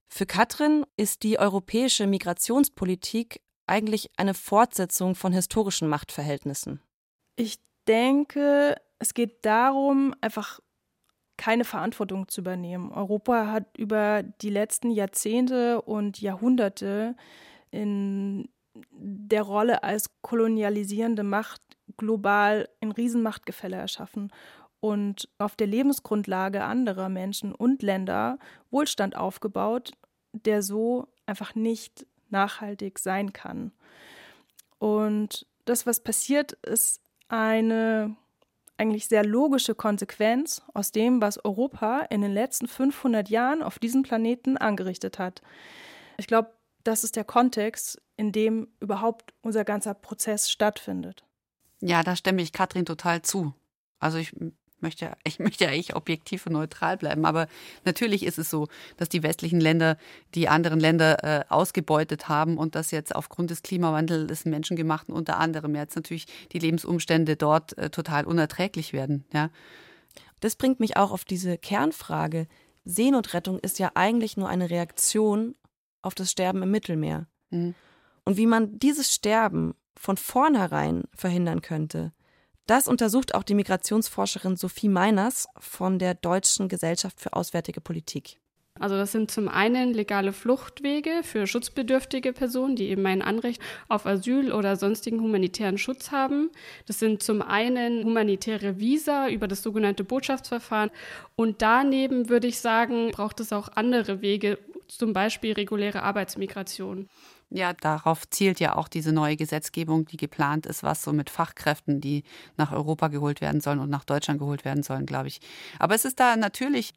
Für 0.09 0.27
Katrin 0.27 0.85
ist 0.97 1.23
die 1.23 1.39
europäische 1.39 2.07
Migrationspolitik 2.07 3.41
eigentlich 3.67 4.11
eine 4.17 4.35
Fortsetzung 4.35 5.15
von 5.15 5.33
historischen 5.33 5.89
Machtverhältnissen. 5.89 6.81
Ich 7.35 7.59
denke, 7.89 8.77
es 8.99 9.15
geht 9.15 9.45
darum, 9.45 10.15
einfach 10.21 10.61
keine 11.37 11.65
Verantwortung 11.65 12.29
zu 12.29 12.41
übernehmen. 12.41 12.91
Europa 12.93 13.47
hat 13.49 13.77
über 13.77 14.23
die 14.23 14.51
letzten 14.51 14.91
Jahrzehnte 14.91 15.83
und 15.83 16.21
Jahrhunderte 16.21 17.15
in 17.71 18.49
der 18.91 19.43
Rolle 19.43 19.83
als 19.83 20.11
kolonialisierende 20.23 21.23
Macht 21.23 21.63
global 21.97 22.69
ein 22.81 22.93
Riesenmachtgefälle 22.93 23.77
erschaffen 23.77 24.31
und 24.81 25.29
auf 25.39 25.57
der 25.57 25.67
Lebensgrundlage 25.67 26.65
anderer 26.65 27.09
Menschen 27.09 27.55
und 27.55 27.83
Länder 27.83 28.39
Wohlstand 28.71 29.17
aufgebaut, 29.17 29.93
der 30.33 30.63
so 30.63 31.09
einfach 31.25 31.55
nicht 31.55 32.07
nachhaltig 32.29 32.99
sein 32.99 33.33
kann. 33.33 33.73
Und 34.79 35.47
das, 35.65 35.87
was 35.87 36.01
passiert, 36.01 36.53
ist 36.53 37.01
eine 37.29 38.17
eigentlich 38.79 39.09
sehr 39.09 39.25
logische 39.25 39.75
Konsequenz 39.75 40.63
aus 40.75 40.93
dem, 40.93 41.21
was 41.21 41.43
Europa 41.45 42.07
in 42.11 42.21
den 42.21 42.33
letzten 42.33 42.69
500 42.69 43.29
Jahren 43.29 43.63
auf 43.63 43.79
diesem 43.79 44.03
Planeten 44.03 44.57
angerichtet 44.57 45.19
hat. 45.19 45.43
Ich 46.19 46.27
glaube, 46.27 46.53
das 46.85 47.05
ist 47.05 47.17
der 47.17 47.25
Kontext, 47.25 48.01
in 48.17 48.33
dem 48.33 48.69
überhaupt 48.81 49.35
unser 49.43 49.65
ganzer 49.65 49.95
Prozess 49.95 50.51
stattfindet. 50.51 51.25
Ja, 51.81 52.03
da 52.03 52.17
stimme 52.17 52.43
ich 52.43 52.53
Katrin 52.53 52.87
total 52.87 53.23
zu. 53.23 53.55
Also 53.99 54.19
ich 54.19 54.35
möchte, 54.81 55.13
ich 55.25 55.39
möchte 55.39 55.65
ja 55.65 55.71
eigentlich 55.71 55.97
objektiv 55.97 56.47
und 56.47 56.53
neutral 56.53 56.97
bleiben. 56.97 57.25
Aber 57.25 57.49
natürlich 57.85 58.25
ist 58.25 58.39
es 58.39 58.51
so, 58.51 58.69
dass 58.97 59.09
die 59.09 59.23
westlichen 59.23 59.61
Länder 59.61 59.97
die 60.35 60.49
anderen 60.49 60.81
Länder 60.81 61.25
äh, 61.25 61.45
ausgebeutet 61.49 62.29
haben 62.29 62.59
und 62.59 62.75
dass 62.75 62.91
jetzt 62.91 63.15
aufgrund 63.15 63.51
des 63.51 63.63
Klimawandels 63.63 64.27
des 64.27 64.45
Menschengemachten 64.45 65.15
unter 65.15 65.39
anderem 65.39 65.75
jetzt 65.75 65.97
natürlich 65.97 66.27
die 66.53 66.59
Lebensumstände 66.59 67.37
dort 67.37 67.77
äh, 67.79 67.91
total 67.91 68.25
unerträglich 68.25 68.93
werden. 68.93 69.25
Ja. 69.33 69.51
Das 70.41 70.57
bringt 70.57 70.81
mich 70.81 70.97
auch 70.97 71.13
auf 71.13 71.25
diese 71.25 71.59
Kernfrage. 71.59 72.47
Seenotrettung 72.85 73.59
ist 73.59 73.79
ja 73.79 73.91
eigentlich 73.95 74.37
nur 74.37 74.49
eine 74.49 74.71
Reaktion 74.71 75.55
auf 76.03 76.15
das 76.15 76.31
Sterben 76.31 76.63
im 76.63 76.71
Mittelmeer. 76.71 77.27
Mhm. 77.51 77.75
Und 78.25 78.37
wie 78.37 78.47
man 78.47 78.79
dieses 78.79 79.13
Sterben 79.13 79.75
von 79.97 80.17
vornherein 80.17 81.05
verhindern 81.15 81.63
könnte, 81.63 82.13
das 82.67 82.89
untersucht 82.89 83.35
auch 83.35 83.43
die 83.43 83.55
Migrationsforscherin 83.55 84.57
Sophie 84.57 84.89
Meiners 84.89 85.49
von 85.59 85.99
der 85.99 86.15
Deutschen 86.15 86.69
Gesellschaft 86.69 87.21
für 87.21 87.33
Auswärtige 87.33 87.81
Politik. 87.81 88.39
Also 88.79 88.97
das 88.97 89.13
sind 89.13 89.31
zum 89.31 89.49
einen 89.49 89.95
legale 89.95 90.33
Fluchtwege 90.33 91.23
für 91.23 91.47
schutzbedürftige 91.47 92.33
Personen, 92.33 92.77
die 92.77 92.89
eben 92.89 93.07
ein 93.07 93.23
Anrecht 93.23 93.63
auf 93.89 94.07
Asyl 94.07 94.53
oder 94.53 94.77
sonstigen 94.77 95.21
humanitären 95.21 95.79
Schutz 95.79 96.11
haben. 96.11 96.51
Das 96.87 96.99
sind 96.99 97.23
zum 97.23 97.41
einen 97.41 98.05
humanitäre 98.05 98.79
Visa 98.79 99.29
über 99.29 99.49
das 99.49 99.63
sogenannte 99.63 100.05
Botschaftsverfahren. 100.05 100.91
Und 101.37 101.63
daneben 101.63 102.29
würde 102.29 102.49
ich 102.49 102.59
sagen, 102.59 103.11
braucht 103.13 103.41
es 103.41 103.53
auch 103.53 103.69
andere 103.75 104.21
Wege, 104.21 104.59
zum 104.89 105.13
Beispiel 105.13 105.53
reguläre 105.53 106.03
Arbeitsmigration. 106.03 107.09
Ja, 107.51 107.73
darauf 107.75 108.29
zielt 108.29 108.59
ja 108.59 108.75
auch 108.75 108.89
diese 108.89 109.13
neue 109.13 109.37
Gesetzgebung, 109.37 110.05
die 110.07 110.17
geplant 110.17 110.67
ist, 110.67 110.83
was 110.83 111.03
so 111.03 111.13
mit 111.13 111.31
Fachkräften, 111.31 112.01
die 112.01 112.25
nach 112.57 112.73
Europa 112.73 113.07
geholt 113.09 113.41
werden 113.41 113.61
sollen 113.61 113.79
und 113.79 113.89
nach 113.89 114.05
Deutschland 114.05 114.41
geholt 114.41 114.65
werden 114.65 114.83
sollen, 114.83 115.07
glaube 115.07 115.29
ich. 115.29 115.41
Aber 115.79 115.95
es 115.95 116.05
ist 116.05 116.19
da 116.19 116.37
natürlich 116.37 116.93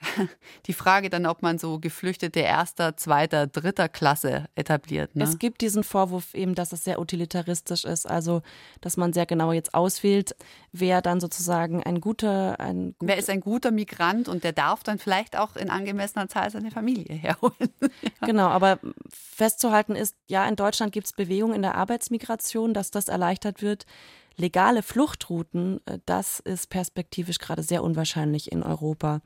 die 0.66 0.72
Frage 0.72 1.10
dann, 1.10 1.26
ob 1.26 1.42
man 1.42 1.58
so 1.58 1.78
Geflüchtete 1.78 2.40
erster, 2.40 2.96
zweiter, 2.96 3.46
dritter 3.46 3.88
Klasse 3.88 4.46
etabliert. 4.54 5.16
Ne? 5.16 5.24
Es 5.24 5.38
gibt 5.38 5.60
diesen 5.60 5.84
Vorwurf 5.84 6.34
eben, 6.34 6.54
dass 6.54 6.72
es 6.72 6.84
sehr 6.84 7.00
utilitaristisch 7.00 7.84
ist, 7.84 8.06
also 8.06 8.42
dass 8.80 8.96
man 8.96 9.12
sehr 9.12 9.26
genau 9.26 9.52
jetzt 9.52 9.74
auswählt, 9.74 10.36
wer 10.72 11.02
dann 11.02 11.20
sozusagen 11.20 11.82
ein 11.82 12.00
guter, 12.00 12.60
ein 12.60 12.94
guter 12.98 13.12
wer 13.12 13.18
ist 13.18 13.30
ein 13.30 13.40
guter 13.40 13.70
Migrant 13.70 14.28
und 14.28 14.44
der 14.44 14.52
darf 14.52 14.82
dann 14.82 14.98
vielleicht 14.98 15.36
auch 15.36 15.56
in 15.56 15.70
angemessener 15.70 16.28
Zahl 16.28 16.50
seine 16.50 16.70
Familie 16.70 17.14
herholen. 17.16 17.54
ja. 17.80 18.26
Genau, 18.26 18.48
aber 18.48 18.78
festzuhalten 19.10 19.96
ist, 19.96 20.14
ja, 20.28 20.46
in 20.46 20.56
Deutschland 20.56 20.92
gibt 20.92 21.06
es 21.06 21.12
Bewegung 21.12 21.54
in 21.54 21.62
der 21.62 21.74
Arbeitsmigration, 21.74 22.74
dass 22.74 22.90
das 22.90 23.08
erleichtert 23.08 23.62
wird 23.62 23.86
legale 24.38 24.82
Fluchtrouten, 24.82 25.80
äh, 25.84 25.98
das 26.06 26.40
ist 26.40 26.70
perspektivisch 26.70 27.38
gerade 27.38 27.62
sehr 27.62 27.82
unwahrscheinlich 27.82 28.50
in 28.50 28.62
Europa. 28.62 29.20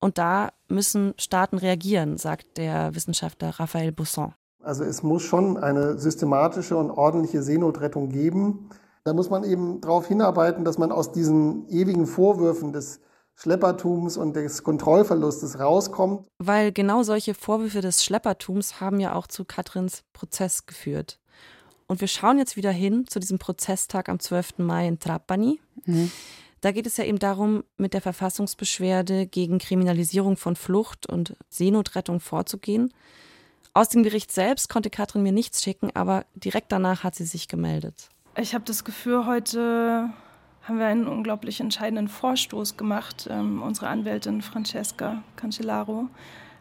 Und 0.00 0.18
da 0.18 0.50
müssen 0.68 1.14
Staaten 1.18 1.58
reagieren, 1.58 2.18
sagt 2.18 2.58
der 2.58 2.94
Wissenschaftler 2.94 3.50
Raphael 3.58 3.92
Busson. 3.92 4.34
Also 4.62 4.84
es 4.84 5.02
muss 5.02 5.22
schon 5.22 5.56
eine 5.56 5.98
systematische 5.98 6.76
und 6.76 6.90
ordentliche 6.90 7.42
Seenotrettung 7.42 8.08
geben. 8.08 8.68
Da 9.04 9.14
muss 9.14 9.30
man 9.30 9.44
eben 9.44 9.80
darauf 9.80 10.08
hinarbeiten, 10.08 10.64
dass 10.64 10.78
man 10.78 10.90
aus 10.90 11.12
diesen 11.12 11.68
ewigen 11.68 12.06
Vorwürfen 12.06 12.72
des 12.72 13.00
Schleppertums 13.36 14.16
und 14.16 14.34
des 14.34 14.62
Kontrollverlustes 14.64 15.60
rauskommt. 15.60 16.26
Weil 16.38 16.72
genau 16.72 17.02
solche 17.02 17.34
Vorwürfe 17.34 17.80
des 17.80 18.02
Schleppertums 18.02 18.80
haben 18.80 18.98
ja 18.98 19.14
auch 19.14 19.26
zu 19.26 19.44
Katrins 19.44 20.02
Prozess 20.12 20.66
geführt. 20.66 21.20
Und 21.86 22.00
wir 22.00 22.08
schauen 22.08 22.38
jetzt 22.38 22.56
wieder 22.56 22.72
hin 22.72 23.04
zu 23.06 23.20
diesem 23.20 23.38
Prozesstag 23.38 24.08
am 24.08 24.18
12. 24.18 24.58
Mai 24.58 24.88
in 24.88 24.98
Trapani. 24.98 25.60
Mhm. 25.84 26.10
Da 26.60 26.72
geht 26.72 26.86
es 26.86 26.96
ja 26.96 27.04
eben 27.04 27.18
darum, 27.18 27.64
mit 27.76 27.94
der 27.94 28.00
Verfassungsbeschwerde 28.00 29.26
gegen 29.26 29.58
Kriminalisierung 29.58 30.36
von 30.36 30.56
Flucht 30.56 31.06
und 31.06 31.36
Seenotrettung 31.48 32.20
vorzugehen. 32.20 32.92
Aus 33.74 33.90
dem 33.90 34.02
Gericht 34.02 34.32
selbst 34.32 34.68
konnte 34.68 34.88
Katrin 34.88 35.22
mir 35.22 35.32
nichts 35.32 35.62
schicken, 35.62 35.90
aber 35.94 36.24
direkt 36.34 36.72
danach 36.72 37.04
hat 37.04 37.14
sie 37.14 37.26
sich 37.26 37.46
gemeldet. 37.46 38.08
Ich 38.36 38.54
habe 38.54 38.64
das 38.64 38.84
Gefühl, 38.84 39.26
heute 39.26 40.10
haben 40.62 40.78
wir 40.78 40.86
einen 40.86 41.06
unglaublich 41.06 41.60
entscheidenden 41.60 42.08
Vorstoß 42.08 42.76
gemacht. 42.76 43.28
Ähm, 43.30 43.62
unsere 43.62 43.88
Anwältin 43.88 44.42
Francesca 44.42 45.22
Cancellaro 45.36 46.08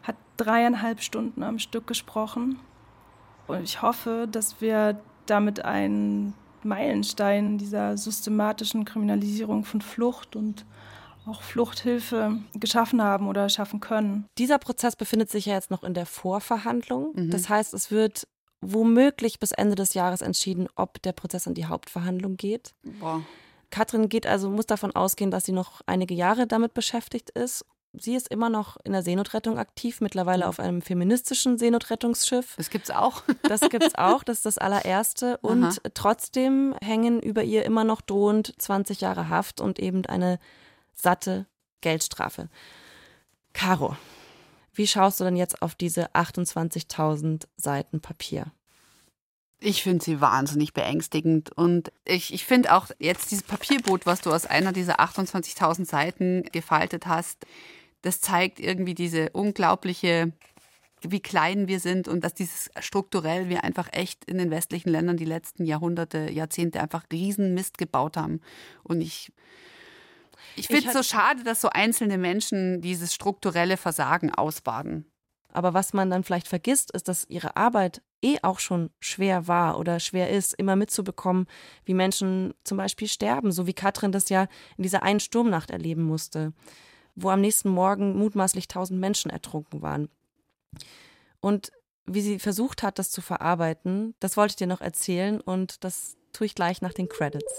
hat 0.04 0.16
dreieinhalb 0.38 1.02
Stunden 1.02 1.42
am 1.42 1.58
Stück 1.58 1.88
gesprochen. 1.88 2.60
Und 3.48 3.64
ich 3.64 3.82
hoffe, 3.82 4.28
dass 4.32 4.62
wir 4.62 5.00
damit 5.26 5.66
einen 5.66 6.34
Meilenstein 6.66 7.58
dieser 7.58 7.98
systematischen 7.98 8.86
Kriminalisierung 8.86 9.64
von 9.64 9.82
Flucht 9.82 10.36
und 10.36 10.66
auch 11.26 11.42
Fluchthilfe 11.42 12.38
geschaffen 12.54 13.02
haben 13.02 13.28
oder 13.28 13.50
schaffen 13.50 13.80
können. 13.80 14.26
Dieser 14.38 14.60
Prozess 14.60 14.96
befindet 14.96 15.32
sich 15.32 15.48
ja 15.48 15.54
jetzt 15.54 15.72
noch 15.72 15.84
in 15.84 15.94
der 15.94 16.06
Vorverhandlung. 16.06 17.14
Mhm. 17.16 17.32
Das 17.32 17.50
heißt, 17.50 17.74
es 17.74 17.90
wird 17.90 18.28
womöglich 18.62 19.40
bis 19.40 19.52
Ende 19.52 19.76
des 19.76 19.94
Jahres 19.94 20.22
entschieden, 20.22 20.68
ob 20.76 21.02
der 21.02 21.14
Prozess 21.14 21.48
in 21.48 21.54
die 21.54 21.66
Hauptverhandlung 21.66 22.38
geht. 22.38 22.74
Boah. 23.00 23.22
Katrin 23.72 24.10
geht 24.10 24.28
also, 24.28 24.50
muss 24.50 24.68
davon 24.68 24.96
ausgehen, 24.96 25.32
dass 25.32 25.46
sie 25.46 25.52
noch 25.52 25.82
einige 25.86 26.14
Jahre 26.14 26.48
damit 26.48 26.74
beschäftigt 26.74 27.32
ist 27.32 27.66
sie 28.00 28.16
ist 28.16 28.28
immer 28.30 28.50
noch 28.50 28.78
in 28.84 28.92
der 28.92 29.04
Seenotrettung 29.04 29.58
aktiv, 29.58 30.02
mittlerweile 30.02 30.48
auf 30.48 30.60
einem 30.60 30.82
feministischen 30.82 31.58
Seenotrettungsschiff. 31.58 32.56
Das 32.58 32.70
gibt's 32.70 32.92
auch. 32.92 33.24
Das 33.44 33.62
gibt's 33.62 33.96
auch, 33.96 34.24
das 34.24 34.38
ist 34.38 34.46
das 34.46 34.58
allererste. 34.58 35.38
Und 35.38 35.64
Aha. 35.64 35.76
trotzdem 35.94 36.76
hängen 36.84 37.22
über 37.22 37.44
ihr 37.44 37.64
immer 37.64 37.84
noch 37.84 38.02
drohend 38.02 38.54
20 38.58 39.02
Jahre 39.02 39.30
Haft 39.30 39.62
und 39.62 39.80
eben 39.80 40.06
eine 40.06 40.40
satte 40.94 41.46
Geldstrafe. 41.82 42.50
Caro, 43.54 43.96
wie 44.74 44.88
schaust 44.88 45.20
du 45.20 45.24
denn 45.24 45.38
jetzt 45.38 45.62
auf 45.62 45.76
diese 45.76 46.14
28.000 46.14 47.46
Seiten 47.56 48.02
Papier? 48.02 48.52
Ich 49.60 49.84
finde 49.84 50.04
sie 50.04 50.20
wahnsinnig 50.20 50.74
beängstigend. 50.74 51.52
Und 51.52 51.92
ich, 52.04 52.34
ich 52.34 52.46
finde 52.46 52.74
auch 52.74 52.90
jetzt 53.00 53.32
dieses 53.32 53.44
Papierboot, 53.44 54.06
was 54.06 54.22
du 54.22 54.32
aus 54.32 54.46
einer 54.46 54.74
dieser 54.74 55.00
28.000 55.00 55.86
Seiten 55.86 56.44
gefaltet 56.52 57.08
hast, 57.08 57.46
das 58.06 58.22
zeigt 58.22 58.60
irgendwie 58.60 58.94
diese 58.94 59.32
unglaubliche, 59.32 60.32
wie 61.02 61.20
klein 61.20 61.68
wir 61.68 61.80
sind 61.80 62.08
und 62.08 62.24
dass 62.24 62.36
dieses 62.36 62.70
strukturell 62.80 63.50
wir 63.50 63.64
einfach 63.64 63.90
echt 63.92 64.26
in 64.26 64.38
den 64.38 64.52
westlichen 64.52 64.90
Ländern 64.90 65.18
die 65.18 65.26
letzten 65.26 65.66
Jahrhunderte, 65.66 66.30
Jahrzehnte 66.32 66.82
einfach 66.82 67.04
Riesenmist 67.12 67.80
gebaut 67.80 68.16
haben. 68.16 68.42
Und 68.84 69.02
ich, 69.02 69.34
ich 70.56 70.68
finde 70.68 70.88
es 70.88 70.94
so 70.94 71.02
schade, 71.02 71.44
dass 71.44 71.62
so 71.62 71.70
einzelne 71.70 72.20
Menschen 72.20 72.80
dieses 72.82 73.14
strukturelle 73.14 73.76
Versagen 73.76 74.32
ausbaden. 74.32 75.12
Aber 75.52 75.74
was 75.74 75.94
man 75.94 76.12
dann 76.12 76.24
vielleicht 76.24 76.48
vergisst, 76.48 76.92
ist, 76.92 77.08
dass 77.08 77.26
ihre 77.28 77.56
Arbeit 77.56 78.04
eh 78.22 78.38
auch 78.44 78.60
schon 78.60 78.92
schwer 79.00 79.48
war 79.48 79.80
oder 79.80 80.00
schwer 80.00 80.30
ist, 80.30 80.54
immer 80.54 80.76
mitzubekommen, 80.76 81.48
wie 81.86 81.94
Menschen 81.96 82.54
zum 82.64 82.78
Beispiel 82.78 83.08
sterben, 83.08 83.52
so 83.52 83.66
wie 83.66 83.74
Katrin 83.74 84.12
das 84.12 84.30
ja 84.30 84.48
in 84.78 84.84
dieser 84.84 85.02
einen 85.02 85.20
Sturmnacht 85.20 85.72
erleben 85.72 86.04
musste 86.04 86.54
wo 87.16 87.30
am 87.30 87.42
nächsten 87.42 87.70
Morgen 87.70 88.18
mutmaßlich 88.18 88.68
tausend 88.68 89.00
Menschen 89.00 89.32
ertrunken 89.32 89.82
waren. 89.82 90.10
Und 91.40 91.72
wie 92.06 92.22
sie 92.22 92.40
versucht 92.40 92.84
hat, 92.84 93.00
das 93.00 93.12
zu 93.12 93.22
verarbeiten, 93.22 94.14
das 94.20 94.38
wollte 94.38 94.52
ich 94.52 94.58
dir 94.58 94.68
noch 94.68 94.82
erzählen 94.82 95.42
und 95.42 95.84
das 95.84 96.18
tue 96.34 96.46
ich 96.46 96.56
gleich 96.56 96.82
nach 96.82 96.94
den 96.94 97.10
Credits. 97.10 97.54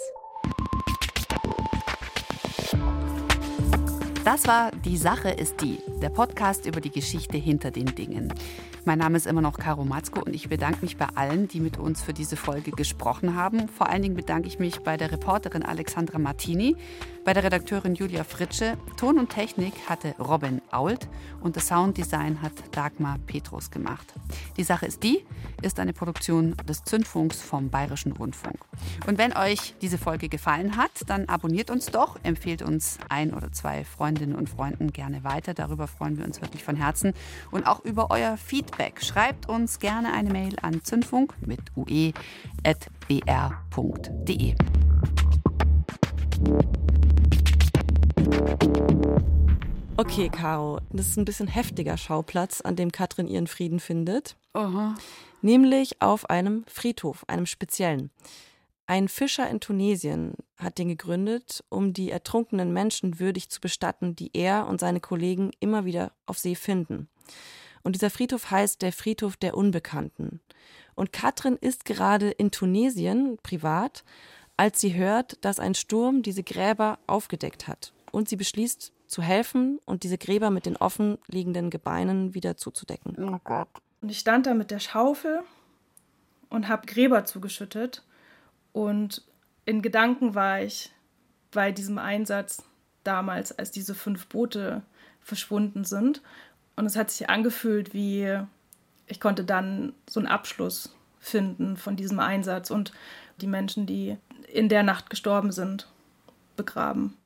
Das 4.27 4.49
war 4.49 4.73
Die 4.73 4.97
Sache 4.97 5.31
ist 5.31 5.61
die, 5.61 5.79
der 6.03 6.11
Podcast 6.11 6.67
über 6.67 6.81
die 6.81 6.91
Geschichte 6.91 7.37
hinter 7.37 7.71
den 7.71 7.87
Dingen. 7.87 8.35
Mein 8.85 8.99
Name 8.99 9.17
ist 9.17 9.27
immer 9.27 9.41
noch 9.41 9.57
Caro 9.57 9.85
Matzko 9.85 10.23
und 10.23 10.35
ich 10.35 10.49
bedanke 10.49 10.81
mich 10.83 10.97
bei 10.97 11.07
allen, 11.15 11.47
die 11.47 11.61
mit 11.61 11.79
uns 11.79 12.03
für 12.03 12.13
diese 12.13 12.37
Folge 12.37 12.73
gesprochen 12.73 13.37
haben. 13.37 13.69
Vor 13.69 13.89
allen 13.89 14.03
Dingen 14.03 14.17
bedanke 14.17 14.49
ich 14.49 14.59
mich 14.59 14.81
bei 14.81 14.97
der 14.97 15.13
Reporterin 15.13 15.63
Alexandra 15.63 16.19
Martini, 16.19 16.77
bei 17.27 17.35
der 17.35 17.43
Redakteurin 17.43 17.95
Julia 17.97 18.23
Fritsche. 18.23 18.79
Ton 18.97 19.19
und 19.19 19.31
Technik 19.31 19.75
hatte 19.89 20.15
Robin 20.21 20.63
Ault 20.71 21.09
und 21.41 21.57
das 21.57 21.67
Sounddesign 21.67 22.41
hat 22.41 22.53
Dagmar 22.71 23.19
Petrus 23.27 23.73
gemacht. 23.73 24.15
Die 24.57 24.63
Sache 24.63 24.87
ist 24.87 25.03
die, 25.03 25.25
ist 25.61 25.81
eine 25.81 25.93
Produktion 25.93 26.57
des 26.69 26.85
Zündfunks 26.85 27.43
vom 27.43 27.69
Bayerischen 27.69 28.13
Rundfunk. 28.13 28.61
Und 29.09 29.19
wenn 29.19 29.37
euch 29.37 29.75
diese 29.83 29.99
Folge 29.99 30.29
gefallen 30.29 30.77
hat, 30.77 30.93
dann 31.09 31.29
abonniert 31.29 31.69
uns 31.69 31.87
doch, 31.87 32.17
empfehlt 32.23 32.63
uns 32.63 32.99
ein 33.09 33.35
oder 33.35 33.51
zwei 33.51 33.85
Freundinnen 33.85 34.37
und 34.37 34.49
Freunden 34.49 34.93
gerne 34.93 35.25
weiter. 35.25 35.53
Darüber 35.53 35.89
freuen 35.89 36.19
wir 36.19 36.25
uns 36.25 36.41
wirklich 36.41 36.63
von 36.63 36.77
Herzen 36.77 37.13
und 37.51 37.67
auch 37.67 37.85
über 37.85 38.13
euer 38.13 38.37
Feedback. 38.37 39.03
Schreibt 39.03 39.49
uns 39.49 39.81
gerne 39.81 40.13
eine 40.13 40.31
Mail 40.31 40.55
an 40.63 40.85
zündfunk 40.85 41.35
mit 41.45 41.59
ue.br.de. 41.75 42.15
Okay, 49.99 50.29
Caro, 50.29 50.81
das 50.93 51.09
ist 51.09 51.17
ein 51.17 51.25
bisschen 51.25 51.49
heftiger 51.49 51.97
Schauplatz, 51.97 52.61
an 52.61 52.77
dem 52.77 52.93
Katrin 52.93 53.27
ihren 53.27 53.47
Frieden 53.47 53.81
findet. 53.81 54.37
Aha. 54.53 54.95
Nämlich 55.43 56.03
auf 56.03 56.29
einem 56.31 56.65
Friedhof, 56.67 57.25
einem 57.29 57.47
speziellen. 57.47 58.11
Ein 58.87 59.09
Fischer 59.09 59.49
in 59.51 59.59
Tunesien 59.59 60.35
hat 60.59 60.79
den 60.79 60.89
gegründet, 60.89 61.65
um 61.71 61.93
die 61.93 62.11
ertrunkenen 62.11 62.73
Menschen 62.73 63.19
würdig 63.19 63.49
zu 63.49 63.61
bestatten, 63.61 64.15
die 64.15 64.31
er 64.33 64.67
und 64.69 64.81
seine 64.81 65.01
Kollegen 65.01 65.51
immer 65.61 65.85
wieder 65.85 66.13
auf 66.27 66.39
See 66.39 66.55
finden. 66.55 67.09
Und 67.83 67.95
dieser 67.95 68.11
Friedhof 68.11 68.51
heißt 68.51 68.83
der 68.83 68.93
Friedhof 68.93 69.37
der 69.37 69.57
Unbekannten. 69.57 70.41
Und 70.95 71.13
Katrin 71.13 71.57
ist 71.61 71.85
gerade 71.85 72.31
in 72.31 72.51
Tunesien, 72.51 73.39
privat, 73.43 74.05
als 74.57 74.81
sie 74.81 74.95
hört, 74.95 75.45
dass 75.45 75.59
ein 75.59 75.75
Sturm 75.75 76.23
diese 76.23 76.43
Gräber 76.43 76.99
aufgedeckt 77.07 77.67
hat. 77.67 77.93
Und 78.17 78.29
sie 78.29 78.37
beschließt 78.37 78.93
zu 79.07 79.23
helfen 79.23 79.79
und 79.85 80.03
diese 80.03 80.17
Gräber 80.17 80.51
mit 80.51 80.65
den 80.65 80.77
offen 80.77 81.19
liegenden 81.27 81.69
Gebeinen 81.69 82.33
wieder 82.35 82.57
zuzudecken. 82.57 83.15
Oh 83.23 83.39
Gott. 83.45 83.69
Und 84.01 84.09
ich 84.09 84.19
stand 84.19 84.47
da 84.47 84.55
mit 84.55 84.71
der 84.71 84.79
Schaufel 84.81 85.43
und 86.49 86.69
habe 86.69 86.87
Gräber 86.87 87.27
zugeschüttet. 87.27 88.03
Und 88.73 89.23
in 89.67 89.83
Gedanken 89.83 90.35
war 90.35 90.63
ich 90.63 90.93
bei 91.51 91.73
diesem 91.73 91.99
Einsatz 91.99 92.63
damals, 93.05 93.53
als 93.53 93.71
diese 93.71 93.95
fünf 93.95 94.27
Boote 94.29 94.83
verschwunden 95.21 95.85
sind 95.85 96.23
und 96.77 96.85
es 96.85 96.97
hat 96.97 97.11
sich 97.11 97.29
angefühlt 97.29 97.95
wie, 97.95 98.39
ich 99.07 99.21
konnte 99.21 99.45
dann 99.45 99.95
so 100.09 100.21
einen 100.21 100.29
Abschluss 100.29 100.95
finden 101.19 101.77
von 101.77 101.97
diesem 101.97 102.21
Einsatz 102.21 102.71
und 102.71 102.93
die 103.41 103.47
Menschen, 103.47 103.87
die 103.87 104.17
in 104.53 104.69
der 104.69 104.83
Nacht 104.83 105.11
gestorben 105.11 105.53
sind, 105.53 105.89
begraben. 106.55 107.17